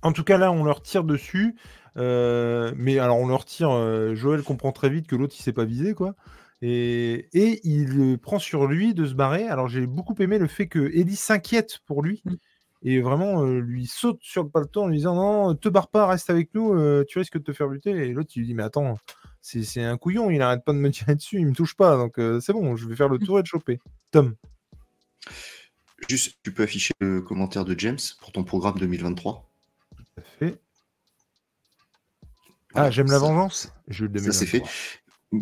[0.00, 1.54] en tout cas, là, on leur tire dessus.
[1.98, 4.14] Euh, mais alors, on leur tire.
[4.14, 6.14] Joël comprend très vite que l'autre, il s'est pas visé, quoi.
[6.66, 9.46] Et, il prend sur lui de se barrer.
[9.46, 12.34] Alors j'ai beaucoup aimé le fait que Ellie s'inquiète pour lui mmh.
[12.84, 16.06] et vraiment euh, lui saute sur le paleton en lui disant non, te barre pas,
[16.06, 17.90] reste avec nous, euh, tu risques de te faire buter.
[17.90, 18.96] Et l'autre il lui dit mais attends,
[19.42, 22.18] c'est un couillon, il arrête pas de me tirer dessus, il me touche pas, donc
[22.18, 23.78] euh, c'est bon, je vais faire le tour et te choper.
[24.10, 24.34] Tom.
[26.08, 29.50] Juste, tu peux afficher le commentaire de James pour ton programme 2023.
[29.96, 30.60] Tout à fait.
[32.74, 33.70] ah, j'aime la vengeance.
[33.88, 34.62] Je le ça c'est fait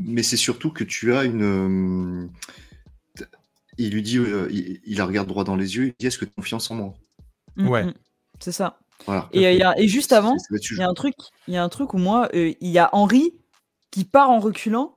[0.05, 1.43] mais c'est surtout que tu as une.
[1.43, 3.24] Euh,
[3.78, 6.24] il lui dit, euh, il, la regarde droit dans les yeux, il dit Est-ce que
[6.24, 6.95] tu as confiance en moi?
[7.57, 7.86] Mm, Ouais.
[8.40, 8.78] C'est ça.
[9.32, 11.14] Et, euh, et, juste avant, il y a un truc,
[11.49, 13.34] il y a un truc où moi, il y a Henri
[13.90, 14.95] qui part en reculant.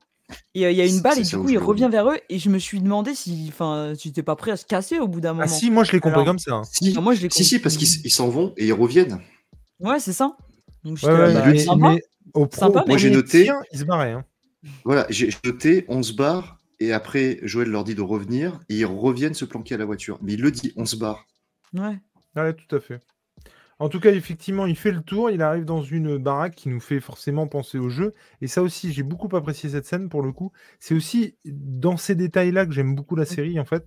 [0.55, 2.49] Et il y a une balle et du coup il revient vers eux et je
[2.49, 5.29] me suis demandé si enfin tu n'étais pas prêt à se casser au bout d'un
[5.29, 5.45] ah, moment.
[5.45, 6.55] Ah si moi je l'ai compris comme ça.
[6.55, 6.63] Hein.
[6.63, 9.21] Si, moi, je si, si parce qu'ils s'en vont et ils reviennent.
[9.79, 10.35] Ouais c'est ça.
[10.83, 13.49] Donc, ouais, ouais, bah, mais, au pro, moi j'ai noté.
[13.71, 14.11] Il se barrait.
[14.11, 14.25] Hein.
[14.83, 18.85] Voilà, j'ai noté, on se barre, et après, Joël leur dit de revenir, et ils
[18.85, 20.19] reviennent se planquer à la voiture.
[20.21, 21.25] Mais il le dit, on se barre.
[21.73, 21.99] Ouais.
[22.35, 22.99] Ouais, tout à fait.
[23.77, 26.79] En tout cas, effectivement, il fait le tour, il arrive dans une baraque qui nous
[26.79, 28.13] fait forcément penser au jeu.
[28.39, 30.53] Et ça aussi, j'ai beaucoup apprécié cette scène pour le coup.
[30.79, 33.85] C'est aussi dans ces détails-là que j'aime beaucoup la série, en fait.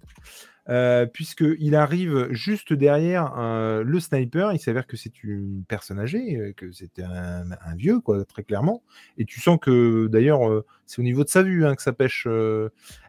[0.70, 4.52] Euh, puisqu'il arrive juste derrière le sniper.
[4.52, 8.82] Il s'avère que c'est une personne âgée, euh, que c'était un, vieux, quoi, très clairement.
[9.16, 11.92] Et tu sens que, d'ailleurs, euh, c'est au niveau de sa vue hein, que ça
[11.92, 12.26] pêche.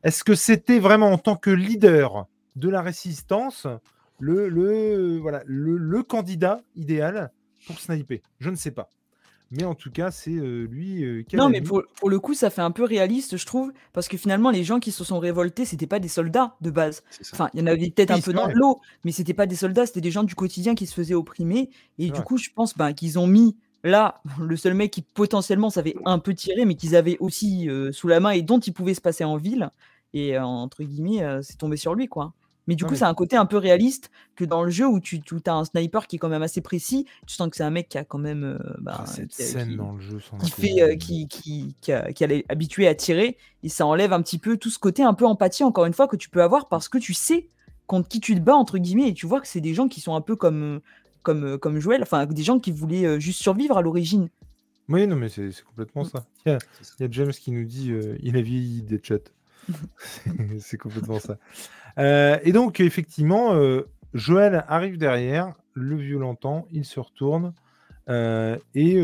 [0.03, 3.68] Est-ce que c'était vraiment en tant que leader de la résistance
[4.19, 7.31] le, le candidat idéal
[7.68, 8.22] pour sniper?
[8.40, 8.90] Je ne sais pas.
[9.51, 12.71] Mais en tout cas, c'est lui qui Non, mais pour, le coup, ça fait un
[12.71, 15.99] peu réaliste, je trouve, parce que finalement, les gens qui se sont révoltés, c'était pas
[15.99, 17.03] des soldats de base.
[17.34, 19.85] Enfin, il y en avait peut-être un peu dans l'eau, mais c'était pas des soldats,
[19.85, 21.69] c'était des gens du quotidien qui se faisaient opprimer.
[21.97, 25.69] Et du coup, je pense ben, qu'ils ont mis là le seul mec qui potentiellement
[25.69, 28.93] savait un peu tirer, mais qu'ils avaient aussi sous la main et dont il pouvait
[28.93, 29.69] se passer en ville.
[30.13, 32.34] Et entre guillemets, c'est tombé sur lui, quoi.
[32.69, 35.23] Mais du coup, c'est un côté un peu réaliste que dans le jeu où tu
[35.47, 37.07] as un sniper qui est quand même assez précis.
[37.25, 38.43] Tu sens que c'est un mec qui a quand même.
[38.43, 42.13] Euh, bah, ah, cette scène dans le jeu, qui, fait, euh, qui, qui, qui, a,
[42.13, 43.37] qui est habitué à tirer.
[43.63, 46.07] Et ça enlève un petit peu tout ce côté un peu empathie, encore une fois,
[46.07, 47.49] que tu peux avoir parce que tu sais
[47.87, 49.07] contre qui tu te bats, entre guillemets.
[49.07, 50.79] Et tu vois que c'est des gens qui sont un peu comme,
[51.23, 54.29] comme, comme Joël, enfin, des gens qui voulaient euh, juste survivre à l'origine.
[54.89, 56.23] Oui, non, mais c'est complètement ça.
[56.45, 56.51] Il
[56.99, 57.91] y, a, James qui nous dit
[58.21, 59.17] il a vieilli des chats.
[60.59, 61.37] c'est complètement ça.
[61.99, 63.81] Euh, et donc, effectivement, euh,
[64.13, 67.53] Joël arrive derrière, le vieux l'entend, il se retourne,
[68.09, 68.95] euh, et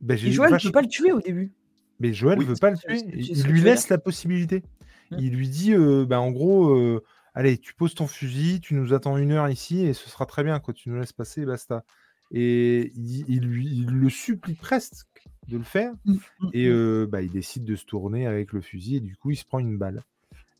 [0.00, 1.52] Ben, j'ai Et Joël ne vache- peut pas le tuer au début.
[2.00, 3.00] Mais Joël Oui, veut pas le tuer.
[3.14, 4.62] Il lui laisse la possibilité.
[5.10, 5.16] Mm.
[5.20, 7.02] Il lui dit, euh, bah, en gros, euh,
[7.34, 10.42] allez, tu poses ton fusil, tu nous attends une heure ici et ce sera très
[10.42, 10.58] bien.
[10.58, 10.74] Quoi.
[10.74, 11.84] Tu nous laisses passer et basta.
[12.32, 15.06] Et il, il lui, il le supplie presque
[15.48, 15.92] de le faire.
[16.06, 19.14] Mm, mm, Et euh, bah, il décide de se tourner avec le fusil et du
[19.16, 20.02] coup, il se prend une balle.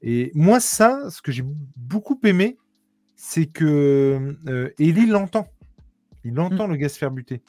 [0.03, 1.45] Et moi, ça, ce que j'ai
[1.77, 2.59] beaucoup aimé,
[3.17, 5.47] c'est que euh, Ellie l'entend.
[6.25, 7.43] Il entend le gars se faire buter.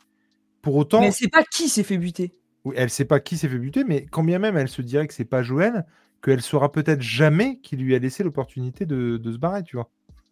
[0.61, 2.31] Pour autant, Mais c'est pas qui s'est fait buter.
[2.63, 5.07] oui, elle sait pas qui s'est fait buter, mais quand bien même elle se dirait
[5.07, 5.85] que c'est pas Joël,
[6.23, 9.91] qu'elle saura peut-être jamais qui lui a laissé l'opportunité de, de se barrer, tu vois.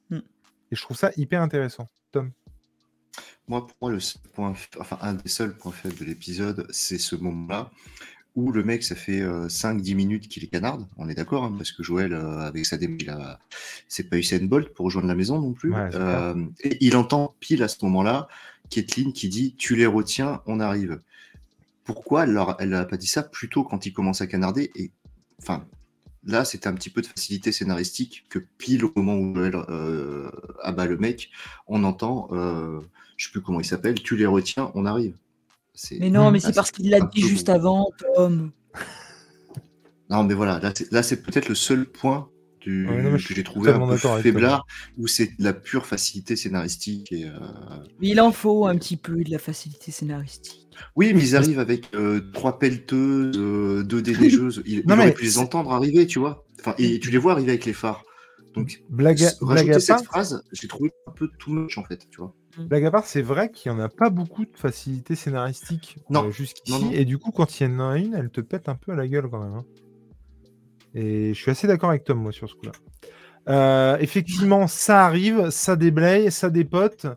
[0.10, 0.18] Mm.
[0.18, 1.88] Et je trouve ça hyper intéressant.
[2.12, 2.32] Tom.
[3.48, 6.98] Moi, pour moi, le seul point, enfin, un des seuls points faibles de l'épisode, c'est
[6.98, 7.72] ce moment-là
[8.36, 10.88] où le mec, ça fait 5-10 minutes qu'il est canarde.
[10.98, 13.40] On est d'accord, hein, parce que Joël, euh, avec sa démo, il a...
[13.90, 15.74] c'est pas Usain Bolt pour rejoindre la maison non plus.
[15.74, 18.28] Ouais, Euh, et il entend pile à ce moment-là
[18.70, 21.00] Kathleen qui dit Tu les retiens, on arrive.
[21.84, 24.72] Pourquoi elle leur- elle n'a pas dit ça plus tôt quand il commence à canarder
[24.76, 24.92] et,
[25.42, 25.66] Enfin,
[26.24, 30.30] là, c'était un petit peu de facilité scénaristique que pile au moment où Joël euh,
[30.62, 31.32] abat le mec,
[31.68, 32.80] on entend, euh,
[33.18, 35.16] je sais plus comment il s'appelle, tu les retiens, on arrive.
[35.84, 37.54] C'est- Mais non, mais Ah, c'est parce qu'il l'a dit juste bon.
[37.54, 38.52] avant, Tom.
[40.12, 42.30] Non, mais voilà, là, c'est- peut-être le seul point
[42.60, 44.64] du, Ouais, non, mais je que j'ai trouvé un peu faiblard,
[45.00, 47.12] où c'est de la pure facilité scénaristique.
[47.12, 47.32] Et, euh,
[48.00, 50.68] Mais il en faut un petit peu de la facilité scénaristique.
[50.96, 54.02] Oui, mais ils arrivent avec euh, trois pelleteuses, euh, deux
[54.44, 54.62] déneigeuses.
[54.68, 56.46] Il, Non, il mais pu les entendre arriver, tu vois.
[56.60, 58.04] Enfin, et tu les vois arriver avec les phares.
[58.54, 61.80] Donc, Blague à, blague rajouter à cette part, phrase, j'ai trouvé un peu too much,
[61.80, 62.36] en fait, tu vois.
[62.60, 66.26] Blague à part, c'est vrai qu'il n'y en a pas beaucoup de facilité scénaristique Non,
[66.28, 66.72] euh, jusqu'ici.
[66.80, 66.92] non, non.
[66.92, 68.96] Et du coup, quand il y en a une, elle te pète un peu à
[68.96, 69.54] la gueule quand même.
[69.54, 69.66] hein.
[70.94, 72.72] Et je suis assez d'accord avec Tom, moi, sur ce coup-là.
[73.50, 77.08] Euh, effectivement, ça arrive, ça déblaye, ça dépote.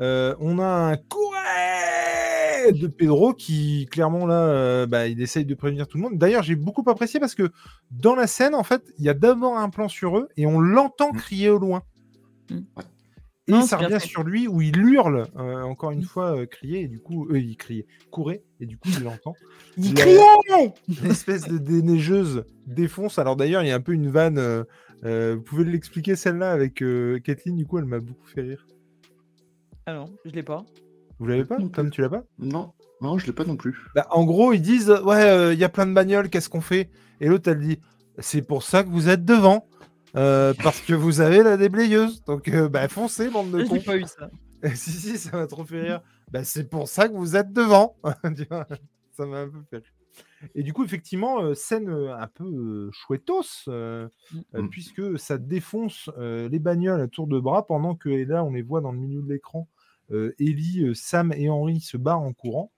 [0.00, 5.54] Euh, on a un courret de Pedro qui, clairement, là, euh, bah, il essaye de
[5.54, 6.18] prévenir tout le monde.
[6.18, 7.50] D'ailleurs, j'ai beaucoup apprécié parce que
[7.90, 10.60] dans la scène, en fait, il y a d'abord un plan sur eux et on
[10.60, 11.16] l'entend Mm.
[11.16, 11.82] crier au loin.
[12.50, 12.54] Mm.
[12.76, 12.84] Ouais.
[13.48, 16.82] Et Non, ça revient sur lui où il hurle, euh, encore une fois, euh, crier,
[16.82, 19.34] et du coup, euh, il criait, courait, et du coup, il l'entend.
[19.78, 23.18] Il La- criait Une espèce de déneigeuse défonce.
[23.18, 24.38] Alors d'ailleurs, il y a un peu une vanne.
[24.38, 24.64] euh,
[25.04, 28.66] euh, vous pouvez l'expliquer celle-là avec euh, Kathleen, du coup, elle m'a beaucoup fait rire.
[29.86, 30.64] Ah non, je l'ai pas.
[31.18, 31.58] Vous l'avez pas?
[31.58, 32.24] Non Tom, tu l'as pas?
[32.38, 33.76] Non, non, je l'ai pas non plus.
[33.94, 36.60] Bah, En gros, ils disent Ouais, euh, il y a plein de bagnoles, qu'est-ce qu'on
[36.60, 36.90] fait?
[37.20, 37.80] Et l'autre, elle dit
[38.18, 39.66] C'est pour ça que vous êtes devant.
[40.16, 42.22] Euh, parce que vous avez la déblayeuse.
[42.24, 43.74] Donc, euh, bah, foncez, bande de Je cons.
[43.74, 44.30] n'ai pas eu ça.
[44.74, 46.02] si, si, ça m'a trop fait rire.
[46.30, 47.96] Bah, c'est pour ça que vous êtes devant.
[49.16, 49.92] Ça m'a un peu fait rire.
[50.54, 54.08] Et du coup, effectivement, euh, scène un peu euh, chouettos, euh,
[54.54, 54.68] euh, Mm.
[54.68, 58.50] puisque ça défonce euh, les bagnoles à tour de bras, pendant que et là, on
[58.52, 59.68] les voit dans le milieu de l'écran.
[60.12, 62.70] Euh, Ellie, euh, Sam et Henry se barrent en courant.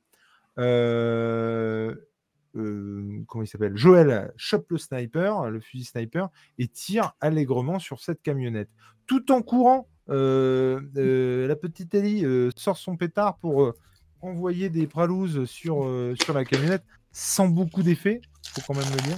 [2.57, 3.77] Euh, euh, comment il s'appelle?
[3.77, 6.29] Joël chope le sniper, le fusil sniper,
[6.59, 8.71] et tire allègrement sur cette camionnette.
[9.07, 13.77] Tout en courant, euh, euh, la petite Ellie euh, sort son pétard pour euh,
[14.21, 18.21] envoyer des pralouses sur, euh, sur la camionnette sans beaucoup d'effet,
[18.53, 19.17] faut quand même le dire.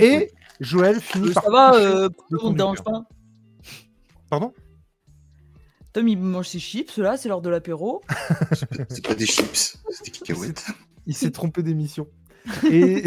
[0.00, 0.30] Et
[0.60, 2.08] Joël finit Euh, par ça va, euh,
[2.40, 3.04] on ne dérange pas?
[4.30, 4.52] Pardon?
[5.92, 8.02] Tom, il mange ses chips, là, c'est l'heure de l'apéro.
[8.88, 10.64] C'est pas des chips, c'est des cacahuètes.
[11.06, 12.08] Il s'est trompé d'émission.
[12.70, 13.06] Et,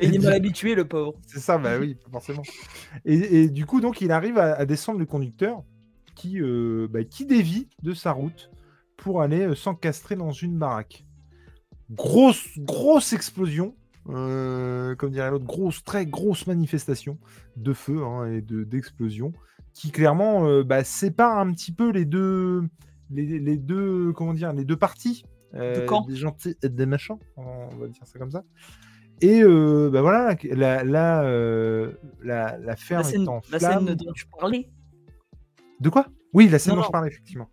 [0.00, 1.14] Et il est mal habitué, le pauvre.
[1.26, 2.42] C'est ça, bah oui, forcément.
[3.04, 5.62] Et, et du coup, donc, il arrive à, à descendre le conducteur
[6.14, 8.50] qui, euh, bah, qui dévie de sa route
[8.96, 11.04] pour aller euh, s'encastrer dans une baraque.
[11.90, 13.76] Grosse, grosse explosion.
[14.08, 17.18] euh, comme dirait l'autre, grosse, très grosse manifestation
[17.56, 19.32] de feu hein, et de d'explosion
[19.74, 22.62] qui clairement bah, sépare un petit peu les deux,
[23.10, 25.24] les, les deux, comment dire, les deux parties,
[25.56, 26.06] euh, camps.
[26.06, 28.44] des gentils et des méchants, on va dire ça comme ça.
[29.22, 31.92] Et euh, bah voilà, la, la, euh,
[32.22, 33.86] la, la ferme La scène, est en la flammes.
[33.86, 34.68] scène dont tu parlais.
[35.80, 36.06] De quoi?
[36.32, 36.86] Oui, la scène Non, dont non.
[36.88, 37.48] je parlais, effectivement.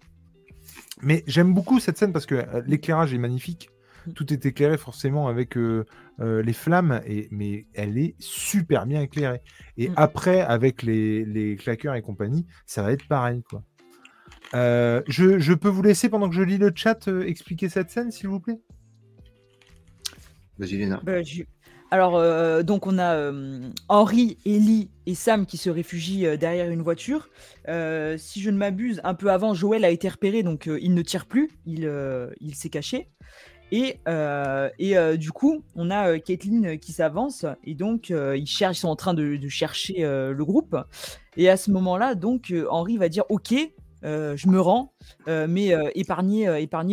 [1.01, 3.69] Mais j'aime beaucoup cette scène parce que euh, l'éclairage est magnifique.
[4.07, 4.11] Mm.
[4.13, 5.85] Tout est éclairé forcément avec euh,
[6.19, 9.41] euh, les flammes, et, mais elle est super bien éclairée.
[9.77, 9.93] Et Mm.
[9.95, 13.41] après, avec les, les claqueurs et compagnie, ça va être pareil.
[13.49, 13.63] quoi.
[14.55, 17.89] Euh, je, je peux vous laisser, pendant que je lis le chat, euh, expliquer cette
[17.89, 18.59] scène, s'il vous plaît?
[20.59, 21.01] Vas-y, Léna.
[21.03, 21.47] Bah, j'ai-
[21.91, 26.69] Alors, euh, donc, on a euh, Henri, Ellie et Sam qui se réfugient euh, derrière
[26.71, 27.29] une voiture.
[27.67, 30.93] Euh, si je ne m'abuse, un peu avant, Joël a été repéré, donc euh, il
[30.93, 33.09] ne tire plus, il, euh, il s'est caché.
[33.71, 38.37] Et, euh, et euh, du coup, on a euh, Caitlyn qui s'avance, et donc euh,
[38.37, 40.75] ils, cherchent, ils sont en train de, de chercher euh, le groupe.
[41.37, 43.53] Et à ce moment-là, donc, euh, Henri va dire Ok,
[44.03, 44.93] euh, je me rends,
[45.27, 46.47] euh, mais euh, épargner,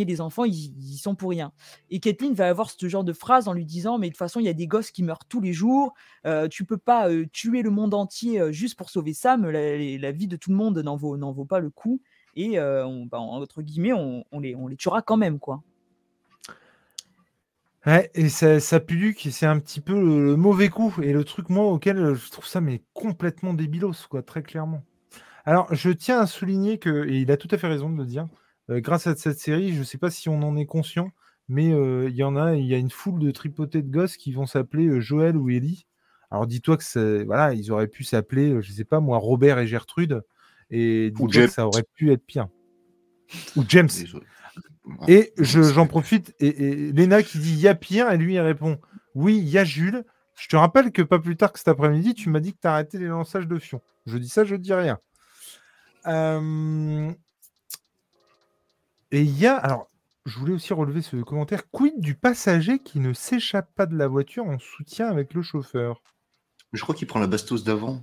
[0.05, 1.51] les enfants, ils, sont pour rien.
[1.89, 4.39] Et Kathleen va avoir ce genre de phrase en lui disant, mais de toute façon,
[4.39, 5.93] il y a des gosses qui meurent tous les jours,
[6.49, 10.35] tu peux pas tuer le monde entier juste pour sauver Sam, la, la- vie de
[10.35, 12.01] tout le monde n'en vaut, pas le coup,
[12.35, 15.61] et on, bah, entre guillemets, on, les, tuera quand même, quoi.
[17.87, 20.93] Ouais, et ça, ça pue c'est un petit peu le, mauvais coup.
[21.01, 24.83] Et le truc, moi, auquel je trouve ça mais complètement débilos, quoi, très clairement.
[25.45, 28.05] Alors, je tiens à souligner que, et il a tout à fait raison de le
[28.05, 28.27] dire,
[28.69, 31.09] euh, grâce à cette série, je ne sais pas si on en est conscient,
[31.49, 34.17] mais euh, il y en a, il y a une foule de tripotés de gosses
[34.17, 35.85] qui vont s'appeler euh, Joël ou Ellie.
[36.29, 39.67] Alors, dis-toi que c'est- voilà, ils auraient pu s'appeler, je sais pas moi, Robert et
[39.67, 40.21] Gertrude,
[40.69, 41.47] et dis-toi James.
[41.47, 42.47] que ça aurait pu être pire.
[43.55, 43.89] Ou James.
[44.85, 45.13] Ouais.
[45.13, 48.33] Et je- j'en profite, et, et Léna qui dit il y a pire, et lui
[48.35, 48.79] il répond
[49.15, 50.03] oui, il y a Jules.
[50.39, 52.67] Je te rappelle que pas plus tard que cet après-midi, tu m'as dit que tu
[52.67, 53.81] as arrêté les lançages de fion.
[54.05, 54.97] Je dis ça, je dis rien.
[56.07, 57.11] Euh,
[59.11, 59.89] Et il y a, alors,
[60.25, 64.07] je voulais aussi relever ce commentaire quid du passager qui ne s'échappe pas de la
[64.07, 66.01] voiture en soutien avec le chauffeur?
[66.71, 68.01] Je crois qu'il prend la bastos d'avant.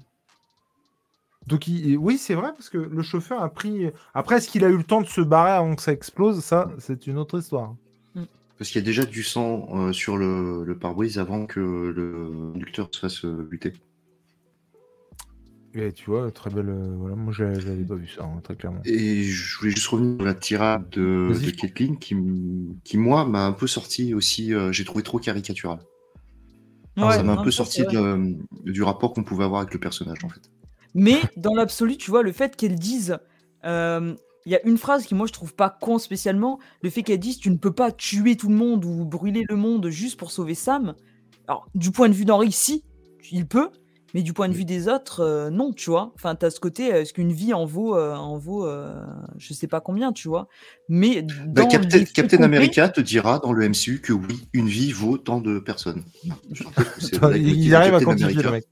[1.47, 3.91] Donc, il- oui, c'est vrai, parce que le chauffeur a pris.
[4.13, 6.45] Après, est-ce qu'il a eu le temps de se barrer avant que ça explose?
[6.45, 7.75] Ça, c'est une autre histoire.
[8.59, 12.53] Parce qu'il y a déjà du sang euh, sur le, le pare-brise avant que le
[12.53, 13.73] conducteur se fasse euh, buter.
[15.75, 16.71] Et tu vois, très belle.
[16.71, 18.81] euh, voilà, moi, j'ai- j'avais pas vu ça, hein, très clairement.
[18.85, 23.25] Et je voulais juste revenir sur la tirade de, de je qui, m- qui, moi,
[23.27, 24.55] m'a un peu sorti aussi.
[24.55, 25.79] euh, J'ai trouvé trop caricatural.
[26.97, 30.29] Ça m'a un peu sorti de- du rapport qu'on pouvait avoir avec le personnage, en
[30.29, 30.51] fait.
[30.95, 33.19] Mais dans l'absolu, tu vois, le fait qu'elle dise.
[33.65, 34.15] euh,
[34.47, 36.59] Il y a une phrase qui, moi, je trouve pas con spécialement.
[36.83, 39.57] Le fait qu'elle dise Tu ne peux pas tuer tout le monde ou brûler le
[39.57, 40.95] monde juste pour sauver Sam.
[41.47, 42.83] Alors, du point de vue d'Henri, si,
[43.31, 43.69] il peut.
[44.15, 46.13] Mais du point de vue des autres, euh, non, tu vois.
[46.15, 48.95] Enfin, t'as ce côté, est-ce qu'une vie en vaut, euh, en vaut euh,
[49.37, 50.49] je sais pas combien, tu vois.
[50.89, 55.41] Mais Bah, Captain, America te dira dans le MCU que oui, une vie vaut tant
[55.41, 56.05] de personnes.
[57.37, 58.65] Il, arrive à quantifier le mec.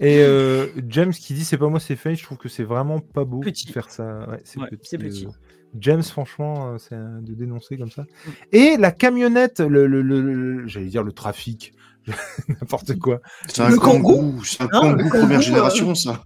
[0.00, 2.16] Et euh, James qui dit c'est pas moi, c'est Faye.
[2.16, 3.66] Je trouve que c'est vraiment pas beau Petit.
[3.66, 4.26] de faire ça.
[4.28, 5.26] Ouais, c'est Ouais, petit.
[5.26, 5.30] euh,
[5.78, 8.02] James, franchement, euh, c'est de dénoncer comme ça.
[8.02, 8.30] Mm.
[8.52, 11.74] Et la camionnette, le, le- le- le- j'allais dire le trafic,
[12.48, 13.20] n'importe quoi.
[13.48, 14.44] C'est un Le kangou, kangou.
[14.44, 16.24] c'est un Hein, le kangou kangou, première euh, génération, ça.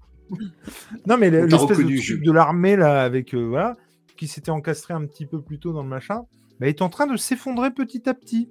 [1.07, 1.75] Non, mais l'espèce de
[2.07, 3.75] truc de l'armée là, avec euh, voilà,
[4.17, 6.23] qui s'était encastré un petit peu plus tôt dans le machin,
[6.61, 8.49] bah, est en train de s'effondrer petit à petit.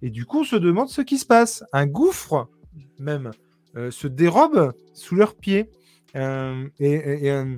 [0.00, 1.64] Et du coup, on se demande ce qui se passe.
[1.72, 2.48] Un gouffre,
[2.98, 3.32] même,
[3.76, 5.68] euh, se dérobe sous leurs pieds
[6.16, 7.56] euh, et, et- et, euh,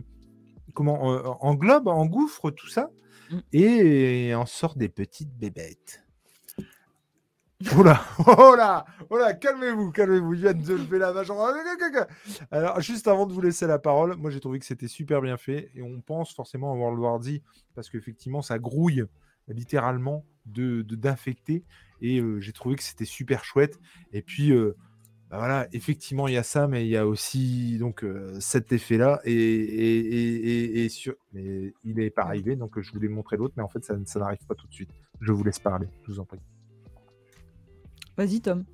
[0.74, 2.88] comment euh, englobe, engouffre tout ça,
[3.30, 3.38] Mm.
[3.52, 6.02] et en sort des petites bébêtes.
[7.76, 11.28] Oh là, oh là, oh là, calmez-vous, calmez-vous, je viens de lever la vache.
[12.50, 15.36] Alors, juste avant de vous laisser la parole, moi j'ai trouvé que c'était super bien
[15.36, 17.40] fait et on pense forcément à World War Z
[17.74, 19.04] parce qu'effectivement ça grouille
[19.48, 21.64] littéralement de d'infectés
[22.00, 23.78] et euh, j'ai trouvé que c'était super chouette.
[24.14, 24.74] Et puis euh,
[25.30, 28.72] bah voilà, effectivement il y a ça, mais il y a aussi donc euh, cet
[28.72, 30.34] effet-là et, et, et,
[30.80, 31.14] et- et sur...
[31.34, 34.18] mais il n'est pas arrivé donc je voulais montrer l'autre, mais en fait ça, ça
[34.18, 34.90] n'arrive pas tout de suite.
[35.20, 36.40] Je vous laisse parler, je vous en prie.
[38.20, 38.64] Vas-y, Tom.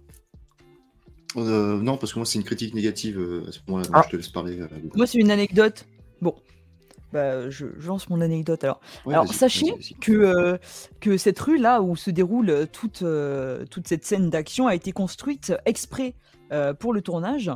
[1.36, 3.89] Euh, non, parce que moi, c'est une critique négative euh, à ce moment-là.
[3.93, 4.02] Ah.
[4.05, 4.60] Je te laisse parler.
[4.60, 4.66] euh.
[4.97, 5.86] Moi, c'est une anecdote.
[6.20, 6.35] Bon.
[7.12, 8.81] Bah, je, je lance mon anecdote alors.
[9.05, 10.59] Ouais, Alors, sachez que, euh,
[11.01, 14.90] que cette rue là où se déroule toute, euh, toute cette scène d'action a été
[14.90, 16.16] construite exprès
[16.52, 17.52] euh, pour le tournage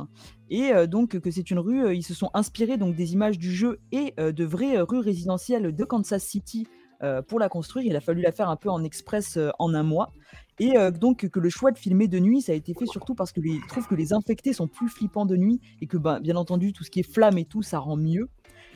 [0.49, 3.37] et euh, donc que c'est une rue, euh, ils se sont inspirés donc des images
[3.37, 6.65] du jeu et euh, de vraies rues résidentielles de Kansas City
[7.03, 7.85] euh, pour la construire.
[7.85, 10.13] Il a fallu la faire un peu en express euh, en un mois
[10.61, 13.15] et euh, donc que le choix de filmer de nuit, ça a été fait surtout
[13.15, 15.97] parce que les, ils trouvent que les infectés sont plus flippants de nuit et que
[15.97, 18.29] ben, bien entendu tout ce qui est flamme et tout ça rend mieux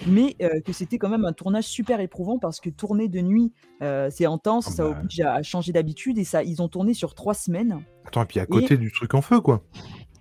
[0.08, 3.54] mais euh, que c'était quand même un tournage super éprouvant parce que tourner de nuit,
[3.82, 7.16] euh, c'est intense, ça oblige à, à changer d'habitude et ça, ils ont tourné sur
[7.16, 7.82] trois semaines.
[8.06, 9.64] Attends, et puis à côté du truc en feu quoi.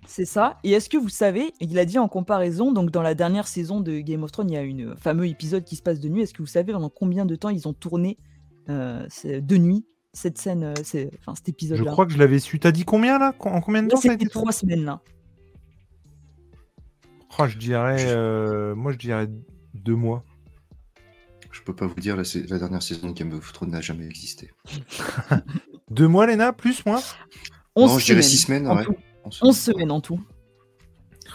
[0.07, 0.59] C'est ça.
[0.63, 3.81] Et est-ce que vous savez, il a dit en comparaison, donc dans la dernière saison
[3.81, 6.21] de Game of Thrones, il y a euh, fameux épisode qui se passe de nuit.
[6.21, 8.17] Est-ce que vous savez pendant combien de temps ils ont tourné
[8.69, 9.85] euh, de nuit?
[10.15, 12.59] Cette scène, euh, c'est- enfin cet Je épisode-là crois que je l'avais su.
[12.59, 15.01] T'as dit combien là En combien de Là, temps ça a été trois semaines là.
[17.37, 19.27] Oh, je dirais, euh, moi je dirais
[19.73, 20.23] deux mois.
[21.51, 24.51] Je peux pas vous dire, la, dernière saison de Game of Thrones n'a jamais existé.
[25.89, 27.01] Deux mois, Léna Plus, moins?
[27.77, 28.67] 11 non, je dirais semaines, six semaines.
[28.67, 28.83] en ouais.
[28.83, 28.95] tout.
[29.23, 30.19] On se- 11 semaines en tout.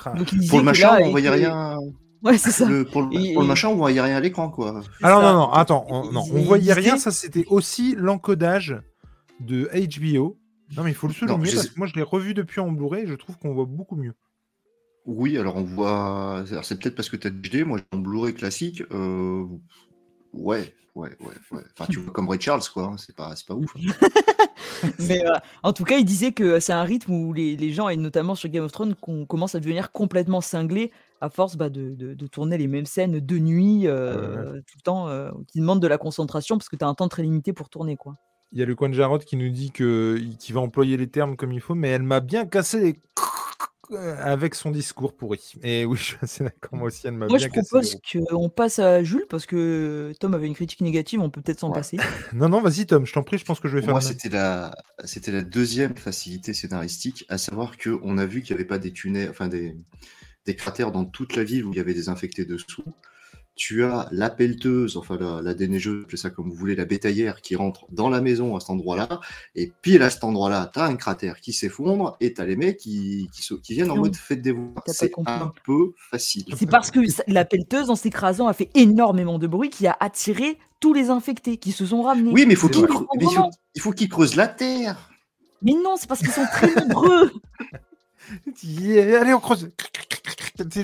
[0.05, 0.13] Ah.
[0.13, 1.79] Donc, il disait Pour le machin, là, on voyait était- rien.
[2.23, 2.67] Ouais, c'est ça.
[2.69, 4.83] Le- pour, le, Et- pour le et- machin, on voyait rien à l'écran, quoi.
[5.03, 5.33] Alors ça.
[5.33, 8.77] non, non, attends, on, non, on il voyait rien, ça c'était aussi l'encodage
[9.41, 10.37] de HBO.
[10.77, 13.03] Non mais il faut le souligner parce que moi je l'ai revu depuis en Blu-ray
[13.03, 14.15] et je trouve qu'on voit beaucoup mieux.
[15.07, 16.45] Oui, alors on voit.
[16.49, 18.83] alors, C'est peut-être parce que tu as HD, moi j'ai un Blu-ray classique.
[18.93, 19.45] euh,
[20.33, 21.63] Ouais, ouais, ouais, ouais.
[21.77, 22.85] Enfin, tu vois comme Ray Charles, quoi.
[22.85, 23.75] hein, C'est pas, c'est pas ouf.
[23.77, 23.81] hein.
[25.01, 25.33] Mais euh,
[25.63, 28.35] en tout cas, il disait que c'est un rythme où les, les gens, et notamment
[28.35, 32.15] sur Game of Thrones, qu'on commence à devenir complètement cinglés à force bah, de, de-
[32.15, 35.87] de tourner les mêmes scènes de nuit euh, tout le temps, euh, qui demandent de
[35.89, 37.97] la concentration parce que tu as un temps très limité pour tourner.
[37.97, 38.15] quoi.
[38.53, 41.09] Il y a le coin de Jarod qui nous dit que qu'il va employer les
[41.09, 43.01] termes comme il faut, mais elle m'a bien cassé les
[44.21, 45.53] avec son discours pourri.
[45.63, 46.79] Et oui, je suis assez d'accord.
[46.79, 50.35] Moi aussi, elle m'a Moi, bien je propose qu'on passe à Jules parce que Tom
[50.35, 51.75] avait une critique négative, on peut peut-être s'en Ouais.
[51.75, 51.97] passer.
[52.33, 54.29] Non, non, vas-y, Tom, je t'en prie, je pense que je vais faire moi, c'était
[54.29, 54.75] la,
[55.05, 58.93] c'était la deuxième facilité scénaristique, à savoir qu'on a vu qu'il n'y avait pas des
[58.93, 59.77] tunnels, enfin des,
[60.47, 62.85] des cratères dans toute la ville où il y avait des infectés dessous.
[63.57, 67.43] Tu as la pelleteuse, enfin la, la déneigeuse, appelez ça comme vous voulez, la bétaillère
[67.43, 69.21] qui rentre dans la maison à cet endroit-là,
[69.55, 72.57] et pile à cet endroit-là, tu as un cratère qui s'effondre, et tu as les
[72.57, 74.83] mecs qui, qui, qui viennent en mode fête des voix.
[74.87, 76.45] C'est un peu facile.
[76.57, 80.57] C'est parce que la pelleteuse, en s'écrasant, a fait énormément de bruit qui a attiré
[80.79, 82.31] tous les infectés qui se sont ramenés.
[82.33, 85.11] Oui, faut mais il faut, il faut qu'ils creusent la terre.
[85.63, 87.31] Mais non, c'est parce qu'ils sont très nombreux.
[88.63, 89.71] Yeah, allez, on creuse.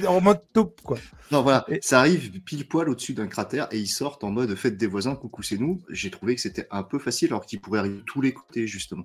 [0.09, 0.97] En mode top, quoi.
[1.31, 4.55] Non, voilà, Et- ça arrive pile poil au-dessus d'un cratère et ils sortent en mode
[4.55, 5.83] fête des voisins, coucou, c'est nous.
[5.91, 8.67] J'ai trouvé que c'était un peu facile alors qu'ils pourraient arriver de tous les côtés,
[8.67, 9.05] justement.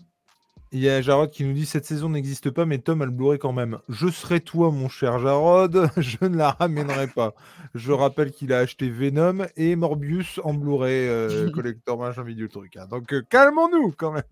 [0.73, 3.11] Il y a Jarod qui nous dit cette saison n'existe pas, mais Tom a le
[3.11, 3.79] Blu-ray quand même.
[3.89, 7.33] Je serai toi, mon cher Jarod, je ne la ramènerai pas.
[7.75, 12.77] Je rappelle qu'il a acheté Venom et Morbius en Blu-ray euh, collector machin vidéo truc.
[12.77, 12.87] hein.
[12.89, 14.23] Donc euh, calmons-nous quand même.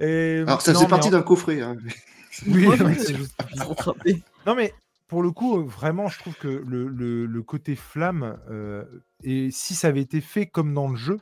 [0.00, 0.42] Et...
[0.46, 1.62] Alors, ça non, faisait partie d'un coffret.
[1.62, 1.76] hein.
[2.46, 2.66] Oui,
[2.98, 4.22] c'est rattrapés.
[4.46, 4.72] Non, mais
[5.08, 8.84] pour le coup, vraiment, je trouve que le, le- le côté flamme, euh,
[9.22, 11.18] et si ça avait été fait comme dans le jeu,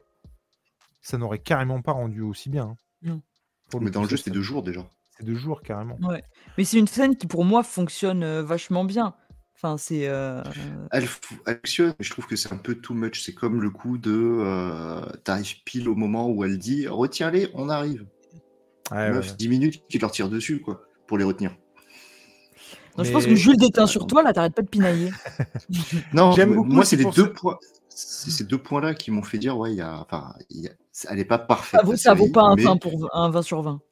[1.00, 2.64] ça n'aurait carrément pas rendu aussi bien.
[2.64, 2.76] hein.
[3.02, 3.22] Non.
[3.70, 4.86] Pour Mais coup, dans le jeu, ça- deux jours déjà.
[5.18, 5.98] C'est deux jours carrément.
[6.02, 6.22] Ouais.
[6.56, 9.14] Mais c'est une scène qui, pour moi, fonctionne euh, vachement bien.
[9.56, 10.08] Enfin, c'est.
[10.08, 10.42] euh,
[10.90, 13.22] Elle fonctionne, mais je trouve que c'est un peu too much.
[13.22, 14.10] C'est comme le coup de.
[14.12, 18.04] Euh, T'arrives pile au moment où elle dit Retiens-les, on arrive.
[18.90, 19.36] Ouais, Meuf, ouais.
[19.36, 20.82] 10 minutes qui leur tire dessus, quoi,
[21.12, 21.54] pour les retenir.
[22.96, 25.10] non, je pense que Jules déteint sur toi, là, t'arrêtes pas de pinailler.
[26.14, 26.34] Non,
[26.64, 27.28] moi- c'est les deux ça.
[27.28, 27.58] points.
[27.90, 30.68] C'est ces deux points-là qui m'ont fait dire, ouais, il y a, enfin, il y
[30.68, 30.72] a-
[31.10, 31.80] elle n'est pas parfaite.
[31.96, 33.82] Ça vaut, vaut pas un mais- 20, pour, un 20 sur 20.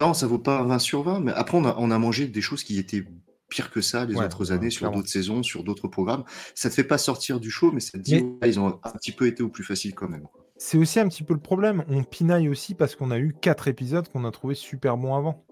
[0.00, 2.26] Non, ça vaut pas un 20 sur 20, mais après, on a, on a mangé
[2.26, 3.04] des choses qui étaient
[3.48, 6.24] pires que ça les Ouais, autres ouais, années, sur d'autres saisons, sur d'autres programmes.
[6.56, 8.80] Ça te fait pas sortir du show, mais ça te dit, Mais- ouais, ils ont
[8.82, 10.26] un petit peu été au plus facile quand même.
[10.56, 11.84] C'est aussi un petit peu le problème.
[11.88, 15.44] On pinaille aussi parce qu'on a eu quatre épisodes qu'on a trouvé super bons avant.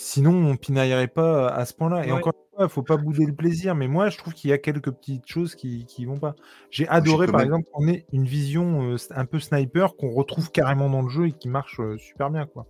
[0.00, 2.06] Sinon, on pinaillerait pas à ce point-là.
[2.06, 2.18] Et Ouais.
[2.18, 3.74] encore une fois, il faut pas bouder le plaisir.
[3.74, 6.36] Mais moi, je trouve qu'il y a quelques petites choses qui, qui vont pas.
[6.70, 10.52] J'ai adoré, par même- exemple, qu'on ait une vision euh, un peu sniper qu'on retrouve
[10.52, 12.66] carrément dans le jeu et qui marche euh, super bien, quoi.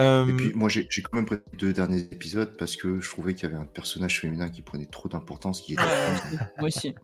[0.00, 3.34] Euh, Et puis, moi, j'ai quand même pris deux derniers épisodes parce que je trouvais
[3.34, 5.82] qu'il y avait un personnage féminin qui prenait trop d'importance, qui était.
[6.58, 6.96] Moi aussi.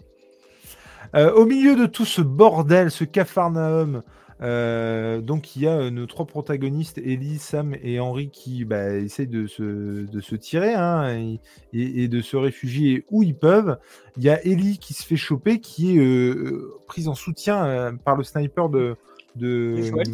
[1.14, 4.02] Euh, au milieu de tout ce bordel, ce cafarnaum,
[4.42, 8.94] euh, donc il y a euh, nos trois protagonistes, Ellie, Sam et Henry, qui bah,
[8.96, 11.40] essayent de se, de se tirer hein, et,
[11.72, 13.78] et- et de se réfugier où ils peuvent.
[14.16, 17.92] Il y a Ellie qui se fait choper, qui est euh, prise en soutien euh,
[17.92, 18.96] par le sniper de,
[19.36, 20.08] de, De Joël.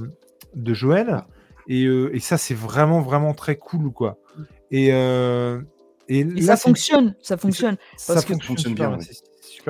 [0.55, 1.25] de Joël.
[1.67, 4.19] Et, euh, et ça, c'est vraiment, vraiment très cool, quoi.
[4.71, 5.61] Et, euh,
[6.09, 7.77] et, Et là, ça fonctionne, ça fonctionne.
[7.97, 9.05] ça que- fonctionne, bien, bien, ouais.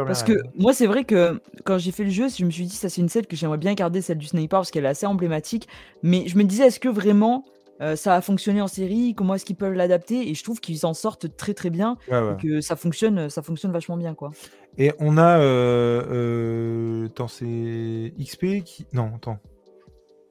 [0.07, 2.75] Parce que moi, c'est vrai que quand j'ai fait le jeu, je me suis dit,
[2.77, 5.07] ça c'est une scène que j'aimerais bien garder, celle du sniper, parce qu'elle est assez
[5.07, 5.69] emblématique.
[6.03, 7.45] Mais je me disais, est-ce que vraiment
[7.81, 9.15] euh, ça a fonctionné en série?
[9.17, 10.29] Comment est-ce qu'ils peuvent l'adapter?
[10.29, 12.35] Et je trouve qu'ils s'en sortent très très bien, Ouais, ouais.
[12.39, 14.31] et que ça fonctionne, ça fonctionne vachement bien, quoi.
[14.79, 15.39] Et on a.
[15.39, 18.87] Euh, euh, attends, c'est XP qui.
[18.93, 19.39] Non, attends.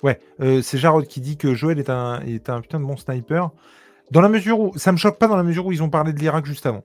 [0.03, 0.19] Ouais,
[0.61, 3.49] c'est Jarod qui dit que Joël est un, est un putain de bon sniper.
[4.11, 4.71] Dans la mesure où.
[4.77, 6.83] Ça me choque pas dans la mesure où ils ont parlé de l'Irak juste avant.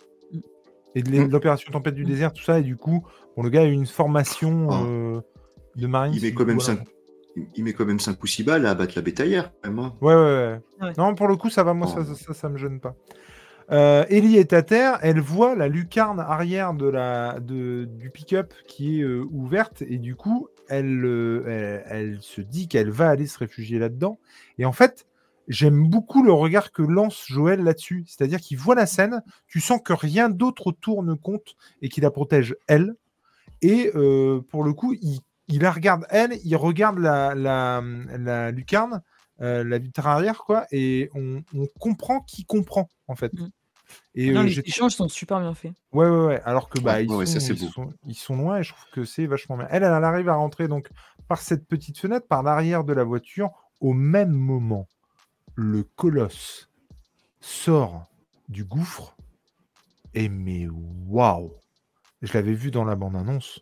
[0.94, 1.30] Et de l'é- Mm.
[1.30, 2.58] l'opération Tempête du désert, tout ça.
[2.58, 3.06] Et du coup,
[3.36, 4.82] bon, le gars a eu une formation Ah.
[4.84, 5.20] euh,
[5.76, 6.14] de marine.
[6.14, 6.80] Il met quand même voilà.
[6.80, 6.88] 5
[7.56, 9.78] il met quand même 5 ou 6 balles à abattre la bétaillère, quand même.
[9.78, 9.94] hein.
[10.02, 10.60] Ouais, ouais, ouais.
[10.82, 10.92] Ouais.
[10.98, 12.02] Non, pour le coup, ça va, moi, Oh.
[12.02, 12.94] ça, ça, ça, ça me gêne pas.
[13.70, 18.52] Euh, Ellie est à terre, elle voit la lucarne arrière de la, de, du pick-up
[18.66, 23.08] qui est euh, ouverte, et du coup, elle, euh, elle, elle se dit qu'elle va
[23.08, 24.18] aller se réfugier là-dedans.
[24.58, 25.06] Et en fait,
[25.48, 28.04] j'aime beaucoup le regard que lance Joël là-dessus.
[28.06, 32.02] C'est-à-dire qu'il voit la scène, tu sens que rien d'autre autour ne compte et qu'il
[32.02, 32.94] la protège elle.
[33.60, 37.82] Et euh, pour le coup, il, il la regarde elle, il regarde la, la,
[38.18, 39.02] la lucarne,
[39.40, 43.32] euh, la vitre arrière, quoi, et on, on comprend qui comprend, en fait.
[43.34, 43.48] Mm.
[44.14, 45.72] Et non, euh, les échanges sont super bien faits.
[45.92, 46.40] Ouais, ouais, ouais.
[46.44, 47.70] Alors que bah, Ouais, ils, ouais, ouais, sont, ça, c'est ils, beau.
[47.72, 49.66] sont, ils sont loin et je trouve que c'est vachement bien.
[49.70, 50.88] Elle, elle arrive à rentrer donc
[51.28, 53.50] par cette petite fenêtre, par l'arrière de la voiture.
[53.80, 54.86] Au même moment,
[55.54, 56.70] le colosse
[57.40, 58.06] sort
[58.48, 59.16] du gouffre.
[60.14, 60.68] Et mais
[61.08, 61.52] waouh!
[62.22, 63.60] Je l'avais vu dans la bande-annonce,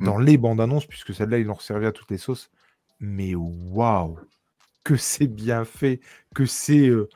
[0.00, 0.04] Mm.
[0.06, 2.50] dans les bandes-annonces, puisque celle-là, ils l'ont servi à toutes les sauces.
[3.00, 4.18] Mais waouh,
[4.84, 6.00] que c'est bien fait,
[6.34, 6.88] que c'est.
[6.88, 7.08] euh,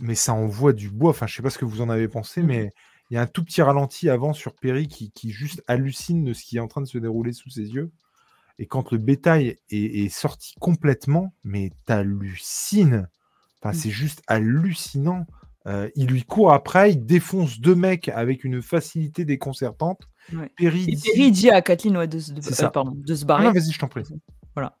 [0.00, 1.10] mais ça envoie du bois.
[1.10, 2.46] Enfin, je sais pas ce que vous en avez pensé, Mhm.
[2.48, 2.70] mais
[3.10, 6.32] il y a un tout petit ralenti avant sur Perry qui, qui juste hallucine de
[6.32, 7.90] ce qui est en train de se dérouler sous ses yeux.
[8.58, 13.08] Et quand le bétail est, est sorti complètement, mais t'hallucines.
[13.62, 13.80] Enfin, Mm.
[13.80, 15.26] c'est juste hallucinant.
[15.66, 20.00] Euh, il lui court après, il défonce deux mecs avec une facilité déconcertante.
[20.32, 20.50] Ouais.
[20.56, 22.70] Perry dit- Perry dit à Kathleen ouais, de, se- de- euh, ça.
[22.70, 23.52] pardon, de se barrer.
[23.52, 24.04] vas-y, je t'en prie.
[24.54, 24.76] Voilà.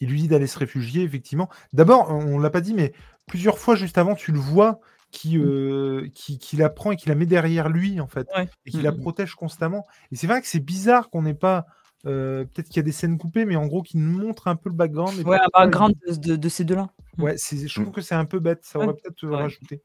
[0.00, 1.48] Il lui dit d'aller se réfugier, effectivement.
[1.72, 2.92] D'abord, on l'a pas dit, mais
[3.26, 4.80] plusieurs fois juste avant, tu le vois
[5.12, 8.48] qui, euh, qui, qui la prend et qui la met derrière lui, en fait, Ouais.
[8.66, 9.00] et qui la Mhm.
[9.00, 9.86] protège constamment.
[10.10, 11.66] Et c'est vrai que c'est bizarre qu'on n'ait pas.
[12.06, 14.56] Euh, Peut-être qu'il y a des scènes coupées, mais en gros, qui nous montrent un
[14.56, 15.18] peu le background.
[15.20, 16.90] et Ouais, un background de, de- de ces deux-là.
[17.18, 17.92] Ouais, c'est- je trouve Mm.
[17.92, 18.60] que c'est un peu bête.
[18.64, 18.94] Ça aurait Ouais.
[18.94, 19.36] peut-être euh, Ouais.
[19.36, 19.80] rajouté.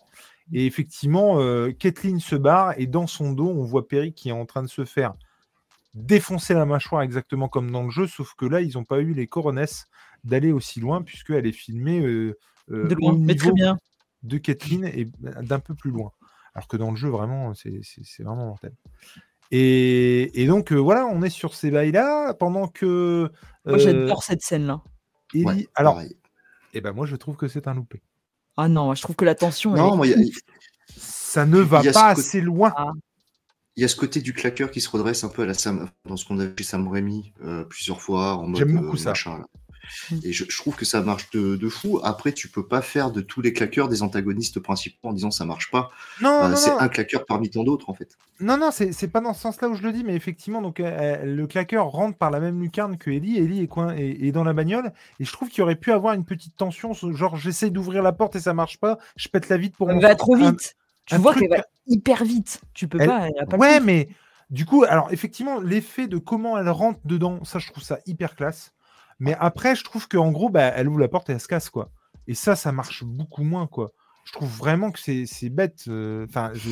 [0.53, 4.33] Et effectivement, euh, Kathleen se barre et dans son dos, on voit Perry qui est
[4.33, 5.13] en train de se faire
[5.93, 9.13] défoncer la mâchoire exactement comme dans le jeu, sauf que là, ils n'ont pas eu
[9.13, 9.87] les coronesses
[10.23, 12.37] d'aller aussi loin puisqu'elle est filmée euh,
[12.71, 13.13] euh, De loin.
[13.13, 13.79] au Mais très niveau bien.
[14.23, 15.05] de Kathleen et
[15.41, 16.11] d'un peu plus loin.
[16.53, 17.81] Alors que dans le jeu, vraiment, c'est
[18.19, 18.73] vraiment mortel.
[19.51, 23.29] Et, et donc, euh, voilà, on est sur ces bails-là pendant que.
[23.65, 24.81] Moi, euh, j'adore cette scène-là.
[25.33, 26.15] Ellie- Ouais, Alors, pareil.
[26.73, 28.01] eh ben, moi, je trouve que c'est un loupé.
[28.57, 29.73] Ah non, moi, je trouve que la tension.
[29.73, 30.17] Non, est moi, y a-.
[30.97, 32.73] Ça ne va pas côté- assez loin.
[33.75, 35.89] Il y a ce côté du claqueur qui se redresse un peu à la Sam,
[36.05, 38.95] dans ce qu'on a vu chez Sam Raimi euh, plusieurs fois en mode J'aime beaucoup
[38.95, 39.09] euh, ça.
[39.11, 39.45] machin, là.
[40.23, 41.99] Et je, je trouve que ça marche de, de fou.
[42.03, 45.45] Après, tu peux pas faire de tous les claqueurs des antagonistes principaux en disant ça
[45.45, 45.89] marche pas.
[46.21, 48.17] Non, Euh, non, c'est un claqueur parmi tant d'autres en fait.
[48.39, 50.85] Non, non, c'est pas dans ce sens-là où je le dis, mais effectivement, donc euh,
[50.85, 53.37] euh, le claqueur rentre par la même lucarne que Ellie.
[53.37, 56.13] Ellie est, coin, est, est dans la bagnole, et je trouve qu'il aurait pu avoir
[56.13, 59.57] une petite tension, genre j'essaye d'ouvrir la porte et ça marche pas, je pète la
[59.57, 59.89] vitre pour.
[59.89, 60.75] Elle va trop Un- vite.
[61.05, 62.61] Tu un vois truc- qu'elle va hyper vite.
[62.73, 63.27] Tu peux Elle- pas.
[63.27, 64.09] Elle a pas le Ouais, mais
[64.49, 68.35] du coup, alors effectivement, l'effet de comment elle rentre dedans, ça, je trouve ça hyper
[68.35, 68.71] classe.
[69.19, 71.69] Mais après, je trouve qu'en gros, bah, elle ouvre la porte et elle se casse,
[71.69, 71.89] quoi.
[72.27, 73.91] Et ça, ça marche beaucoup moins, quoi.
[74.25, 75.85] Je trouve vraiment que c'est c'est bête.
[75.87, 76.69] euh, Enfin, je,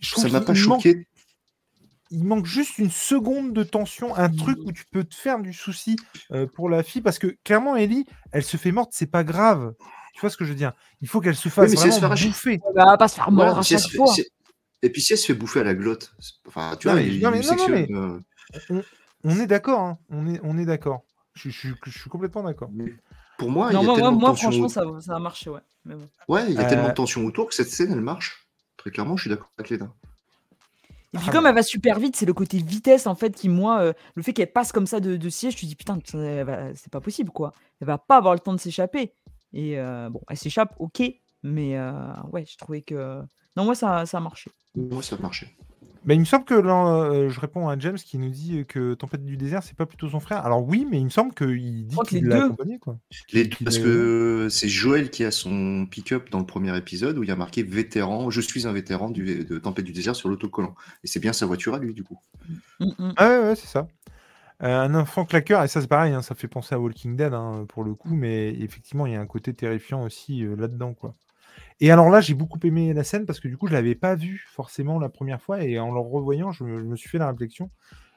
[0.00, 1.06] je trouve Ça m'a pas il manque- choqué.
[2.10, 5.52] il manque juste une seconde de tension, un truc où tu peux te faire du
[5.52, 5.96] souci
[6.32, 9.74] euh, pour la fille, parce que clairement, Ellie, elle se fait morte, c'est pas grave.
[10.14, 10.72] Tu vois ce que je veux dire?
[11.00, 12.60] Il faut qu'elle se fasse mais se vraiment bouffer.
[12.68, 14.12] Elle va pas se faire mordre si fait- fois.
[14.12, 14.26] si-
[14.82, 16.14] Et puis si elle se fait bouffer à la glotte,
[16.46, 18.22] enfin, tu Non, vois, mais- il, non, mais- il non, non, sectionne,
[18.70, 18.82] euh,
[19.24, 19.98] On est d'accord, hein.
[20.10, 21.02] on est, on est d'accord.
[21.38, 22.70] Je, je- je suis complètement d'accord.
[22.72, 22.92] mais
[23.38, 24.50] pour moi, Non, il y a moi, moi, tellement de tension.
[24.50, 25.60] franchement, ça, ça a marché, ouais.
[25.84, 26.08] Mais bon.
[26.28, 28.46] Ouais, il y a Euh, tellement de tension autour que cette scène, elle marche.
[28.76, 29.92] Très clairement, je suis d'accord avec Léna.
[31.14, 31.48] Et puis Ah comme bah.
[31.50, 34.32] elle va super vite, c'est le côté vitesse en fait qui moi, euh, le fait
[34.34, 37.54] qu'elle passe comme ça de, de siège, tu dis putain, c'est pas possible quoi.
[37.80, 39.12] Elle va pas avoir le temps de s'échapper.
[39.54, 41.02] Et euh, bon, elle s'échappe, ok,
[41.42, 41.92] mais euh,
[42.32, 43.22] ouais, je trouvais que
[43.56, 44.50] non moi ça, ça a marché.
[44.74, 45.48] Moi, ça marchait.
[46.08, 48.94] Mais il me semble que là, euh, je réponds à James qui nous dit que
[48.94, 50.44] Tempête du désert, c'est pas plutôt son frère.
[50.46, 52.44] Alors oui, mais il me semble qu'il dit qu'il les l'a deux.
[52.46, 52.78] accompagné.
[52.78, 52.98] Quoi.
[53.34, 57.18] Les deux, parce est- que c'est Joël qui a son pick-up dans le premier épisode
[57.18, 60.16] où il y a marqué vétéran, je suis un vétéran du, de Tempête du désert
[60.16, 60.74] sur l'autocollant.
[61.04, 62.18] Et c'est bien sa voiture à lui, du coup.
[62.80, 63.12] Mm, mm.
[63.18, 63.86] Ah ouais, ouais, c'est ça.
[64.62, 67.32] Euh, un enfant claqueur, et ça c'est pareil, hein, ça fait penser à Walking Dead
[67.34, 70.94] hein, pour le coup, mais effectivement, il y a un côté terrifiant aussi euh, là-dedans.
[70.94, 71.14] quoi.
[71.80, 74.14] Et alors là, j'ai beaucoup aimé la scène parce que du coup, je l'avais pas
[74.16, 77.18] vu forcément la première fois, et en le revoyant, je, me je me suis fait
[77.18, 77.70] la réflexion.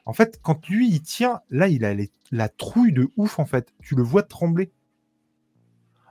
[0.04, 3.46] En fait, quand lui, il tient, là, il a les- la trouille de ouf, en
[3.46, 3.72] fait.
[3.82, 4.72] Tu le vois trembler.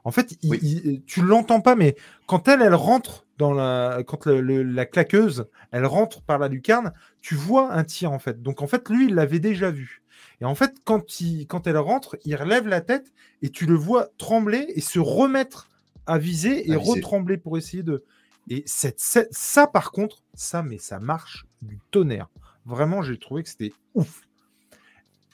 [0.03, 0.59] En fait, il- Oui.
[0.61, 1.95] il- tu l'entends pas, mais
[2.25, 6.47] quand elle, elle rentre dans la, quand le- le- la claqueuse, elle rentre par la
[6.47, 6.91] lucarne,
[7.21, 8.41] tu vois un tir en fait.
[8.41, 10.01] Donc en fait, lui, il l'avait déjà vu.
[10.41, 13.11] Et en fait, quand, il, quand elle rentre, il relève la tête
[13.43, 15.69] et tu le vois trembler et se remettre
[16.05, 16.91] à viser et À viser.
[16.93, 18.03] retrembler pour essayer de.
[18.49, 22.27] Et cette, cette- ça, par contre, ça, mais ça marche du tonnerre.
[22.65, 24.21] Vraiment, j'ai trouvé que c'était ouf.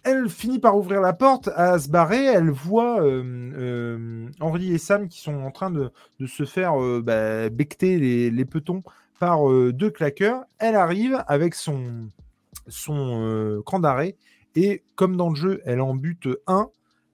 [0.04, 2.24] Elle finit par ouvrir la porte, à se barrer.
[2.26, 3.24] Elle voit euh,
[3.56, 5.90] euh, Henri et Sam qui sont en train de,
[6.20, 8.84] de se faire euh, bah, becter les, les petons
[9.20, 10.46] par euh, deux claqueurs.
[10.60, 12.08] Elle arrive avec son,
[12.68, 14.16] son cran d'arrêt
[14.56, 16.70] et comme dans le jeu, elle en bute un,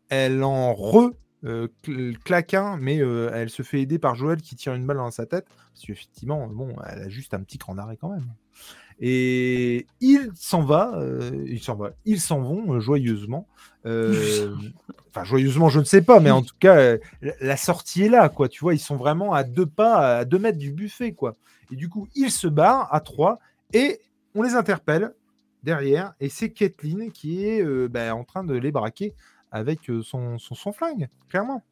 [0.10, 1.12] elle en re
[1.46, 4.86] euh, cl- claque un, mais euh, elle se fait aider par Joël qui tire une
[4.86, 8.10] balle dans sa tête parce qu'effectivement, bon, elle a juste un petit cran d'arrêt quand
[8.10, 8.26] même.
[9.00, 13.48] Et il s'en va, euh, il s'en va, ils s'en vont euh, joyeusement.
[13.86, 14.54] Euh,
[15.10, 16.98] Enfin, joyeusement, je ne sais pas, mais en tout cas, euh,
[17.40, 18.50] la- sortie est là, quoi.
[18.50, 21.36] Tu vois, ils sont vraiment à deux pas, à deux mètres du buffet, quoi.
[21.72, 23.38] Et du coup, ils se barrent à trois
[23.74, 24.00] et
[24.34, 25.14] on les interpelle
[25.62, 26.14] derrière.
[26.20, 29.14] Et c'est Kathleen qui est euh, bah, en train de les braquer
[29.54, 31.64] avec euh, son, flingue, clairement.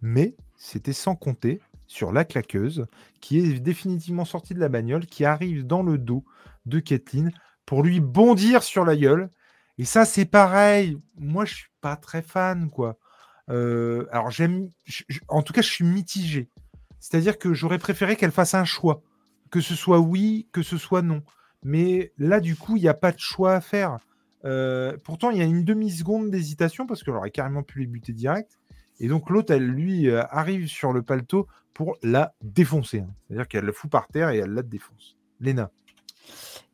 [0.00, 2.86] Mais c'était sans compter sur la claqueuse,
[3.20, 6.24] qui est définitivement sortie de la bagnole, qui arrive dans le dos
[6.66, 7.32] de Kathleen
[7.66, 9.28] pour lui bondir sur la gueule.
[9.76, 10.98] Et ça, c'est pareil.
[11.16, 12.98] Moi, je suis pas très fan, quoi.
[13.50, 14.68] Euh, alors, j'aime.
[15.28, 16.48] En tout cas, je suis mitigé.
[17.00, 19.02] C'est-à-dire que j'aurais préféré qu'elle fasse un choix.
[19.50, 21.22] Que ce soit oui, que ce soit non.
[21.64, 23.98] Mais là, du coup, il n'y a pas de choix à faire.
[24.48, 28.12] Euh, pourtant, il y a une demi-seconde d'hésitation parce qu'elle aurait carrément pu les buter
[28.12, 28.58] direct.
[28.98, 33.00] Et donc, l'autre, elle, lui, euh, arrive sur le paletot pour la défoncer.
[33.00, 33.14] Hein.
[33.26, 35.16] C'est-à-dire qu'elle la fout par terre et elle la défonce.
[35.38, 35.70] Léna.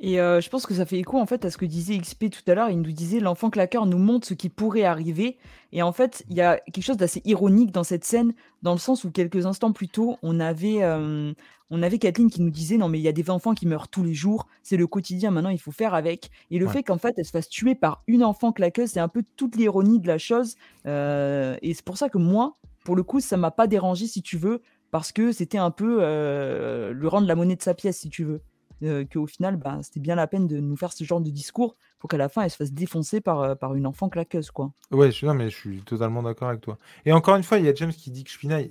[0.00, 2.28] Et euh, je pense que ça fait écho en fait à ce que disait XP
[2.30, 2.70] tout à l'heure.
[2.70, 5.38] Il nous disait l'enfant claqueur nous montre ce qui pourrait arriver.
[5.72, 8.78] Et en fait, il y a quelque chose d'assez ironique dans cette scène, dans le
[8.78, 11.32] sens où quelques instants plus tôt, on avait, euh,
[11.70, 13.88] on avait Kathleen qui nous disait non mais il y a des enfants qui meurent
[13.88, 15.30] tous les jours, c'est le quotidien.
[15.30, 16.30] Maintenant, il faut faire avec.
[16.50, 19.08] Et le fait qu'en fait elle se fasse tuer par une enfant claqueuse, c'est un
[19.08, 20.56] peu toute l'ironie de la chose.
[20.86, 24.22] Euh, et c'est pour ça que moi, pour le coup, ça m'a pas dérangé si
[24.22, 24.60] tu veux,
[24.90, 28.42] parce que c'était un peu le rendre la monnaie de sa pièce si tu veux
[28.82, 31.76] euh, qu'au final, bah, c'était bien la peine de nous faire ce genre de discours
[31.98, 34.50] pour qu'à la fin, elle se fasse défoncer par, euh, par une enfant claqueuse.
[34.50, 34.72] Quoi.
[34.90, 36.78] Ouais, je, non, mais je suis totalement d'accord avec toi.
[37.06, 38.70] Et encore une fois, il y a James qui dit que je pinaille.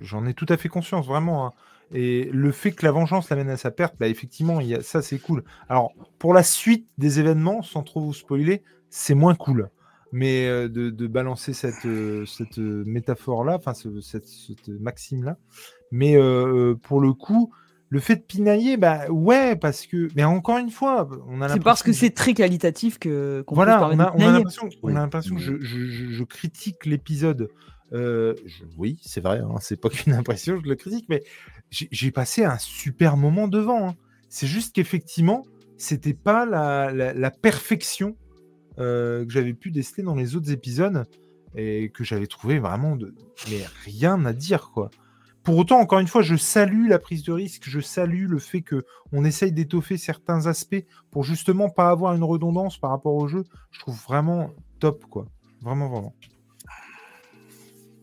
[0.00, 1.46] J'en ai tout à fait conscience, vraiment.
[1.46, 1.52] Hein.
[1.92, 5.02] Et le fait que la vengeance l'amène à sa perte, bah, effectivement, y a, ça,
[5.02, 5.42] c'est cool.
[5.68, 9.70] Alors, pour la suite des événements, sans trop vous spoiler, c'est moins cool.
[10.12, 15.36] Mais euh, de, balancer cette, euh, cette métaphore-là, enfin, ce, cette, cette maxime-là.
[15.90, 16.16] Mais
[16.82, 17.50] pour le coup,
[17.90, 20.08] le fait de pinailler, bah ouais, parce que.
[20.14, 23.44] Mais encore une fois, on a C'est parce que c'est très qualitatif que.
[23.48, 27.48] voilà, on a, on a l'impression, on a l'impression que je, je, je, critique l'épisode.
[27.94, 28.34] Euh,
[28.76, 31.22] oui, c'est vrai, hein, c'est pas qu'une impression, je le critique, mais
[31.70, 33.88] j'ai passé un super moment devant.
[33.88, 33.94] Hein.
[34.28, 35.46] C'est juste qu'effectivement,
[35.78, 38.16] c'était pas la, la, la perfection
[38.78, 41.04] euh, que j'avais pu déceler dans les autres épisodes
[41.56, 43.14] et que j'avais trouvé vraiment de.
[43.50, 44.90] Mais rien à dire, quoi.
[45.48, 48.60] Pour autant, encore une fois, je salue la prise de risque, je salue le fait
[48.60, 53.28] que on essaye d'étoffer certains aspects pour justement pas avoir une redondance par rapport au
[53.28, 53.44] jeu.
[53.70, 55.24] Je trouve vraiment top, quoi.
[55.62, 56.14] Vraiment, vraiment.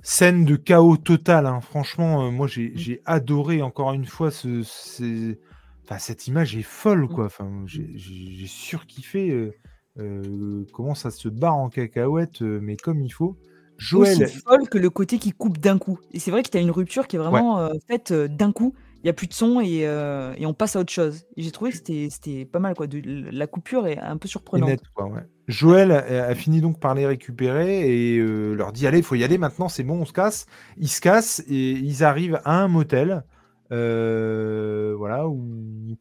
[0.02, 1.62] Scène de chaos total, hein.
[1.62, 3.02] franchement, euh, moi j'ai mm.
[3.06, 5.36] adoré encore une fois ce,
[5.84, 7.10] Enfin, cette image est folle, mm.
[7.10, 7.26] quoi.
[7.26, 9.54] Enfin, j'ai surkiffé euh,
[10.00, 13.38] euh, comment ça se barre en cacahuète, mais comme il faut.
[13.78, 14.24] Joël.
[14.24, 16.00] Aussi folle que le côté qui coupe d'un coup.
[16.12, 18.52] Et c'est vrai que tu as une rupture qui est vraiment euh, faite euh, d'un
[18.52, 18.74] coup.
[18.98, 21.26] Il n'y a plus de son et, euh, et, on passe à autre chose.
[21.38, 22.74] Et j'ai trouvé que c'était pas mal.
[22.74, 22.88] Quoi.
[22.88, 24.82] De, la coupure est un peu surprenante.
[24.96, 25.22] quoi, ouais.
[25.48, 29.38] Joël a, fini donc par les récupérer et leur dit Allez, il faut y aller
[29.38, 30.48] maintenant, c'est bon, on se casse.
[30.78, 33.24] Ils se cassent et ils arrivent à un motel.
[33.70, 35.96] voilà, où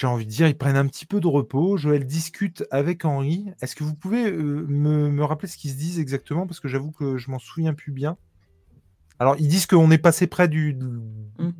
[0.00, 1.76] j'ai envie de dire, ils prennent un petit peu de repos.
[1.76, 3.50] Joël discute avec Henri.
[3.60, 6.46] Est-ce que vous pouvez euh, me, rappeler ce qu'ils se disent exactement?
[6.46, 8.16] Parce que j'avoue que je m'en souviens plus bien.
[9.18, 11.50] Alors, ils disent qu'on est passé près du, mmh.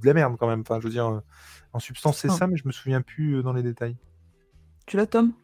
[0.00, 0.62] de la merde quand même.
[0.62, 1.20] Enfin, je veux dire, euh,
[1.74, 2.34] en substance, c'est ah.
[2.34, 3.98] ça, mais je me souviens plus euh, dans les détails.
[4.86, 5.34] Tu l'as, Tom?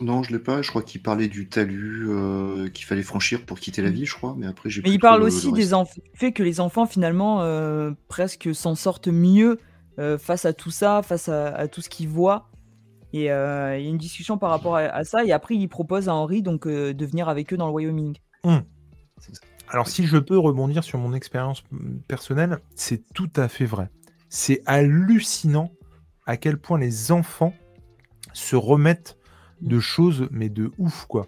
[0.00, 0.62] Non, je l'ai pas.
[0.62, 2.08] Je crois qu'il parlait du talus
[2.72, 3.92] qu'il fallait franchir pour quitter la mmh.
[3.92, 4.34] vie, je crois.
[4.38, 4.80] Mais après, j'ai.
[4.80, 5.72] Mais il parle aussi des
[6.14, 7.44] fait que les enfants finalement
[8.08, 9.56] presque s'en sortent mieux euh,
[10.18, 12.48] face à tout ça, face à, tout ce qu'il voit.
[13.12, 15.24] Et euh, il y a une discussion par rapport à, ça.
[15.24, 18.16] Et après, il propose à Henri donc, euh, de venir avec eux dans le Wyoming.
[18.44, 18.62] Hum.
[19.68, 21.64] Alors, si je peux rebondir sur mon expérience
[22.08, 23.88] personnelle, c'est tout à fait vrai.
[24.28, 25.72] C'est hallucinant
[26.26, 27.54] à quel point les enfants
[28.32, 29.16] se remettent
[29.62, 31.26] de choses, mais de ouf, quoi.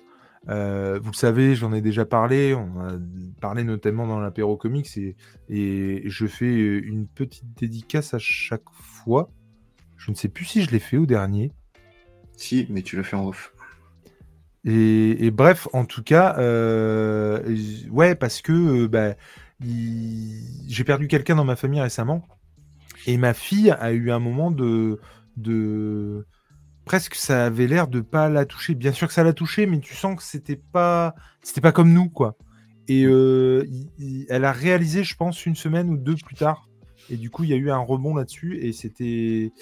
[0.49, 2.93] Euh, vous le savez, j'en ai déjà parlé, on a
[3.41, 5.15] parlé notamment dans l'apéro comics et,
[5.49, 9.31] et, je fais une petite dédicace à chaque fois.
[9.97, 11.53] Je ne sais plus si je l'ai fait au dernier.
[12.37, 13.53] Si, mais tu l'as fait en off.
[14.65, 17.43] Et, bref, en tout cas, euh,
[17.91, 18.53] ouais, parce que
[18.85, 19.15] euh, bah,
[19.61, 22.27] j'ai perdu quelqu'un dans ma famille récemment
[23.07, 25.01] et ma fille a eu un moment de,
[25.37, 26.27] de
[26.89, 28.75] presque ça avait l'air de pas la toucher.
[28.75, 31.93] Bien sûr que ça l'a touché, mais tu sens que c'était pas, c'était pas comme
[31.93, 32.39] nous, quoi.
[32.89, 33.67] Et euh,
[34.31, 36.67] elle a réalisé, je pense, une semaine ou deux plus tard.
[37.11, 38.59] Et du coup, il y a eu un rebond là-dessus.
[38.63, 39.53] Et c'était,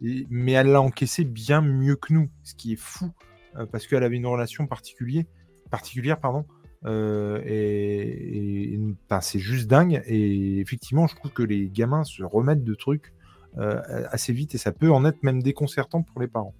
[0.00, 3.10] mais elle l'a encaissé bien mieux que nous, ce qui est fou
[3.56, 5.24] euh, parce qu'elle avait une relation particulière,
[5.72, 6.46] particulière, pardon.
[6.84, 8.78] Euh, et,
[9.22, 10.04] c'est juste dingue.
[10.06, 13.12] Et effectivement, je trouve que les gamins se remettent de trucs
[13.56, 16.54] assez vite et ça peut en être même déconcertant pour les parents.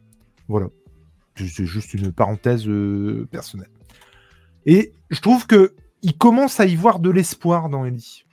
[0.48, 0.68] Voilà.
[1.36, 3.70] C'est juste une parenthèse euh, personnelle.
[4.64, 8.24] Et je trouve que il commence à y voir de l'espoir dans Ellie.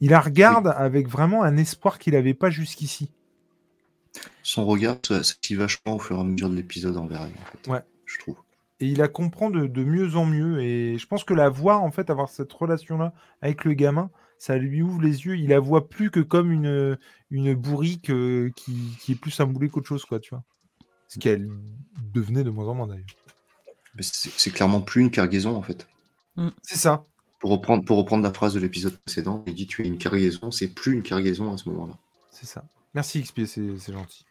[0.00, 3.10] Il la regarde avec vraiment un espoir qu'il n'avait pas jusqu'ici.
[4.42, 7.70] Son regard s'active vachement au fur et à mesure de l'épisode envers elle, en fait,
[7.70, 7.82] ouais.
[8.04, 8.36] je trouve.
[8.80, 10.60] Et il la comprend de, mieux en mieux.
[10.60, 14.56] Et je pense que la voir, en fait, avoir cette relation-là avec le gamin, ça
[14.56, 15.36] lui ouvre les yeux.
[15.36, 16.98] Il la voit plus que comme une,
[17.30, 20.44] une bourrique euh, qui, qui est plus un boulet qu'autre chose, quoi, tu vois.
[21.08, 21.48] Ce qu'elle
[22.12, 23.04] devenait de moins en moins d'ailleurs.
[23.94, 25.86] Mais C'est clairement plus une cargaison en fait.
[26.62, 27.04] C'est ça.
[27.38, 30.50] Pour reprendre, pour reprendre la phrase de l'épisode précédent, il dit tu es une cargaison,
[30.50, 31.94] c'est plus une cargaison à ce moment-là.
[32.30, 32.64] C'est ça.
[32.94, 34.24] Merci XP, c'est c'est gentil.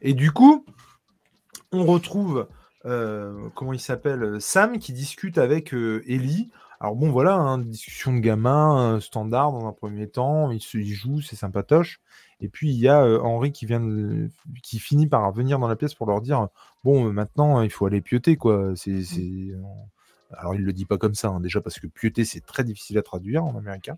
[0.00, 0.64] Et du coup,
[1.70, 2.48] on retrouve,
[2.84, 6.50] euh, comment il s'appelle, euh, Sam qui discute avec euh, Ellie.
[6.82, 10.50] Alors bon, voilà, hein, discussion de gamin euh, standard dans un premier temps.
[10.50, 12.00] Il se il joue, c'est sympatoche.
[12.40, 14.28] Et puis il y a euh, Henri qui vient, de-
[14.64, 16.48] qui finit par venir dans la pièce pour leur dire,
[16.82, 18.72] bon, euh, maintenant il faut aller pioter quoi.
[18.74, 19.52] C'est, c'est-
[20.36, 22.98] alors il le dit pas comme ça, hein, déjà parce que pioter c'est très difficile
[22.98, 23.96] à traduire en américain.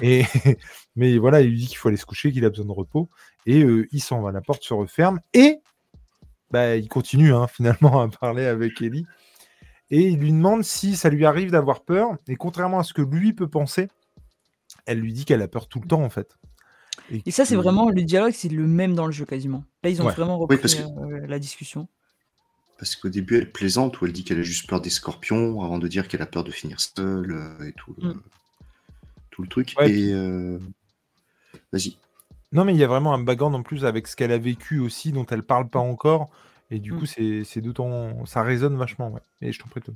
[0.00, 0.22] Et
[0.96, 3.08] mais voilà, il lui dit qu'il faut aller se coucher, qu'il a besoin de repos.
[3.46, 5.18] Et euh, il s'en va, la porte se referme.
[5.34, 5.58] Et
[6.52, 9.06] bah, il continue hein, finalement à parler avec Ellie.
[9.92, 12.16] Et il lui demande si ça lui arrive d'avoir peur.
[12.26, 13.88] Et contrairement à ce que lui peut penser,
[14.86, 16.36] elle lui dit qu'elle a peur tout le temps en fait.
[17.26, 19.64] Et ça, c'est vraiment le dialogue, c'est le même dans le jeu quasiment.
[19.84, 20.12] Là, ils ont Ouais.
[20.14, 21.88] vraiment repris parce que- euh, la discussion.
[22.78, 25.78] Parce qu'au début, elle plaisante où elle dit qu'elle a juste peur des scorpions avant
[25.78, 28.22] de dire qu'elle a peur de finir seule euh, et tout, le- Mm.
[29.30, 29.74] tout le truc.
[29.78, 30.58] Ouais, et euh,
[31.72, 31.96] vas-y.
[32.52, 34.78] Non, mais il y a vraiment un background en plus avec ce qu'elle a vécu
[34.78, 36.30] aussi, dont elle parle pas encore.
[36.72, 36.98] Et du Mm.
[36.98, 38.24] coup, c'est c'est d'autant.
[38.26, 39.20] Ça résonne vachement, ouais.
[39.42, 39.94] Et je t'en prie, Tom.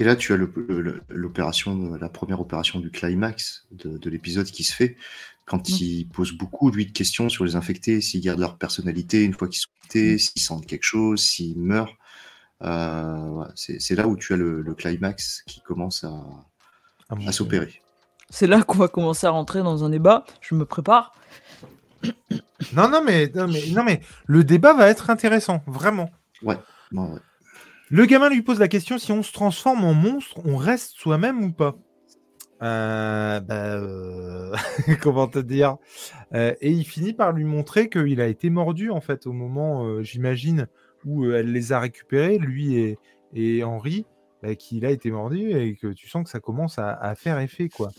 [0.00, 4.46] Et là, tu as le- le- l'opération, la première opération du climax de, de l'épisode
[4.46, 4.96] qui se fait
[5.44, 5.72] quand Mm.
[5.80, 9.46] il pose beaucoup, lui, de questions sur les infectés, s'ils gardent leur personnalité une fois
[9.48, 10.18] qu'ils sont infectés, Mm.
[10.18, 11.94] s'ils sentent quelque chose, s'ils meurent.
[12.62, 16.12] Euh, c'est là où tu as le, le climax qui commence à,
[17.10, 17.32] avis.
[17.32, 17.82] s'opérer.
[18.30, 20.24] C'est là qu'on va commencer à rentrer dans un débat.
[20.40, 21.14] Je me prépare.
[22.74, 26.10] Non, non mais, non, mais, non, mais le débat va être intéressant, vraiment.
[26.42, 26.56] Ouais.
[27.90, 31.44] Le gamin lui pose la question si on se transforme en monstre, on reste soi-même
[31.44, 31.76] ou pas?
[32.62, 34.54] Euh, bah, euh,
[35.02, 35.76] comment te dire?
[36.34, 40.02] Euh, Et il finit par lui montrer qu'il a été mordu en fait au moment,
[40.02, 40.68] j'imagine,
[41.04, 42.98] où elle les a récupérés, lui et,
[43.34, 44.06] et Henri,
[44.42, 47.38] bah, qu'il a été mordu et que tu sens que ça commence à, à faire
[47.40, 47.90] effet quoi.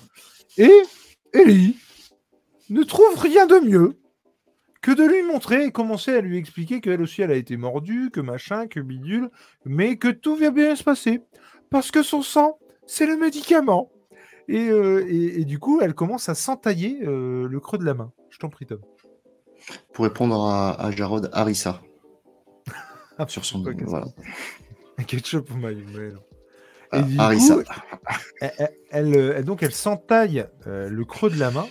[0.58, 0.72] Et
[1.34, 1.78] Ellie
[2.70, 3.98] ne trouve rien de mieux
[4.82, 8.10] que de lui montrer et commencer à lui expliquer qu'elle aussi elle a été mordue,
[8.12, 9.30] que machin, que bidule,
[9.66, 11.22] mais que tout va bien se passer
[11.70, 13.90] parce que son sang c'est le médicament.
[14.50, 17.94] Et, euh, et- et du coup, elle commence à s'entailler euh, le creux de la
[17.94, 18.12] main.
[18.30, 18.82] Je t'en prie, Tom.
[19.94, 21.82] Pour répondre à, à Jarod, Harissa.
[23.18, 23.66] Ah, sur son.
[23.66, 24.08] ok, voilà.
[25.08, 25.86] Ketchup au maillot.
[26.92, 27.56] Ah, Et du Harissa.
[27.56, 27.62] coup,
[28.42, 28.52] elle,
[28.92, 31.68] elle- elle, donc elle s'entaille euh, le creux de la main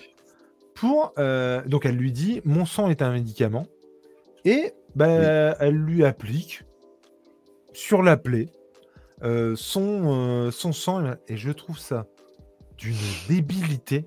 [0.82, 3.68] pour euh, donc elle lui dit mon sang est un médicament
[4.44, 5.06] et bah,
[5.60, 6.64] elle lui applique
[7.72, 8.48] sur la plaie
[9.22, 12.06] euh, son, euh, son sang et je trouve ça
[12.78, 12.96] d'une
[13.28, 14.06] débilité.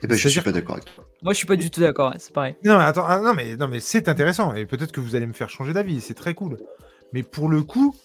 [0.00, 1.04] Eh ben, je suis pas d'accord avec toi.
[1.22, 2.14] Moi, je suis pas du tout d'accord.
[2.18, 2.54] c'est pareil.
[2.64, 5.26] Non mais attends, ah, non mais non mais c'est intéressant et peut-être que vous allez
[5.26, 6.56] me faire changer d'avis, c'est très cool.
[7.12, 7.96] Mais pour le coup,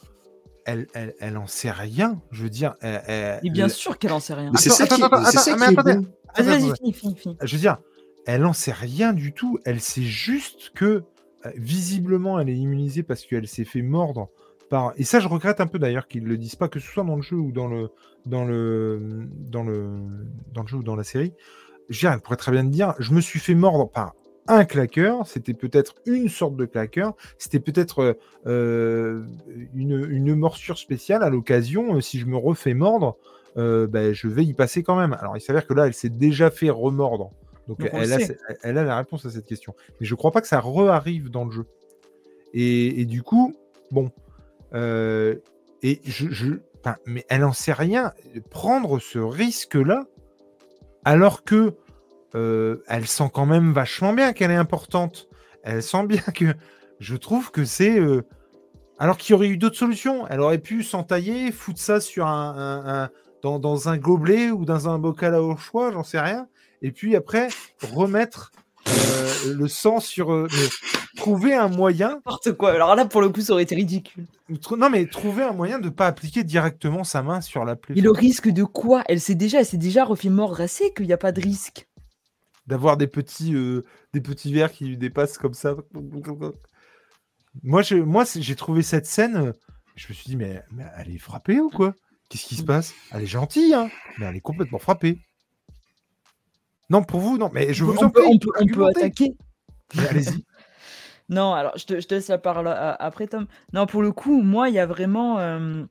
[0.65, 2.21] elle, elle, elle en sait rien.
[2.31, 4.51] Je veux dire, elle- elle- Et bien le- sûr qu'elle en sait rien.
[4.51, 6.05] Mais c'est Attends, ça qui, attends, attends.
[7.41, 7.77] Je veux dire,
[8.25, 9.59] elle en sait rien du tout.
[9.65, 11.03] Elle sait juste que
[11.45, 14.29] euh, visiblement elle est immunisée parce qu'elle s'est fait mordre
[14.69, 14.93] par.
[14.97, 17.15] Et ça, je regrette un peu d'ailleurs qu'ils le disent pas, que ce soit dans
[17.17, 17.89] le jeu ou dans le
[18.25, 19.89] dans le dans le
[20.53, 21.33] dans le jeu ou dans la série.
[21.89, 24.13] Je veux dire, elle pourrait très bien te dire, je me suis fait mordre par
[24.47, 25.25] un claqueur.
[25.27, 27.15] C'était peut-être une sorte de claqueur.
[27.37, 29.23] C'était peut-être euh,
[29.73, 31.95] une, une morsure spéciale à l'occasion.
[31.95, 33.17] euh, si je me refais mordre,
[33.57, 35.13] euh, ben, je vais y passer quand même.
[35.13, 37.31] Alors, il s'avère que là, elle s'est déjà fait remordre.
[37.67, 38.27] Donc, Donc, on elle, le a,
[38.63, 39.73] elle a la réponse à cette question.
[39.99, 41.65] Mais je crois pas que ça re-arrive dans le jeu.
[42.53, 43.55] Et, et du coup,
[43.91, 44.11] bon.
[44.73, 45.35] euh,
[45.81, 46.55] et je.
[47.05, 48.13] mais elle en sait rien.
[48.49, 50.05] Prendre ce risque-là,
[51.05, 51.73] alors que
[52.35, 55.27] euh, elle sent quand même vachement bien qu'elle est importante.
[55.63, 56.53] Elle sent bien que.
[56.99, 57.99] Je trouve que c'est.
[57.99, 58.21] euh,
[58.99, 60.25] alors qu'il y aurait eu d'autres solutions.
[60.29, 63.09] Elle aurait pu s'entailler, foutre ça sur un, un- un-
[63.41, 66.47] dans, dans un gobelet ou dans un bocal à au choix, j'en sais rien.
[66.81, 67.49] Et puis après,
[67.93, 68.51] remettre
[68.87, 70.47] euh, le sang sur.
[71.15, 72.09] trouver un moyen.
[72.15, 72.71] N'importe quoi.
[72.71, 74.25] Alors là, pour le coup, ça aurait été ridicule.
[74.77, 77.95] Non, mais trouver un moyen de ne pas appliquer directement sa main sur la plaie.
[77.97, 79.03] Et le risque de quoi?
[79.07, 81.87] Elle s'est déjà, elle s'est déjà refait mordre assez qu'il n'y a pas de risque.
[82.67, 83.81] D'avoir des petits, euh,
[84.13, 85.75] des petits verres qui lui dépassent comme ça.
[87.61, 89.35] Moi, je, moi c'est- j'ai trouvé cette scène.
[89.35, 89.51] euh,
[89.95, 91.93] Je me suis dit, mais, mais elle est frappée ou quoi?
[92.29, 92.93] Qu'est-ce qui se passe?
[93.11, 95.19] Elle est gentille, hein, mais elle est complètement frappée.
[96.89, 98.31] Non, pour vous, non, mais je vous on, en peut, prie.
[98.33, 98.99] on, peut, on peut argumentez.
[98.99, 99.35] attaquer.
[100.09, 100.43] Allez-y.
[101.29, 103.47] Non, alors je te, je te laisse la parole a- après, Tom.
[103.71, 105.39] Non, pour le coup, moi, il y a vraiment.
[105.39, 105.85] euh,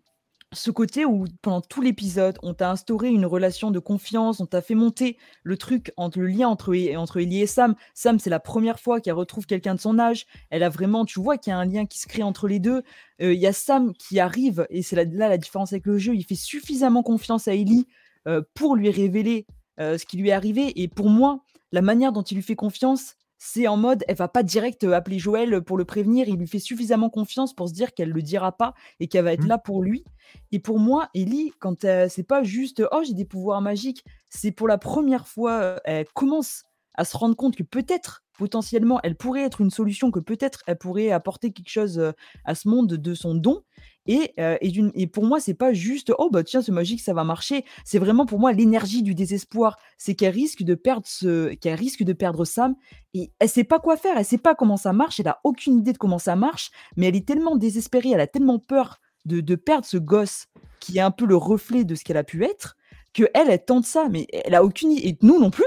[0.53, 4.61] ce côté où pendant tout l'épisode, on t'a instauré une relation de confiance, on t'a
[4.61, 7.75] fait monter le truc entre le lien entre, entre Ellie et Sam.
[7.95, 10.27] Sam, c'est la première fois qu'elle retrouve quelqu'un de son âge.
[10.51, 12.59] Elle a vraiment, tu vois qu'il y a un lien qui se crée entre les
[12.59, 12.83] deux.
[13.23, 16.15] Euh, il y a Sam qui arrive, et c'est là, la différence avec le jeu,
[16.15, 17.87] il fait suffisamment confiance à Ellie
[18.29, 19.47] euh, pour lui révéler
[19.81, 20.81] euh, ce qui lui est arrivé.
[20.83, 24.29] Et pour moi, la manière dont il lui fait confiance, c'est en mode, elle va
[24.29, 26.29] pas direct appeler Joël pour le prévenir.
[26.29, 29.33] Il lui fait suffisamment confiance pour se dire qu'elle le dira pas et qu'elle va
[29.33, 29.49] être mmh.
[29.49, 30.05] là pour lui.
[30.53, 34.69] Et pour moi, Ellie, quand c'est pas juste, oh j'ai des pouvoirs magiques, c'est pour
[34.69, 36.63] la première fois, elle commence
[36.95, 40.79] à se rendre compte que peut-être, potentiellement, elle pourrait être une solution, que peut-être elle
[40.79, 42.13] pourrait apporter quelque chose
[42.45, 43.65] à ce monde de son don.
[44.07, 47.65] Et, et, pour moi, c'est pas juste oh bah tiens, c'est magique, ça va marcher.
[47.85, 49.79] C'est vraiment pour moi l'énergie du désespoir.
[49.97, 52.75] C'est qu'elle risque de perdre ce, qu'elle risque de perdre Sam
[53.15, 54.17] et elle sait pas quoi faire.
[54.17, 55.21] Elle sait pas comment ça marche.
[55.21, 56.71] Elle a aucune idée de comment ça marche.
[56.97, 58.11] Mais elle est tellement désespérée.
[58.11, 60.47] Elle a tellement peur de, de perdre ce gosse
[60.81, 62.77] qui est un peu le reflet de ce qu'elle a pu être
[63.15, 64.09] que elle, elle tente ça.
[64.11, 65.09] Mais elle a aucune idée.
[65.09, 65.65] Et nous non plus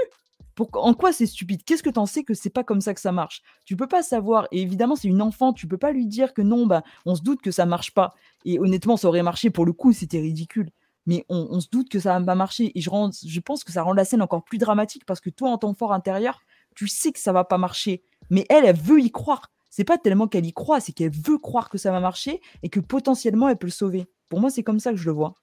[0.72, 1.62] en quoi c'est stupide?
[1.64, 3.42] Qu'est-ce que t'en sais que c'est pas comme ça que ça marche?
[3.64, 4.48] Tu peux pas savoir.
[4.52, 5.52] Et évidemment, c'est une enfant.
[5.52, 8.14] Tu peux pas lui dire que non, bah, on se doute que ça marche pas.
[8.44, 10.70] Et honnêtement, ça aurait marché pour le coup, c'était ridicule.
[11.06, 12.76] Mais on, se doute que ça va pas marcher.
[12.76, 12.90] Et je,
[13.26, 15.72] je pense que ça rend la scène encore plus dramatique parce que toi, en ton
[15.72, 16.40] fort intérieur,
[16.74, 18.02] tu sais que ça va pas marcher.
[18.28, 19.52] Mais elle, elle veut y croire.
[19.70, 22.70] C'est pas tellement qu'elle y croit, c'est qu'elle veut croire que ça va marcher et
[22.70, 24.06] que potentiellement elle peut le sauver.
[24.30, 25.34] Pour moi, c'est comme ça que je le vois.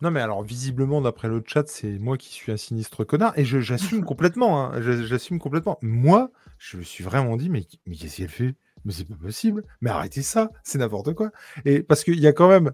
[0.00, 3.36] Non, mais alors, visiblement, d'après le chat, c'est moi qui suis un sinistre connard.
[3.38, 4.64] Et j'assume complètement.
[4.64, 5.78] Hein, j'assume complètement.
[5.82, 8.54] Moi, je me suis vraiment dit, mais, mais qu'est-ce qu'elle fait?
[8.84, 9.64] Mais c'est pas possible.
[9.80, 10.50] Mais arrêtez ça.
[10.62, 11.30] C'est n'importe quoi.
[11.64, 12.72] Et parce qu'il y a quand même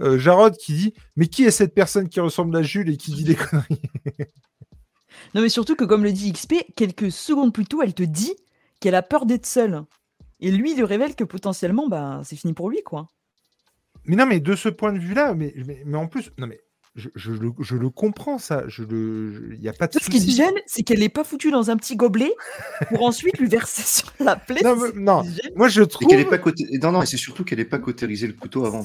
[0.00, 3.12] euh, Jarod qui dit, mais qui est cette personne qui ressemble à Jules et qui
[3.12, 3.82] dit des conneries?
[5.34, 8.34] Non, mais surtout que, comme le dit XP, quelques secondes plus tôt, elle te dit
[8.80, 9.82] qu'elle a peur d'être seule.
[10.40, 13.08] Et lui, il lui révèle que potentiellement, bah, c'est fini pour lui, quoi.
[14.10, 15.54] Mais non, mais de ce point de vue-là, mais,
[15.86, 16.60] mais, en plus, non, mais
[16.96, 18.64] je, je, le, je le comprends, ça.
[18.66, 19.92] Je le, il y a pas de.
[19.92, 22.32] Ce qui me gêne, c'est qu'elle n'est pas foutue dans un petit gobelet
[22.88, 24.62] pour ensuite lui verser sur la plaie.
[24.64, 25.22] Non, non.
[25.54, 26.08] moi je trouve.
[26.08, 26.64] qu'elle est pas côté...
[26.82, 28.84] Non, non, c'est surtout qu'elle n'est pas cautérisé le couteau avant.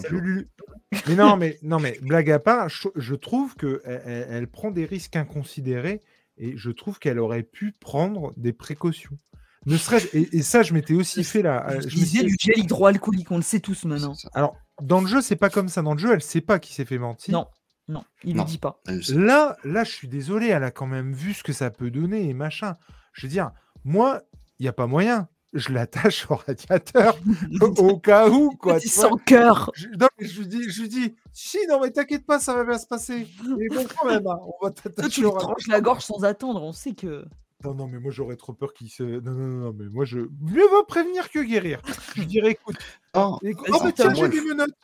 [1.07, 4.85] mais non, mais non, mais blague à part, je, trouve que elle, elle, prend des
[4.85, 6.01] risques inconsidérés
[6.37, 9.17] et je trouve qu'elle aurait pu prendre des précautions.
[9.65, 11.65] Ne serait et, et, ça, je m'étais aussi fait là.
[11.79, 14.13] Je, je disais du gel hydroalcoolique, on le sait tous maintenant.
[14.35, 15.81] Alors, dans le jeu, c'est pas comme ça.
[15.81, 17.33] Dans le jeu, elle sait pas qui s'est fait mentir.
[17.33, 17.47] Non,
[17.87, 18.81] non, il ne dit pas.
[19.09, 22.27] Là, là, je suis désolé, elle a quand même vu ce que ça peut donner
[22.29, 22.73] et machin.
[23.13, 23.51] Je veux dire,
[23.83, 24.21] moi,
[24.59, 25.27] il n'y a pas moyen.
[25.53, 27.17] Je l'attache au radiateur
[27.61, 28.77] au cas où, quoi.
[28.79, 29.71] Tu sans cœur.
[29.73, 32.53] Je, non, mais je lui dis, je lui dis, si, non, mais t'inquiète pas, ça
[32.53, 33.27] va bien se passer.
[33.57, 35.55] Mais bon, quand même, hein, on va t'attacher au radiateur.
[35.57, 37.25] Tu la gorge sans attendre, on sait que.
[37.63, 39.03] Non, non, mais moi j'aurais trop peur qu'il se.
[39.03, 40.19] Non, non, non, mais moi je.
[40.41, 41.81] Mieux vaut prévenir que guérir.
[42.15, 42.75] Je dirais, écoute.
[43.13, 43.69] Oh, écoute...
[43.71, 44.75] oh bah tiens, j'ai des menottes.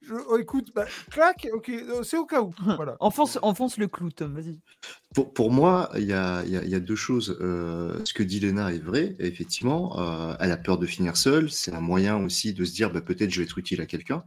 [0.00, 0.14] Je...
[0.28, 2.50] Oh, écoute, bah, clac, ok, euh, c'est au cas où.
[2.76, 2.96] Voilà.
[3.00, 4.58] enfonce, enfonce le clou, Tom, vas-y.
[5.14, 7.36] Pour, pour, moi, il y a, y, y a, deux choses.
[7.40, 9.98] Euh, ce que dit Léna est vrai, effectivement.
[9.98, 11.50] Euh, elle a peur de finir seule.
[11.50, 14.24] C'est un moyen aussi de se dire bah, peut-être je vais être utile à quelqu'un.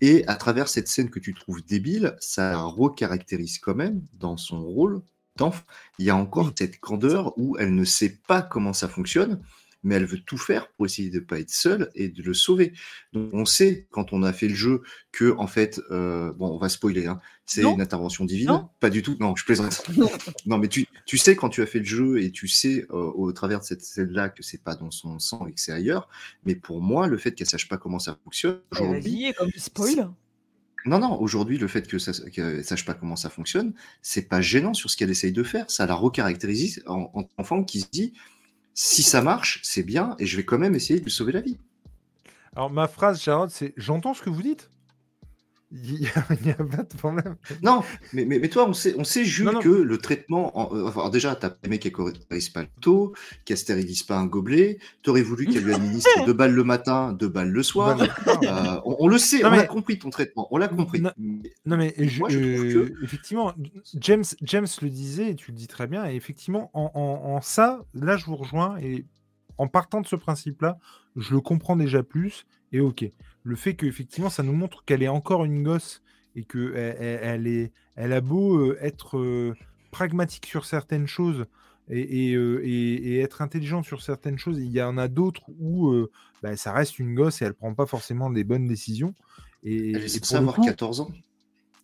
[0.00, 4.62] Et à travers cette scène que tu trouves débile, ça recaractérise quand même dans son
[4.62, 5.02] rôle
[5.98, 9.40] il y a encore cette grandeur où elle ne sait pas comment ça fonctionne,
[9.84, 12.34] mais elle veut tout faire pour essayer de ne pas être seule et de le
[12.34, 12.72] sauver.
[13.12, 14.82] Donc on sait quand on a fait le jeu
[15.12, 18.66] que en fait, euh, bon, on va spoiler, hein, c'est une intervention divine.
[18.80, 19.16] Pas du tout.
[19.20, 19.84] Non, je plaisante.
[20.46, 23.12] non, mais tu, tu sais quand tu as fait le jeu et tu sais euh,
[23.14, 26.08] au travers de cette scène-là que c'est pas dans son sang et que c'est ailleurs.
[26.46, 30.08] Mais pour moi, le fait qu'elle sache pas comment ça fonctionne aujourd'hui, comme spoil.
[30.86, 34.42] Non, non, aujourd'hui, le fait que ça ne sache pas comment ça fonctionne, c'est pas
[34.42, 35.70] gênant sur ce qu'elle essaye de faire.
[35.70, 38.12] Ça la recaractérise en, en enfant qui se dit
[38.74, 41.40] si ça marche, c'est bien, et je vais quand même essayer de lui sauver la
[41.40, 41.58] vie.
[42.56, 44.68] Alors, ma phrase, Charlotte, c'est j'entends ce que vous dites.
[45.82, 46.08] Il n'y
[46.50, 47.36] a, pas de problème.
[47.62, 47.82] Non,
[48.12, 50.56] mais, mais, mais, toi, on sait, on sait juste que le traitement.
[50.56, 53.12] En, euh, enfin, déjà, tu as aimé qu'elle ne pas le taux,
[53.44, 54.78] qu'elle stérilise pas un gobelet.
[55.02, 58.00] Tu aurais voulu qu'elle lui administre deux balles le matin, deux balles le soir.
[58.00, 60.46] Euh, on, le sait, on a compris ton traitement.
[60.50, 61.00] On l'a compris.
[61.00, 63.52] Non, mais je, effectivement,
[63.94, 67.84] James, James le disait, et tu le dis très bien, et effectivement, en, en ça,
[67.94, 68.78] là, je vous rejoins.
[68.78, 69.06] Et
[69.58, 70.78] en partant de ce principe-là,
[71.16, 72.46] je le comprends déjà plus.
[72.72, 73.04] Et ok
[73.44, 76.02] le fait qu'effectivement, ça nous montre qu'elle est encore une gosse
[76.34, 79.54] et qu'elle elle, est, elle a beau être
[79.92, 81.46] pragmatique sur certaines choses
[81.90, 85.94] et, être intelligente sur certaines choses, il y en a d'autres où
[86.42, 89.14] bah, ça reste une gosse et elle prend pas forcément les bonnes décisions.
[89.62, 91.10] Et, elle est censée avoir 14 ans.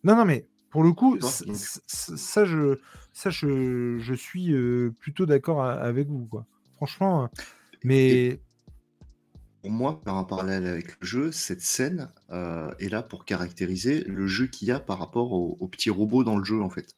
[0.03, 2.79] Non, non, mais pour le coup, ça, je,
[3.13, 4.53] ça je, je suis
[4.99, 6.25] plutôt d'accord avec vous.
[6.25, 6.45] Quoi.
[6.75, 7.29] Franchement,
[7.83, 8.39] mais
[9.61, 14.03] pour moi, faire un parallèle avec le jeu, cette scène euh, est là pour caractériser
[14.07, 16.69] le jeu qu'il y a par rapport aux au petits robots dans le jeu, en
[16.69, 16.95] fait.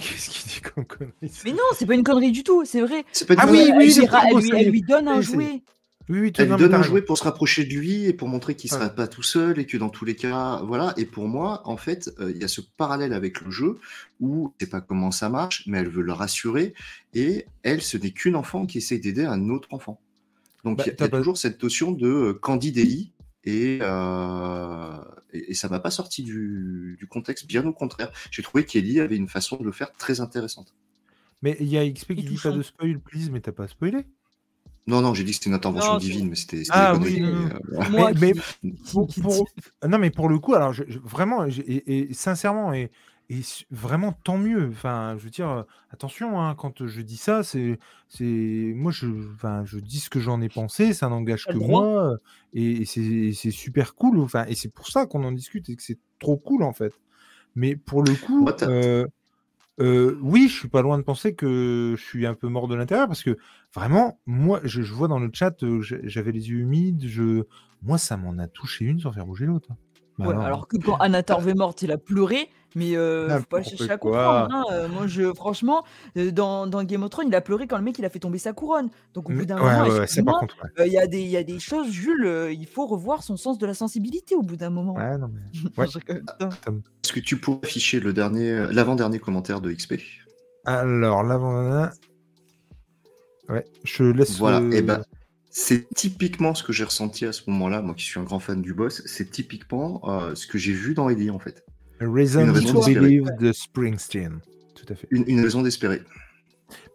[0.00, 1.12] Qu'est-ce qu'il dit comme connerie
[1.44, 3.04] Mais non, c'est pas une connerie du tout, c'est vrai.
[3.12, 5.62] C'est pas Ah oui, elle, oui, vrai, elle lui- elle lui donne un jouet.
[6.08, 8.68] Oui, Elle lui donne un jouet pour se rapprocher de lui et pour montrer qu'il
[8.70, 8.82] ne Ouais.
[8.84, 10.92] sera pas tout seul et que dans tous les cas, voilà.
[10.96, 13.78] Et pour moi, en fait, euh, il y a ce parallèle avec le jeu
[14.18, 16.74] où je sais pas comment ça marche, mais elle veut le rassurer
[17.14, 20.00] et elle, ce n'est qu'une enfant qui essaie d'aider un autre enfant.
[20.64, 23.12] Donc Bah, il y a, toujours cette notion de euh, Candide Ellie
[23.44, 24.96] et, euh,
[25.32, 28.10] et, et ça m'a pas sorti du, du contexte, bien au contraire.
[28.30, 30.74] J'ai trouvé qu'Ellie avait une façon de le faire très intéressante.
[31.42, 34.04] Mais il y a XP qui dit pas de spoil, please, mais t'as pas spoilé.
[34.86, 37.26] Non, non, j'ai dit que c'était une intervention Non, divine, mais c'était Ah oui, non,
[38.20, 38.40] mais, non.
[38.64, 42.08] euh, Pour- qui pour- dit- Non, mais pour le coup, alors je- je- vraiment, et,
[42.10, 42.90] et sincèrement, et,
[43.30, 43.40] et
[43.70, 44.68] vraiment tant mieux.
[44.70, 47.78] Enfin, je veux dire, euh, attention, hein, quand je dis ça, c'est,
[48.08, 52.16] c'est, moi, je, enfin, je dis ce que j'en ai pensé, ça n'engage que moi,
[52.52, 54.18] et, et c'est, et c'est super cool.
[54.18, 56.92] Enfin, et c'est pour ça qu'on en discute et que c'est trop cool en fait.
[57.54, 58.44] Mais pour le coup,
[59.80, 62.74] euh, oui, je suis pas loin de penser que je suis un peu mort de
[62.74, 63.38] l'intérieur parce que
[63.74, 67.06] vraiment, moi, je, je vois dans le chat, j'avais les yeux humides.
[67.06, 67.44] Je,
[67.82, 69.70] moi, ça m'en a touché une sans faire bouger l'autre.
[70.20, 70.24] Hein.
[70.24, 70.40] Bah Ouais, non.
[70.42, 73.90] alors que quand Anna Torv est morte, il a pleuré, mais euh, faut pas chercher
[73.90, 74.48] à comprendre.
[74.54, 74.64] hein.
[74.72, 75.84] Euh, moi, je, franchement,
[76.16, 78.18] euh, dans, dans Game of Thrones, il a pleuré quand le mec il a fait
[78.20, 78.88] tomber sa couronne.
[79.14, 80.00] Donc au bout d'un ouais, moment, ouais.
[80.00, 80.48] Ouais,
[80.78, 83.22] euh, il y, a des- il y a des choses, Jules, euh, il faut revoir
[83.22, 84.96] son sens de la sensibilité au bout d'un moment.
[84.98, 85.30] Non,
[85.76, 85.84] mais...
[85.84, 89.94] Est-ce que tu pourrais afficher le dernier, l'avant-dernier commentaire de XP
[90.64, 91.88] Alors, l'avant
[93.48, 94.38] Ouais, je laisse.
[94.38, 95.02] Voilà, et ben
[95.50, 98.62] c'est typiquement ce que j'ai ressenti à ce moment-là, moi qui suis un grand fan
[98.62, 101.64] du boss, c'est typiquement euh, ce que j'ai vu dans Ellie en fait.
[102.00, 103.00] Reason une raison to d'espérer.
[103.00, 104.40] believe de Springsteen.
[104.74, 105.06] Tout à fait.
[105.10, 106.00] Une, une raison d'espérer.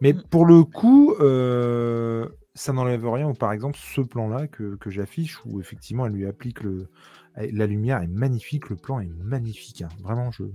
[0.02, 3.28] Mais pour le coup, euh, ça n'enlève rien.
[3.28, 6.88] Ou par exemple, ce plan-là que, que j'affiche, où effectivement, elle lui applique le.
[7.52, 9.82] La lumière est magnifique, le plan est magnifique.
[9.82, 9.90] hein.
[10.02, 10.46] Vraiment, je,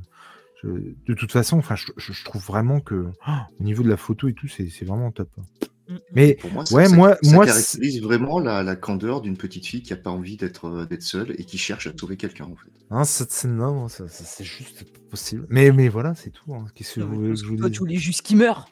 [0.63, 4.29] je- de toute façon, enfin, je, trouve vraiment que oh, au niveau de la photo
[4.29, 5.29] et tout, c'est c'est vraiment top.
[5.39, 5.43] hein.
[5.91, 5.99] Mm.
[6.15, 9.37] Mais Pour moi, ça, Ouais, ça- moi- ça moi, caractérise vraiment la, la candeur d'une
[9.37, 12.17] petite fille qui n'a pas envie d'être euh, d'être seule et qui cherche à sauver
[12.17, 12.71] quelqu'un en fait.
[12.91, 15.47] hein, non, ça- ça- c'est juste possible.
[15.51, 16.55] Mais, mais voilà, c'est tout.
[16.55, 16.65] hein.
[16.75, 18.69] Qu'est-ce que vous je vous toi, tu voulais juste qu'il meure.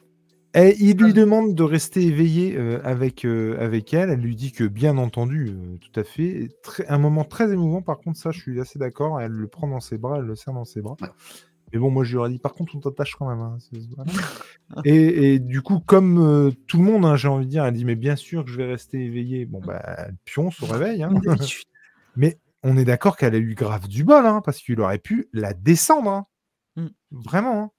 [0.55, 4.09] Et il lui demande de rester éveillé euh, avec, euh, avec elle.
[4.09, 6.49] Elle lui dit que, bien entendu, euh, tout à fait.
[6.63, 9.21] Très- un moment très émouvant, par contre, ça, je suis assez d'accord.
[9.21, 10.95] Elle le prend dans ses bras, elle le serre dans ses bras.
[11.01, 11.09] Ouais.
[11.73, 13.39] Mais bon, moi, je lui aurais dit, par contre, on t'attache quand même.
[13.39, 13.57] hein.
[13.95, 14.11] Voilà.
[14.85, 17.73] et, et du coup, comme euh, tout le monde, hein, j'ai envie de dire, elle
[17.73, 19.45] dit, mais bien sûr que je vais rester éveillé.
[19.45, 21.03] Bon, bah, le pion se réveille.
[21.03, 21.13] hein.
[22.15, 25.29] Mais on est d'accord qu'elle a eu grave du bol, hein, parce qu'il aurait pu
[25.31, 26.09] la descendre.
[26.11, 26.25] hein.
[26.75, 26.87] Mm.
[27.11, 27.63] Vraiment.
[27.63, 27.71] hein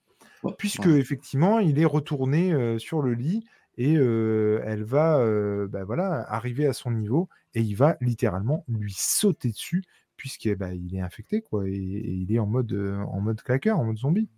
[0.59, 0.99] puisque ouais.
[0.99, 3.45] effectivement il est retourné euh, sur le lit
[3.77, 8.65] et euh, elle va euh, bah, voilà, arriver à son niveau et il va littéralement
[8.69, 9.85] lui sauter dessus
[10.21, 13.85] puisqu'il bah, est infecté quoi et, il est en mode euh, en mode claqueur, en
[13.85, 14.29] mode zombie.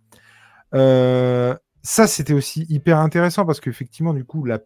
[0.73, 4.59] Euh, ça c'était aussi hyper intéressant parce qu'effectivement du coup la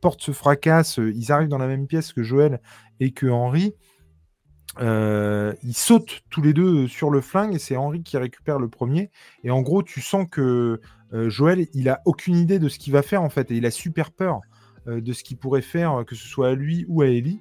[0.00, 2.60] porte se fracasse, euh, ils arrivent dans la même pièce que Joël
[2.98, 3.74] et que Henri.
[4.78, 9.10] Ils sautent tous les deux sur le flingue et c'est Henri qui récupère le premier.
[9.44, 10.82] Et en gros, tu sens que
[11.12, 13.70] Joël, il a aucune idée de ce qu'il va faire en fait, et il a
[13.70, 14.40] super peur
[14.86, 17.40] de ce qu'il pourrait faire, que ce soit à lui ou à Ellie.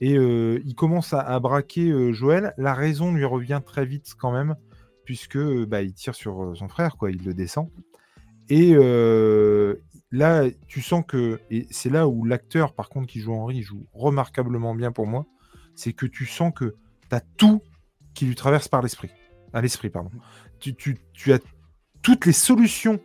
[0.00, 2.54] Et euh, il commence à, braquer euh, Joël.
[2.58, 4.56] La raison lui revient très vite quand même,
[5.04, 7.10] puisque euh, bah, il tire sur son frère, quoi.
[7.10, 7.70] Il le descend.
[8.50, 8.74] Et
[10.10, 13.86] là, tu sens que, et c'est là où l'acteur, par contre, qui joue Henri, joue
[13.94, 15.24] remarquablement bien pour moi,
[15.74, 16.74] c'est que tu sens que
[17.08, 17.62] tu as tout
[18.12, 19.08] qui lui traverse par l'esprit.
[19.54, 20.10] À l'esprit, pardon.
[20.58, 21.38] Tu, as
[22.02, 23.00] toutes les solutions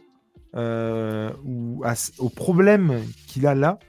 [0.53, 1.83] ou
[2.17, 3.79] aux problèmes qu'il a là,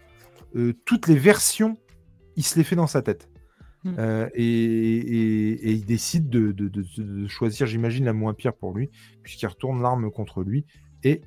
[0.85, 1.77] toutes les versions,
[2.37, 3.29] il se les fait dans sa tête.
[3.85, 3.95] Mm.
[3.99, 8.53] Euh, et, et- et il décide de, de- de- de choisir, j'imagine, la moins pire
[8.55, 8.91] pour lui,
[9.23, 10.67] puisqu'il retourne l'arme contre lui
[11.03, 11.23] et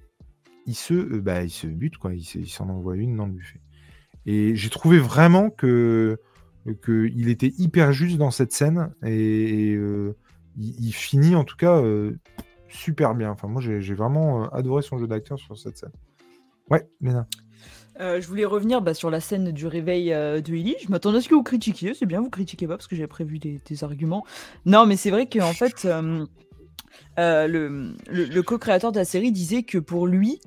[0.68, 2.14] il se, euh, bah, il se bute, quoi.
[2.14, 3.60] Il se- il s'en envoie une dans le buffet.
[4.26, 6.18] Et j'ai trouvé vraiment que
[6.86, 10.16] qu'il était hyper juste dans cette scène et, et, euh,
[10.58, 11.82] il, il finit en tout cas
[12.70, 13.32] super bien.
[13.32, 15.92] Enfin, moi, j'ai j'ai vraiment adoré son jeu d'acteur sur cette scène.
[16.70, 17.28] Ouais, Léna.
[18.00, 20.76] Euh, je voulais revenir bah, sur la scène du réveil euh, de Ellie.
[20.84, 21.94] Je m'attendais à ce que vous critiquiez.
[21.94, 24.26] C'est bien, vous critiquez pas parce que j'ai prévu des, arguments.
[24.66, 26.26] Non, mais c'est vrai qu'en fait, euh,
[27.48, 30.40] le, co-créateur de la série disait que pour lui,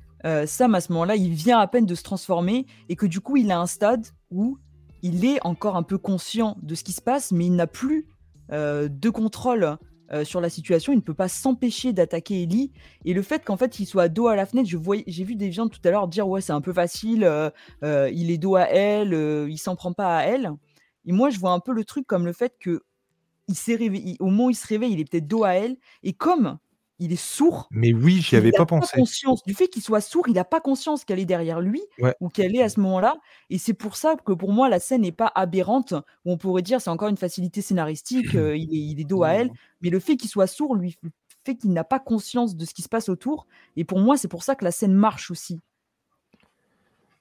[0.47, 3.36] Sam, à ce moment-là, il vient à peine de se transformer et que du coup,
[3.36, 4.59] il a un stade où
[5.02, 8.09] il est encore un peu conscient de ce qui se passe, mais il n'a plus
[8.51, 9.77] de contrôle
[10.12, 10.92] euh, sur la situation.
[10.92, 12.72] Il ne peut pas s'empêcher d'attaquer Ellie.
[13.04, 15.34] Et le fait qu'en fait, il soit dos à la fenêtre, je voyais, j'ai vu
[15.34, 17.50] des gens tout à l'heure dire ouais, c'est un peu facile, euh,
[17.82, 19.12] euh, il est dos à elle,
[19.48, 20.52] il s'en prend pas à elle.
[21.04, 22.82] Et moi, je vois un peu le truc comme le fait que
[23.48, 23.78] il s'est
[24.18, 25.76] au moment où il se réveille, il est peut-être dos à elle.
[26.02, 26.58] Et comme
[26.98, 28.97] il est sourd, Mais oui, j'y avais il pas pas pensé.
[28.98, 32.14] conscience du fait qu'il soit sourd, il n'a pas conscience qu'elle est derrière lui Ouais.
[32.20, 33.16] ou qu'elle est à ce moment-là.
[33.51, 35.93] Et c'est pour ça que pour moi, la scène n'est pas aberrante,
[36.24, 39.23] où on pourrait dire c'est encore une facilité scénaristique, euh, il, est, il est dos
[39.24, 39.51] à elle.
[39.82, 40.97] Mais le fait qu'il soit sourd lui
[41.44, 43.47] fait qu'il n'a pas conscience de ce qui se passe autour.
[43.77, 45.60] Et pour moi, c'est pour ça que la scène marche aussi.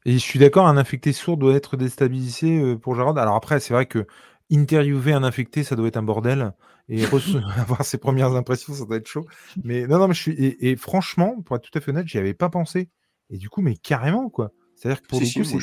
[0.06, 3.18] Et je suis d'accord, un infecté sourd doit être déstabilisé euh, pour Jarod.
[3.18, 4.06] Alors après, c'est vrai que
[4.52, 6.54] interviewer un infecté, ça doit être un bordel.
[6.90, 7.04] Et
[7.58, 9.26] avoir ses premières impressions, ça doit être chaud.
[9.64, 10.32] Mais non, non, mais je suis.
[10.34, 12.90] Et, et franchement, pour être tout à fait honnête, j'y avais pas pensé.
[13.30, 14.52] Et du coup, mais carrément, quoi.
[14.76, 15.60] C'est-à-dire que pour le coup,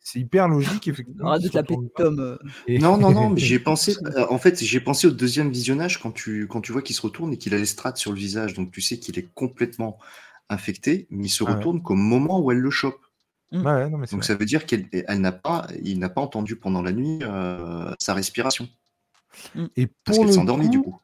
[0.00, 1.30] c'est- hyper logique, effectivement.
[1.30, 1.62] Arrête de pas.
[2.04, 2.38] Tom.
[2.68, 3.96] Et- Non, non, non, mais j'ai pensé.
[4.16, 7.02] euh, En fait, j'ai pensé au deuxième visionnage quand tu, quand tu vois qu'il se
[7.02, 8.54] retourne et qu'il a les strates sur le visage.
[8.54, 9.98] Donc tu sais qu'il est complètement
[10.48, 11.54] infecté, mais il se Ah ouais.
[11.56, 13.00] retourne qu'au moment où elle le chope.
[13.52, 14.26] Ouais, ouais, non, mais c'est Donc vrai.
[14.28, 17.92] ça veut dire qu'elle elle n'a pas, il n'a pas entendu pendant la nuit euh,
[17.98, 18.68] sa respiration.
[19.76, 20.98] Et Parce pour qu'elle le s'est endormie du coup,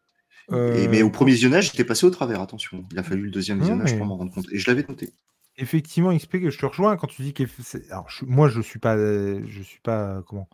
[0.51, 2.85] euh, Et- mais au premier visionnage, j'étais passé au travers, attention.
[2.93, 4.47] Il a fallu le deuxième visionnage mais- pour m'en rendre compte.
[4.53, 5.13] Et je l'avais noté.
[5.59, 7.45] effectivement, XP, que je te rejoins quand tu dis que
[7.91, 10.49] alors je- moi je suis pas, je suis pas comment,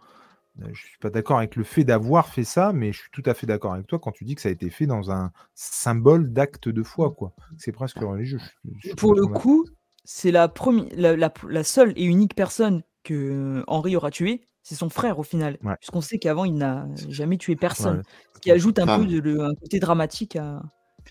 [0.72, 3.32] je suis pas d'accord avec le fait d'avoir fait ça, mais je suis tout à
[3.34, 6.32] fait d'accord avec toi quand tu dis que ça a été fait dans un symbole
[6.32, 7.32] d'acte de foi, quoi.
[7.58, 8.40] C'est presque religieux.
[8.80, 9.64] je- Pour le coup,
[10.04, 10.52] c'est la,
[10.96, 15.18] la, la- la seule et unique personne que euh, Henri aura tué, c'est son frère
[15.18, 15.56] au final.
[15.62, 15.74] Ouais.
[15.80, 17.98] Puisqu'on sait qu'avant, il n'a jamais tué personne.
[17.98, 18.02] Ouais,
[18.34, 20.60] Ce qui ajoute un peu de, le- un côté dramatique à,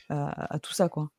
[0.10, 0.90] à- à tout ça.
[0.90, 1.10] quoi.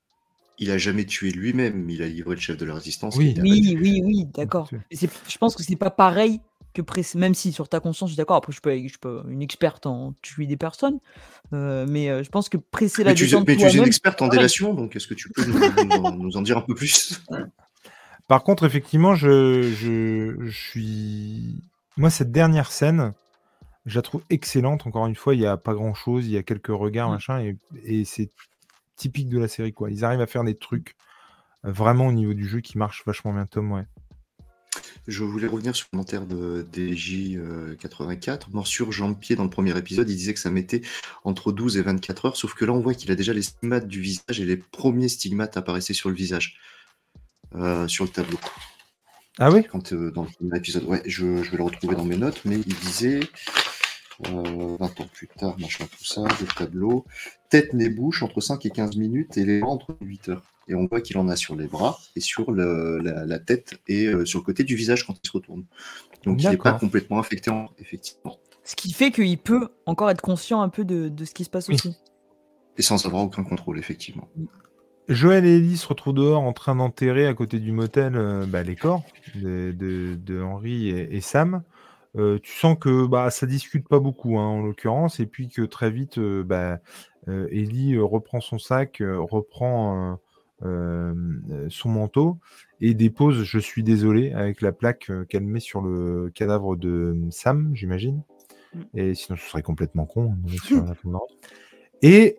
[0.61, 3.17] Il a jamais tué lui-même, mais il a livré le chef de la résistance.
[3.17, 3.35] Oui.
[3.41, 4.69] Oui, oui, oui, d'accord.
[4.69, 4.79] sûr.
[4.91, 6.41] Mais c'est- Je pense que c'est pas pareil
[6.75, 8.37] que pré- même si sur ta conscience, je suis d'accord.
[8.37, 10.99] Après, je suis pas, je suis pas une experte en tuer des personnes,
[11.53, 13.71] euh, mais euh, je pense que presser la Mais tu, descente mais tu es une
[13.73, 14.39] toi-même, experte en pareil.
[14.39, 17.21] délation, donc est-ce que tu peux nous, nous en- nous en dire un peu plus?
[18.29, 21.63] Par contre, effectivement, je, je, je suis.
[21.99, 23.13] Moi, cette dernière scène,
[23.85, 24.87] je la trouve excellente.
[24.87, 27.13] Encore une fois, il n'y a pas grand chose, il y a quelques regards, Mm.
[27.13, 28.31] machin, et, et c'est
[28.95, 29.91] typique de la série, quoi.
[29.91, 30.95] Ils arrivent à faire des trucs
[31.65, 33.85] vraiment au niveau du jeu qui marchent vachement bien, Tom, ouais.
[35.09, 38.51] Je voulais revenir sur le commentaire de DJ84.
[38.53, 40.83] Morsure Jean-Pied, dans le premier épisode, il disait que ça mettait
[41.25, 43.89] entre 12 et 24 heures, sauf que là, on voit qu'il a déjà les stigmates
[43.89, 46.61] du visage et les premiers stigmates apparaissaient sur le visage,
[47.57, 48.39] euh, sur le tableau.
[49.39, 52.05] Ah oui Quand, euh, dans le premier épisode, ouais, je, je vais le retrouver dans
[52.05, 53.21] mes notes, mais il disait
[54.27, 57.05] euh, 20 ans plus tard, machin, tout ça, le tableau,
[57.51, 60.43] tête, nez, bouche entre 5 et 15 minutes et les bras entre 8 heures.
[60.67, 63.79] Et on voit qu'il en a sur les bras et sur le- la, la tête
[63.87, 65.65] et euh, sur le côté du visage quand il se retourne.
[66.25, 70.21] Donc il n'est pas complètement infecté, en- effectivement, Ce qui fait qu'il peut encore être
[70.21, 71.77] conscient un peu de, de ce qui se passe Oui.
[71.77, 71.97] aussi.
[72.77, 74.29] et sans avoir aucun contrôle, effectivement.
[75.09, 78.63] Joël et Ellie se retrouvent dehors en train d'enterrer à côté du motel euh, bah,
[78.63, 79.05] les corps
[79.35, 81.63] de, de- et, et Sam.
[82.17, 85.63] Euh, tu sens que bah, ça discute pas beaucoup hein, en l'occurrence, et puis que
[85.63, 86.79] très vite, euh, bah,
[87.29, 90.19] euh, Ellie reprend son sac, reprend
[90.61, 92.39] son manteau
[92.81, 97.71] et dépose Je suis désolé avec la plaque qu'elle met sur le cadavre de Sam,
[97.75, 98.23] j'imagine.
[98.75, 98.81] Mm.
[98.95, 100.33] Et sinon, ce serait complètement con.
[100.33, 101.19] hein, sur la.
[102.03, 102.39] Et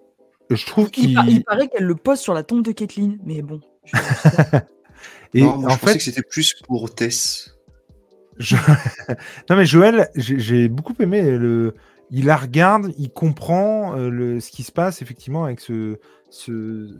[0.55, 1.13] je trouve Il, qu'il.
[1.15, 3.59] par- il paraît qu'elle le pose sur la tombe de Kathleen, mais bon.
[3.85, 3.91] je-
[5.35, 7.55] Et non, moi, en je pensais fait, que c'était plus pour Tess.
[8.37, 8.55] Je-
[9.49, 11.75] non mais Joël, j'ai beaucoup aimé le.
[12.11, 15.99] Il la regarde, il comprend euh, le, ce qui se passe effectivement avec ce,
[16.31, 16.99] ce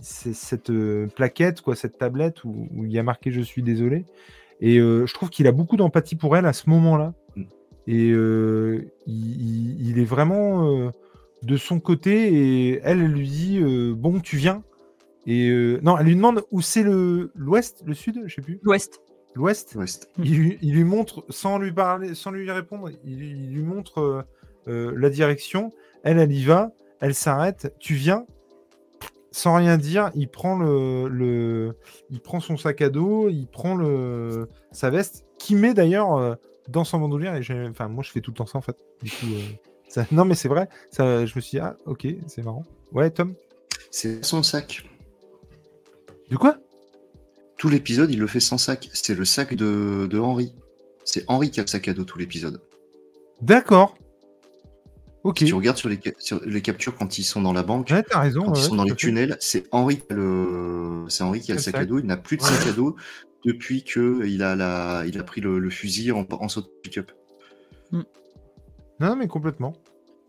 [0.00, 4.04] cette euh, plaquette, quoi, cette tablette où, où il y a marqué je suis désolé.
[4.60, 7.14] Et euh, je trouve qu'il a beaucoup d'empathie pour elle à ce moment-là.
[7.36, 7.42] Mm.
[7.86, 9.40] Et euh, il,
[9.80, 10.90] il- il est vraiment euh,
[11.44, 14.62] de son côté et elle, elle lui dit euh, bon tu viens.
[15.26, 18.58] Et euh, non, elle lui demande où c'est le l'ouest, le sud, je sais plus,
[18.62, 19.00] L'Ouest.
[19.34, 19.74] l'ouest.
[19.76, 20.10] Ouest.
[20.22, 23.98] Il, lui- il lui montre, sans lui parler, sans lui répondre, il, il lui montre
[24.00, 24.22] euh,
[24.68, 25.72] euh, la direction.
[26.02, 27.74] Elle, elle y va, elle s'arrête.
[27.80, 28.26] Tu viens,
[29.30, 31.76] sans rien dire, il prend le, le-
[32.10, 36.34] il prend son sac à dos, il prend le, sa veste, qui met d'ailleurs euh,
[36.68, 37.34] dans son bandoulière.
[37.36, 38.76] Et enfin, moi, je fais tout le temps ça en fait.
[39.02, 39.40] Du coup, euh,
[39.94, 40.68] ça- non, mais c'est vrai.
[40.90, 42.64] Ça, je me suis dit, ah, ok, c'est marrant.
[42.92, 43.34] Ouais, Tom.
[43.90, 44.84] C'est son sac.
[46.30, 46.56] De quoi?
[47.58, 48.88] Tout l'épisode, il le fait sans sac.
[48.92, 50.54] C'est le sac de, de Henri.
[51.04, 52.60] C'est Henri qui a le sac à dos tout l'épisode.
[53.42, 53.96] D'accord.
[55.22, 55.38] Ok.
[55.38, 58.02] Si tu regardes sur les, sur les captures quand ils sont dans la banque, Ouais,
[58.02, 58.42] t'as raison.
[58.44, 61.52] quand ouais, ils sont dans les tunnels, c'est Henri qui a le, c'est Henri qui
[61.52, 61.82] a le sac sac.
[61.82, 61.98] à dos.
[61.98, 62.48] Il n'a plus de Ouais.
[62.48, 62.96] sac à dos
[63.44, 66.70] depuis que il a la, il a pris le, le fusil en, en saut de
[66.82, 67.12] pick-up.
[69.00, 69.74] Non, mais complètement.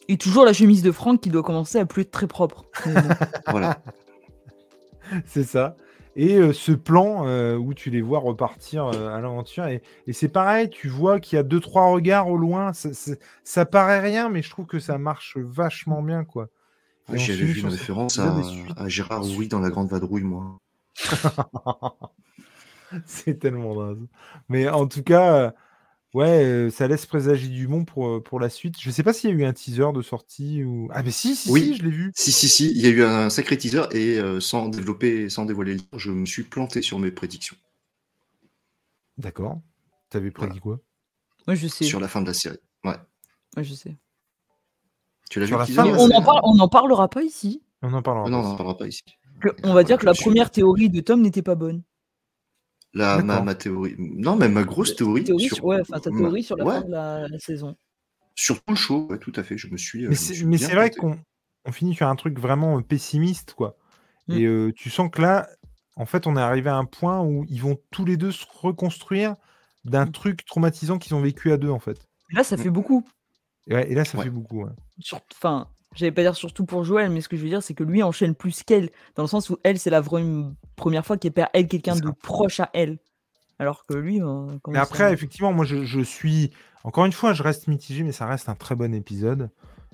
[0.07, 2.65] Et toujours la chemise de Franck qui doit commencer à plus être très propre.
[3.47, 3.79] Voilà.
[5.25, 5.75] C'est ça.
[6.15, 9.67] et euh, ce plan euh, où tu les vois repartir euh, à l'aventure.
[9.67, 12.73] Et, et c'est pareil, tu vois qu'il y a deux, trois regards au loin.
[12.73, 13.11] Ça, ça-
[13.43, 16.47] ça paraît rien, mais je trouve que ça marche vachement bien, quoi.
[17.09, 18.33] Ouais, J'avais vu une référence à,
[18.87, 20.57] Gérard Rouy dans La Grande Vadrouille, moi.
[23.05, 23.97] C'est tellement naze.
[24.49, 25.51] Mais en tout cas, euh,
[26.15, 28.75] ouais, euh, ça laisse présager du bon pour, euh, pour la suite.
[28.79, 30.87] Je sais pas s'il y a eu un teaser de sortie ou.
[30.91, 31.61] Ah, mais si, si, Oui.
[31.61, 32.11] si, je l'ai vu.
[32.15, 35.45] Si, si, si, il y a eu un sacré teaser et euh, sans développer, sans
[35.45, 37.55] dévoiler le livre, je me suis planté sur mes prédictions
[39.17, 39.61] D'accord.
[40.09, 40.79] T'avais prédit quoi?
[41.47, 41.85] Moi, je sais.
[41.85, 42.57] sur la fin de la série.
[42.83, 42.95] Ouais.
[43.55, 43.95] Moi, je sais.
[45.29, 46.23] Tu l'as vu la fin Mais on en, série?
[46.23, 47.61] parle, on en parlera pas ici.
[47.81, 48.25] On en parlera.
[48.27, 48.47] Ah Non, pas.
[48.47, 49.03] on n'en parlera pas ici.
[49.41, 51.83] Que- on va dire que la suis- première théorie de Tom n'était pas bonne.
[52.95, 53.95] La, ma, théorie.
[53.99, 55.23] Non, mais ma grosse théorie.
[55.25, 57.39] Théorie sur, sur- ouais, enfin, ta ma- théorie sur la ouais, fin de la, la
[57.39, 57.75] saison.
[58.35, 59.57] sur tout le show, ouais, tout à fait.
[59.57, 60.05] Je me suis.
[60.05, 61.19] euh, Mais me c'est vrai qu'on
[61.65, 63.77] on finit sur un truc vraiment euh, pessimiste, quoi.
[64.29, 64.33] Mm.
[64.33, 65.47] Et euh, tu sens que là,
[65.97, 68.45] en fait, on est arrivé à un point où ils vont tous les deux se
[68.61, 69.35] reconstruire
[69.83, 70.11] d'un Mm.
[70.11, 71.99] truc traumatisant qu'ils ont vécu à deux, en fait.
[72.31, 72.59] Là, ça Mm.
[72.59, 73.05] fait beaucoup.
[73.67, 74.23] Et, ouais, et là, ça Ouais.
[74.25, 74.63] fait beaucoup.
[74.63, 74.71] ouais.
[74.99, 77.73] Sur- Enfin, j'allais pas dire surtout pour Joël, mais ce que je veux dire, c'est
[77.73, 80.23] que lui enchaîne plus qu'elle, dans le sens où elle, c'est la vraie
[80.75, 82.97] première fois qu'elle perd elle quelqu'un de proche à elle.
[83.57, 86.51] Alors que lui, euh, Mais après, effectivement, moi, je, je suis.
[86.83, 89.49] Encore une fois, je reste mitigé, mais ça reste un très bon épisode.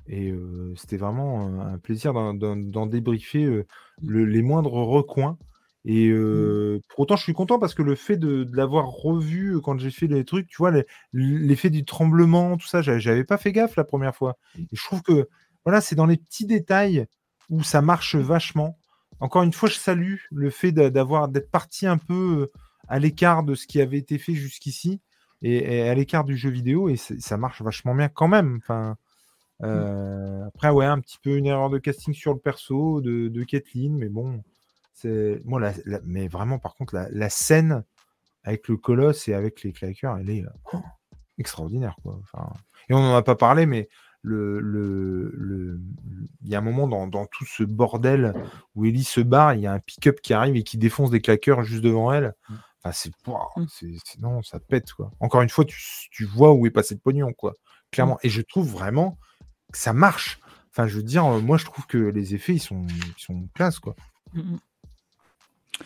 [0.07, 3.65] Et euh, c'était vraiment un plaisir d'en- débriefer euh,
[4.03, 5.38] le- les moindres recoins.
[5.86, 9.60] Et euh, pour autant, je suis content parce que le fait de, de l'avoir revu
[9.61, 10.72] quand j'ai fait les trucs, tu vois,
[11.14, 14.38] l'effet du tremblement, tout ça, j'a- j'avais pas fait gaffe la première fois.
[14.57, 15.28] Et je trouve que
[15.65, 17.05] voilà, c'est dans les petits détails
[17.49, 18.77] où ça marche vachement.
[19.19, 22.13] Encore une fois, je salue le fait d'a- d'avoir d'être parti un peu
[22.43, 22.51] euh,
[22.88, 24.99] à l'écart de ce qui avait été fait jusqu'ici
[25.41, 28.57] et, et à l'écart du jeu vidéo et ça marche vachement bien quand même.
[28.57, 28.97] Enfin,
[29.63, 33.43] euh, après, ouais, un petit peu une erreur de casting sur le perso de, de
[33.43, 34.43] Kathleen, mais bon,
[34.93, 37.83] c'est moi, la- la- mais vraiment, par contre, la, la scène
[38.43, 40.81] avec le colosse et avec les claqueurs, elle est euh, oh,
[41.38, 42.19] extraordinaire, quoi.
[42.23, 42.51] Enfin,
[42.89, 43.88] et on n'en a pas parlé, mais
[44.23, 45.81] le, le, le-
[46.43, 48.34] il y a un moment dans, dans tout ce bordel
[48.76, 51.22] où Ellie se barre, il y a un pick-up qui arrive et qui défonce des
[51.22, 52.34] claqueurs juste devant elle.
[52.84, 53.65] Enfin, c'est, ouah, Mm.
[53.69, 55.11] c'est, non, ça pète, quoi.
[55.19, 55.80] Encore une fois, tu,
[56.11, 57.53] tu vois où est passé le pognon, quoi.
[57.91, 58.18] Clairement.
[58.23, 59.18] Et je trouve vraiment
[59.72, 60.39] que ça marche.
[60.72, 63.48] Enfin, je veux dire, euh, moi, je trouve que les effets, ils sont, ils sont
[63.53, 63.95] classe, quoi.
[64.34, 64.60] Mm, mm.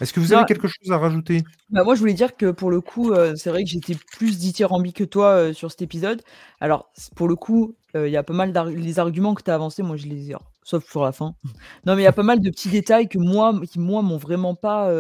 [0.02, 1.44] Est-ce que vous avez quelque chose à rajouter?
[1.70, 4.38] Bah, moi, je voulais dire que pour le coup, euh, c'est vrai que j'étais plus
[4.38, 6.22] dithyrambique que toi euh, sur cet épisode.
[6.60, 9.52] Alors, pour le coup, euh, il y a pas mal d'ar- les arguments que tu
[9.52, 11.36] as avancés, moi, je les ai, sauf sur la fin.
[11.86, 14.18] Non, mais il y a pas mal de petits détails que moi, qui moi, m'ont
[14.18, 14.92] vraiment pas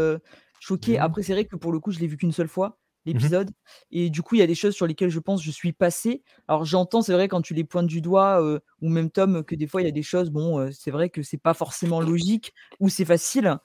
[0.60, 0.94] choqué.
[0.94, 1.04] Mhm.
[1.04, 3.52] Après, c'est vrai que pour le coup, je l'ai vu qu'une seule fois, l'épisode.
[3.92, 6.24] Et du coup, il y a des choses sur lesquelles je pense je suis passé.
[6.48, 8.42] Alors, j'entends, c'est vrai, quand tu les pointes du doigt,
[8.82, 11.24] ou même Tom, que des fois, il y a des choses, bon, c'est vrai que
[11.24, 13.58] c'est pas forcément logique ou c'est facile.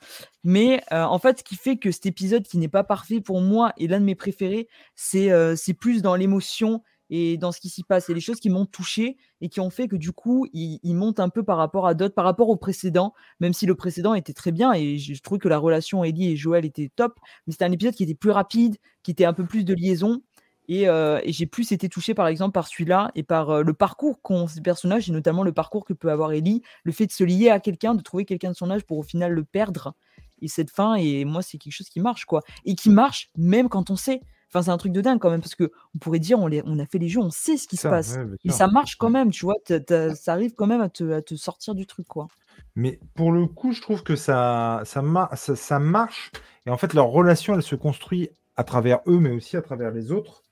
[0.44, 3.72] Mais en fait, ce qui fait que cet épisode qui n'est pas parfait pour moi
[3.78, 8.08] est l'un de mes préférés, c'est plus dans l'émotion et dans ce qui s'y passe.
[8.08, 10.94] Et les choses qui m'ont touché et qui ont fait que du coup, il, il
[10.94, 14.14] monte un peu par rapport à d'autres, par rapport au précédent, même si le précédent
[14.14, 17.18] était très bien et je, trouve que la relation Ellie et Joël était top.
[17.46, 20.22] Mais c'était un épisode qui était plus rapide, qui était un peu plus de liaison.
[20.68, 24.22] Et, euh, j'ai plus été touché par exemple par celui-là et par euh, le parcours
[24.22, 27.24] qu'ont ces personnages et notamment le parcours que peut avoir Ellie, le fait de se
[27.24, 29.94] lier à quelqu'un, de trouver quelqu'un de son âge pour au final le perdre
[30.40, 33.68] et cette fin et moi c'est quelque chose qui marche quoi et qui marche même
[33.68, 34.20] quand on sait
[34.52, 36.62] enfin c'est un truc de dingue quand même parce que on pourrait dire on, les,
[36.66, 38.96] on a fait les jeux on sait ce qui se passe ouais, et ça marche
[38.96, 41.86] quand même tu vois t'as- ça arrive quand même à te, à te sortir du
[41.86, 42.28] truc quoi
[42.76, 46.30] Mais pour le coup, je trouve que ça, ça, mar- ça, ça marche.
[46.66, 49.90] Et en fait, leur relation, elle se construit à travers eux, mais aussi à travers
[49.90, 50.42] les autres.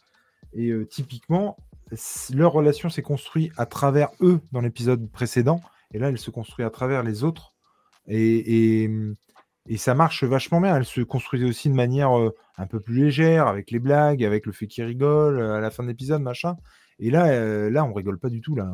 [0.52, 1.56] Et euh, typiquement,
[2.34, 5.60] leur relation s'est construite à travers eux dans l'épisode précédent.
[5.92, 7.52] Et là, elle se construit à travers les autres.
[8.08, 8.90] Et, et,
[9.68, 10.76] et ça marche vachement bien.
[10.76, 14.46] Elle se construisait aussi de manière euh, un peu plus légère, avec les blagues, avec
[14.46, 16.56] le fait qu'ils rigolent euh, à la fin de l'épisode, machin.
[16.98, 18.68] Et là, euh, là, on rigole pas du tout là,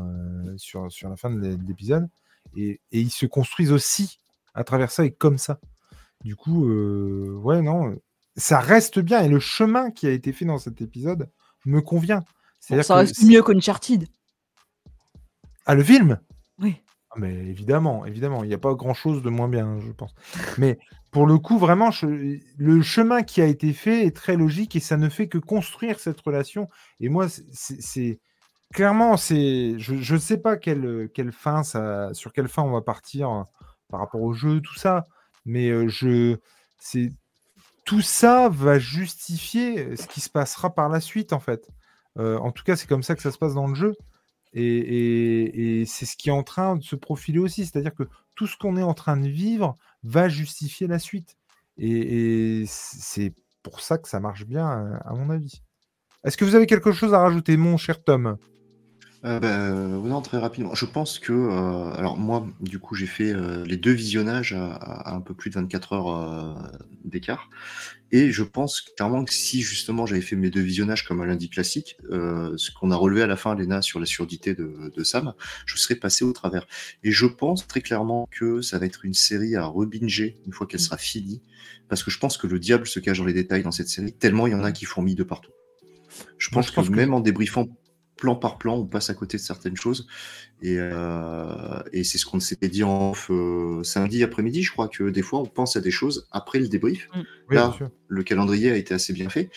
[0.57, 2.09] sur, sur la fin de l'é- de l'épisode.
[2.57, 4.19] Et, et ils se construisent aussi
[4.55, 5.61] à travers ça et comme ça.
[6.23, 7.97] Du coup, euh, ouais, non,
[8.37, 9.23] ça reste bien.
[9.23, 11.29] Et le chemin qui a été fait dans cet épisode
[11.67, 12.25] me convient.
[12.71, 14.07] Bon, ça reste mieux qu'Uncharted
[15.67, 16.19] Ah, le film?
[17.17, 20.15] Mais évidemment, évidemment, il n'y a pas grand-chose de moins bien, je pense.
[20.59, 20.79] Mais
[21.13, 24.97] pour le coup, vraiment, le chemin qui a été fait est très logique et ça
[24.97, 26.69] ne fait que construire cette relation.
[27.01, 28.21] Et moi, c'est-
[28.73, 31.63] clairement, c'est, je ne sais pas quelle, quelle fin
[32.13, 33.43] sur quelle fin on va partir euh,
[33.89, 35.05] par rapport au jeu, tout ça.
[35.45, 36.37] Mais euh, je,
[36.79, 37.13] c'est
[37.85, 41.69] tout ça va justifier ce qui se passera par la suite, en fait.
[42.19, 43.95] Euh, en tout cas, c'est comme ça que ça se passe dans le jeu.
[44.55, 47.67] Et, c'est ce qui est en train de se profiler aussi.
[47.67, 48.05] C'est-à-dire que
[48.35, 51.37] tout ce qu'on est en train de vivre va justifier la suite.
[51.77, 55.63] Et, c'est pour ça que ça marche bien, à mon avis.
[56.25, 58.39] Est-ce que vous avez quelque chose à rajouter, mon cher Tom?
[59.25, 60.75] Euh, bah, non, très rapidement.
[60.75, 65.15] Je pense que, euh, alors moi, du coup, j'ai fait euh, les deux visionnages à,
[65.15, 66.71] un peu plus de 24 heures
[67.05, 67.49] d'écart.
[68.13, 71.49] Et je pense clairement que si justement j'avais fait mes deux visionnages comme un lundi
[71.49, 75.35] classique, ce qu'on a relevé à la fin, Léna, sur la surdité de, Sam,
[75.67, 76.67] je serais passé au travers.
[77.03, 80.67] Et je pense très clairement que ça va être une série à rebinger une fois
[80.67, 80.85] qu'elle mmh.
[80.85, 81.43] sera finie,
[81.89, 84.13] parce que je pense que le diable se cache dans les détails dans cette série,
[84.13, 85.51] tellement il y en a qui fourmillent de partout.
[86.39, 87.67] Je pense, que, même en débriefant
[88.17, 90.07] plan par plan, on passe à côté de certaines choses.
[90.63, 95.11] Et, euh, c'est ce qu'on s'était dit en off euh, samedi après-midi, je crois que
[95.11, 97.09] des fois on pense à des choses après le débrief.
[97.15, 97.55] Mm.
[97.55, 97.77] Là,
[98.09, 99.51] le calendrier a été assez bien fait.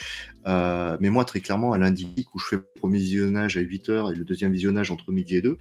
[0.47, 4.13] Euh, mais moi, très clairement, à lundi, où je fais le premier visionnage à 8h
[4.13, 5.57] et le deuxième visionnage entre midi et 2,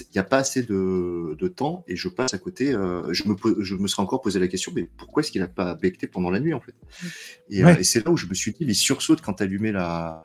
[0.00, 2.72] il n'y a pas assez de, temps et je passe à côté.
[2.72, 5.74] je, me, je me serais encore posé la question, mais pourquoi est-ce qu'il n'a pas
[5.74, 6.74] becté pendant la nuit en fait?
[7.02, 7.78] Mm.
[7.78, 10.22] Et, c'est là où je me suis dit, les sursauts quand tu allumais la,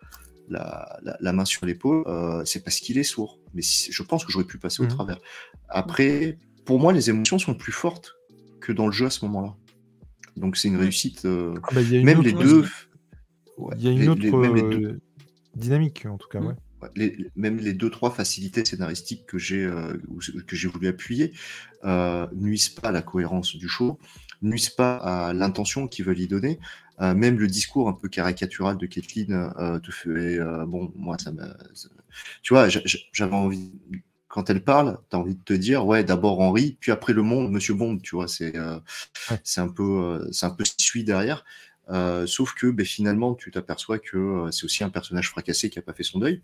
[0.50, 3.40] la, main sur l'épaule, euh, c'est parce qu'il est sourd.
[3.54, 4.90] Mais je pense que j'aurais pu passer au mmh.
[4.90, 5.20] travers.
[5.70, 8.16] Après, pour moi, les émotions sont plus fortes
[8.60, 9.56] que dans le jeu à ce moment-là.
[10.38, 11.26] Donc c'est une réussite.
[11.26, 12.66] même les deux.
[13.78, 14.98] il y a une autre
[15.56, 16.40] dynamique, en tout cas.
[16.40, 16.56] Mmh.
[17.36, 19.94] même les deux trois facilités scénaristiques que j'ai euh,
[20.48, 21.34] que j'ai voulu appuyer
[21.86, 24.00] euh, nuisent pas à la cohérence du show,
[24.42, 26.60] nuisent pas à l'intention qu'ils veulent y donner.
[27.02, 30.10] Euh, même le discours un peu caricatural de Kathleen euh, te fait.
[30.10, 31.44] Euh, bon, moi, ça me.
[32.42, 33.72] Tu vois, j'avais envie.
[34.28, 37.22] Quand elle parle, tu as envie de te dire, ouais, d'abord Henri, puis après le
[37.22, 38.54] monde, Monsieur Bond, tu vois, c'est
[39.44, 41.46] c'est un peu c'est un peu ce qui suit derrière.
[42.26, 45.94] sauf que ben, finalement, tu t'aperçois que c'est aussi un personnage fracassé qui n'a pas
[45.94, 46.42] fait son deuil.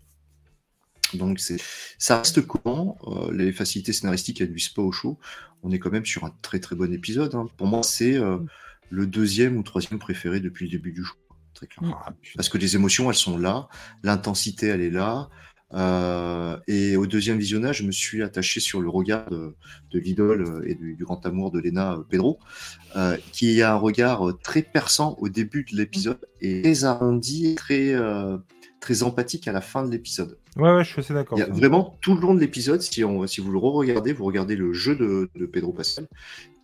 [1.14, 1.56] Donc c'est,
[1.98, 2.96] ça reste comment
[3.32, 5.18] les facilités scénaristiques elles nuisent pas au show.
[5.64, 7.34] On est quand même sur un très très bon épisode.
[7.34, 7.48] Hein.
[7.56, 8.16] Pour moi, c'est
[8.90, 11.14] le deuxième ou troisième préféré depuis le début du jeu.
[11.54, 11.68] Très.
[11.82, 13.68] Ah, Parce que les émotions, elles sont là,
[14.02, 15.28] l'intensité, elle est là.
[15.72, 19.54] Euh, et au deuxième visionnage, je me suis attaché sur le regard de,
[19.92, 22.40] l'idole euh, et du, grand amour de Lena euh, Pedro,
[23.32, 27.94] qui a un regard très perçant au début de l'épisode et très arrondi, très,
[28.80, 30.38] très empathique à la fin de l'épisode.
[30.56, 31.38] Ouais, ouais, je suis assez d'accord.
[31.50, 34.96] Vraiment, tout le long de l'épisode, si, si vous le re-regardez, vous regardez le jeu
[34.96, 36.08] de, de Pedro Pascal,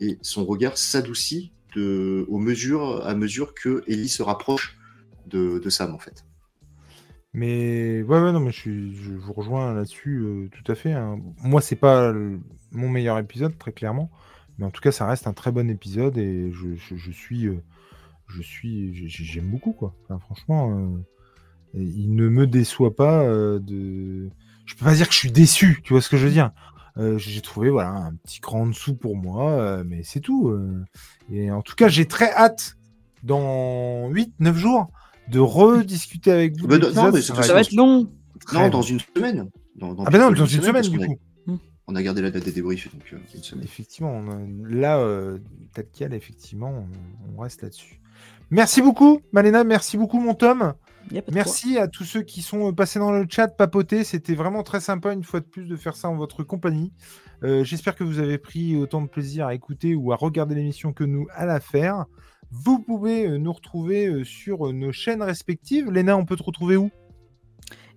[0.01, 4.77] et son regard s'adoucit au mesure, à mesure que Ellie se rapproche
[5.27, 6.25] de, Sam, en fait.
[7.33, 10.93] Mais ouais, non, mais je, vous rejoins là-dessus euh, tout à fait.
[10.93, 11.21] Hein.
[11.43, 12.15] Moi, c'est pas
[12.73, 14.11] mon meilleur épisode, très clairement.
[14.59, 17.47] Mais en tout cas, ça reste un très bon épisode et je, suis.
[17.47, 17.63] Euh,
[18.29, 19.07] je suis.
[19.09, 19.95] J'aime beaucoup, quoi.
[20.21, 20.99] franchement, euh,
[21.75, 24.31] il ne me déçoit pas de.
[24.65, 26.53] Je peux pas dire que je suis déçu, tu vois ce que je veux dire.
[26.99, 30.49] Euh, j'ai trouvé voilà, un petit cran en dessous pour moi, euh, mais c'est tout.
[30.49, 30.85] Euh.
[31.31, 32.77] Et en tout cas, j'ai très hâte,
[33.23, 34.91] dans 8-9 jours,
[35.29, 36.67] de rediscuter avec vous.
[36.69, 38.09] non, mais ça, va être long.
[38.53, 39.51] Non, dans une semaine.
[39.83, 41.17] ah ben non, dans une semaine, du coup.
[41.89, 43.65] On a gardé la date des débriefs, donc une semaine.
[43.65, 44.25] Effectivement,
[44.69, 45.05] là,
[45.75, 46.87] tel quel, effectivement,
[47.37, 48.01] on, reste là-dessus.
[48.51, 49.65] Merci beaucoup, Malena.
[49.65, 50.75] Merci beaucoup, mon Tom.
[51.33, 54.05] Merci à tous ceux qui sont passés dans le chat, papoter.
[54.05, 56.93] C'était vraiment très sympa, une fois de plus, de faire ça en votre compagnie.
[57.43, 60.93] Euh, j'espère que vous avez pris autant de plaisir à écouter ou à regarder l'émission
[60.93, 62.07] que nous à la faire.
[62.51, 65.91] Vous pouvez euh, nous retrouver euh, sur nos chaînes respectives.
[65.91, 66.91] Léna, on peut te retrouver où?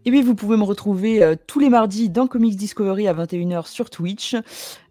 [0.06, 3.90] Et oui, vous pouvez me retrouver tous les mardis dans Comics Discovery à 21h sur
[3.90, 4.34] Twitch,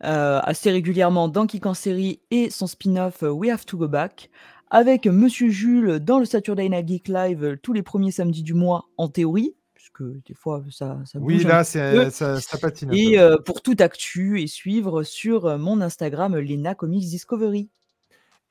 [0.00, 4.28] assez régulièrement dans Kick en série et son spin-off We Have to Go Back
[4.70, 8.54] avec Monsieur Jules dans le Saturday Night Geek Live euh, tous les premiers samedis du
[8.54, 11.32] mois, en théorie, puisque des fois ça, ça bouge.
[11.32, 12.92] Oui, là, ça, ça, patine.
[12.92, 17.70] Et euh, pour tout actu et suivre sur euh, mon Instagram, Lena Comics Discovery.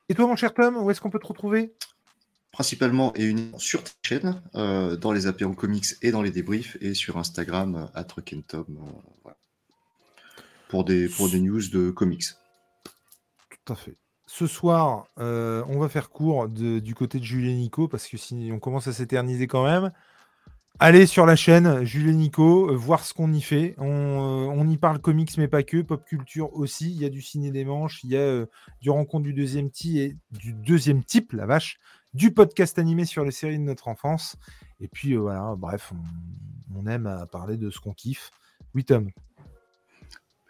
[0.10, 1.74] Et toi, mon cher Tom, où est-ce qu'on peut te retrouver?
[2.52, 6.94] Principalement et uniquement sur ta chaîne, dans les apéros comics et dans les débriefs, et
[6.94, 8.66] sur Instagram, à Tom,
[9.22, 9.38] voilà.
[10.70, 12.24] pour, des, pour des news de comics.
[13.50, 17.88] Tout à fait ce soir, euh, on va faire court du côté de Julien Nico
[17.88, 19.92] parce que si on commence à s'éterniser quand même,
[20.80, 23.76] allez sur la chaîne Julien Nico, euh, voir ce qu'on y fait.
[23.80, 26.92] Euh, on, y parle comics, mais pas que, pop culture aussi.
[26.92, 28.46] Il y a du ciné des manches, il y a
[28.82, 31.80] du rencontre du deuxième type et du deuxième type, la vache,
[32.14, 34.36] du podcast animé sur les séries de notre enfance.
[34.82, 35.94] Et puis voilà, bref,
[36.76, 38.30] on, aime parler de ce qu'on kiffe.
[38.76, 39.10] Oui, Tom.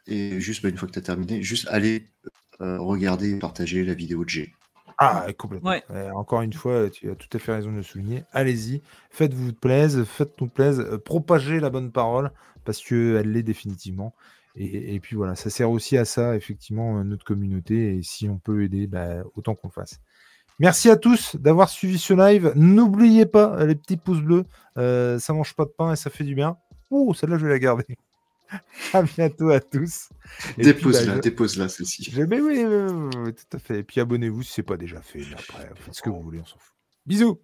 [0.07, 2.29] Et juste bah, une fois que tu as terminé, juste allez euh,
[2.59, 4.53] regardez et partagez la vidéo de G.
[4.97, 5.75] Ah, complètement.
[6.15, 8.23] encore une fois, tu as tout à fait raison de le souligner.
[8.31, 8.81] Allez-y,
[9.11, 12.31] faites-vous plaisir, faites-nous plaisir, euh, propagez la bonne parole
[12.65, 14.15] parce qu'elle l'est définitivement.
[14.59, 17.95] Et, puis voilà, ça sert aussi à ça, effectivement, euh, notre communauté.
[17.95, 20.01] Et si on peut aider, bah, autant qu'on le fasse.
[20.57, 22.53] Merci à tous d'avoir suivi ce live.
[22.55, 24.45] N'oubliez pas les petits pouces bleus.
[24.79, 26.57] Euh, ça mange pas de pain et ça fait du bien.
[26.89, 27.85] Ouh, celle-là, je vais la garder.
[28.93, 30.09] à bientôt à tous.
[30.57, 32.13] Dépose-la, bah, dépose-la, celle-ci.
[32.27, 33.79] Mais oui, oui, tout à fait.
[33.79, 35.21] Et puis abonnez-vous si ce n'est pas déjà fait.
[35.33, 36.75] après, faites ce que vous voulez, on s'en fout.
[37.05, 37.39] Bisous.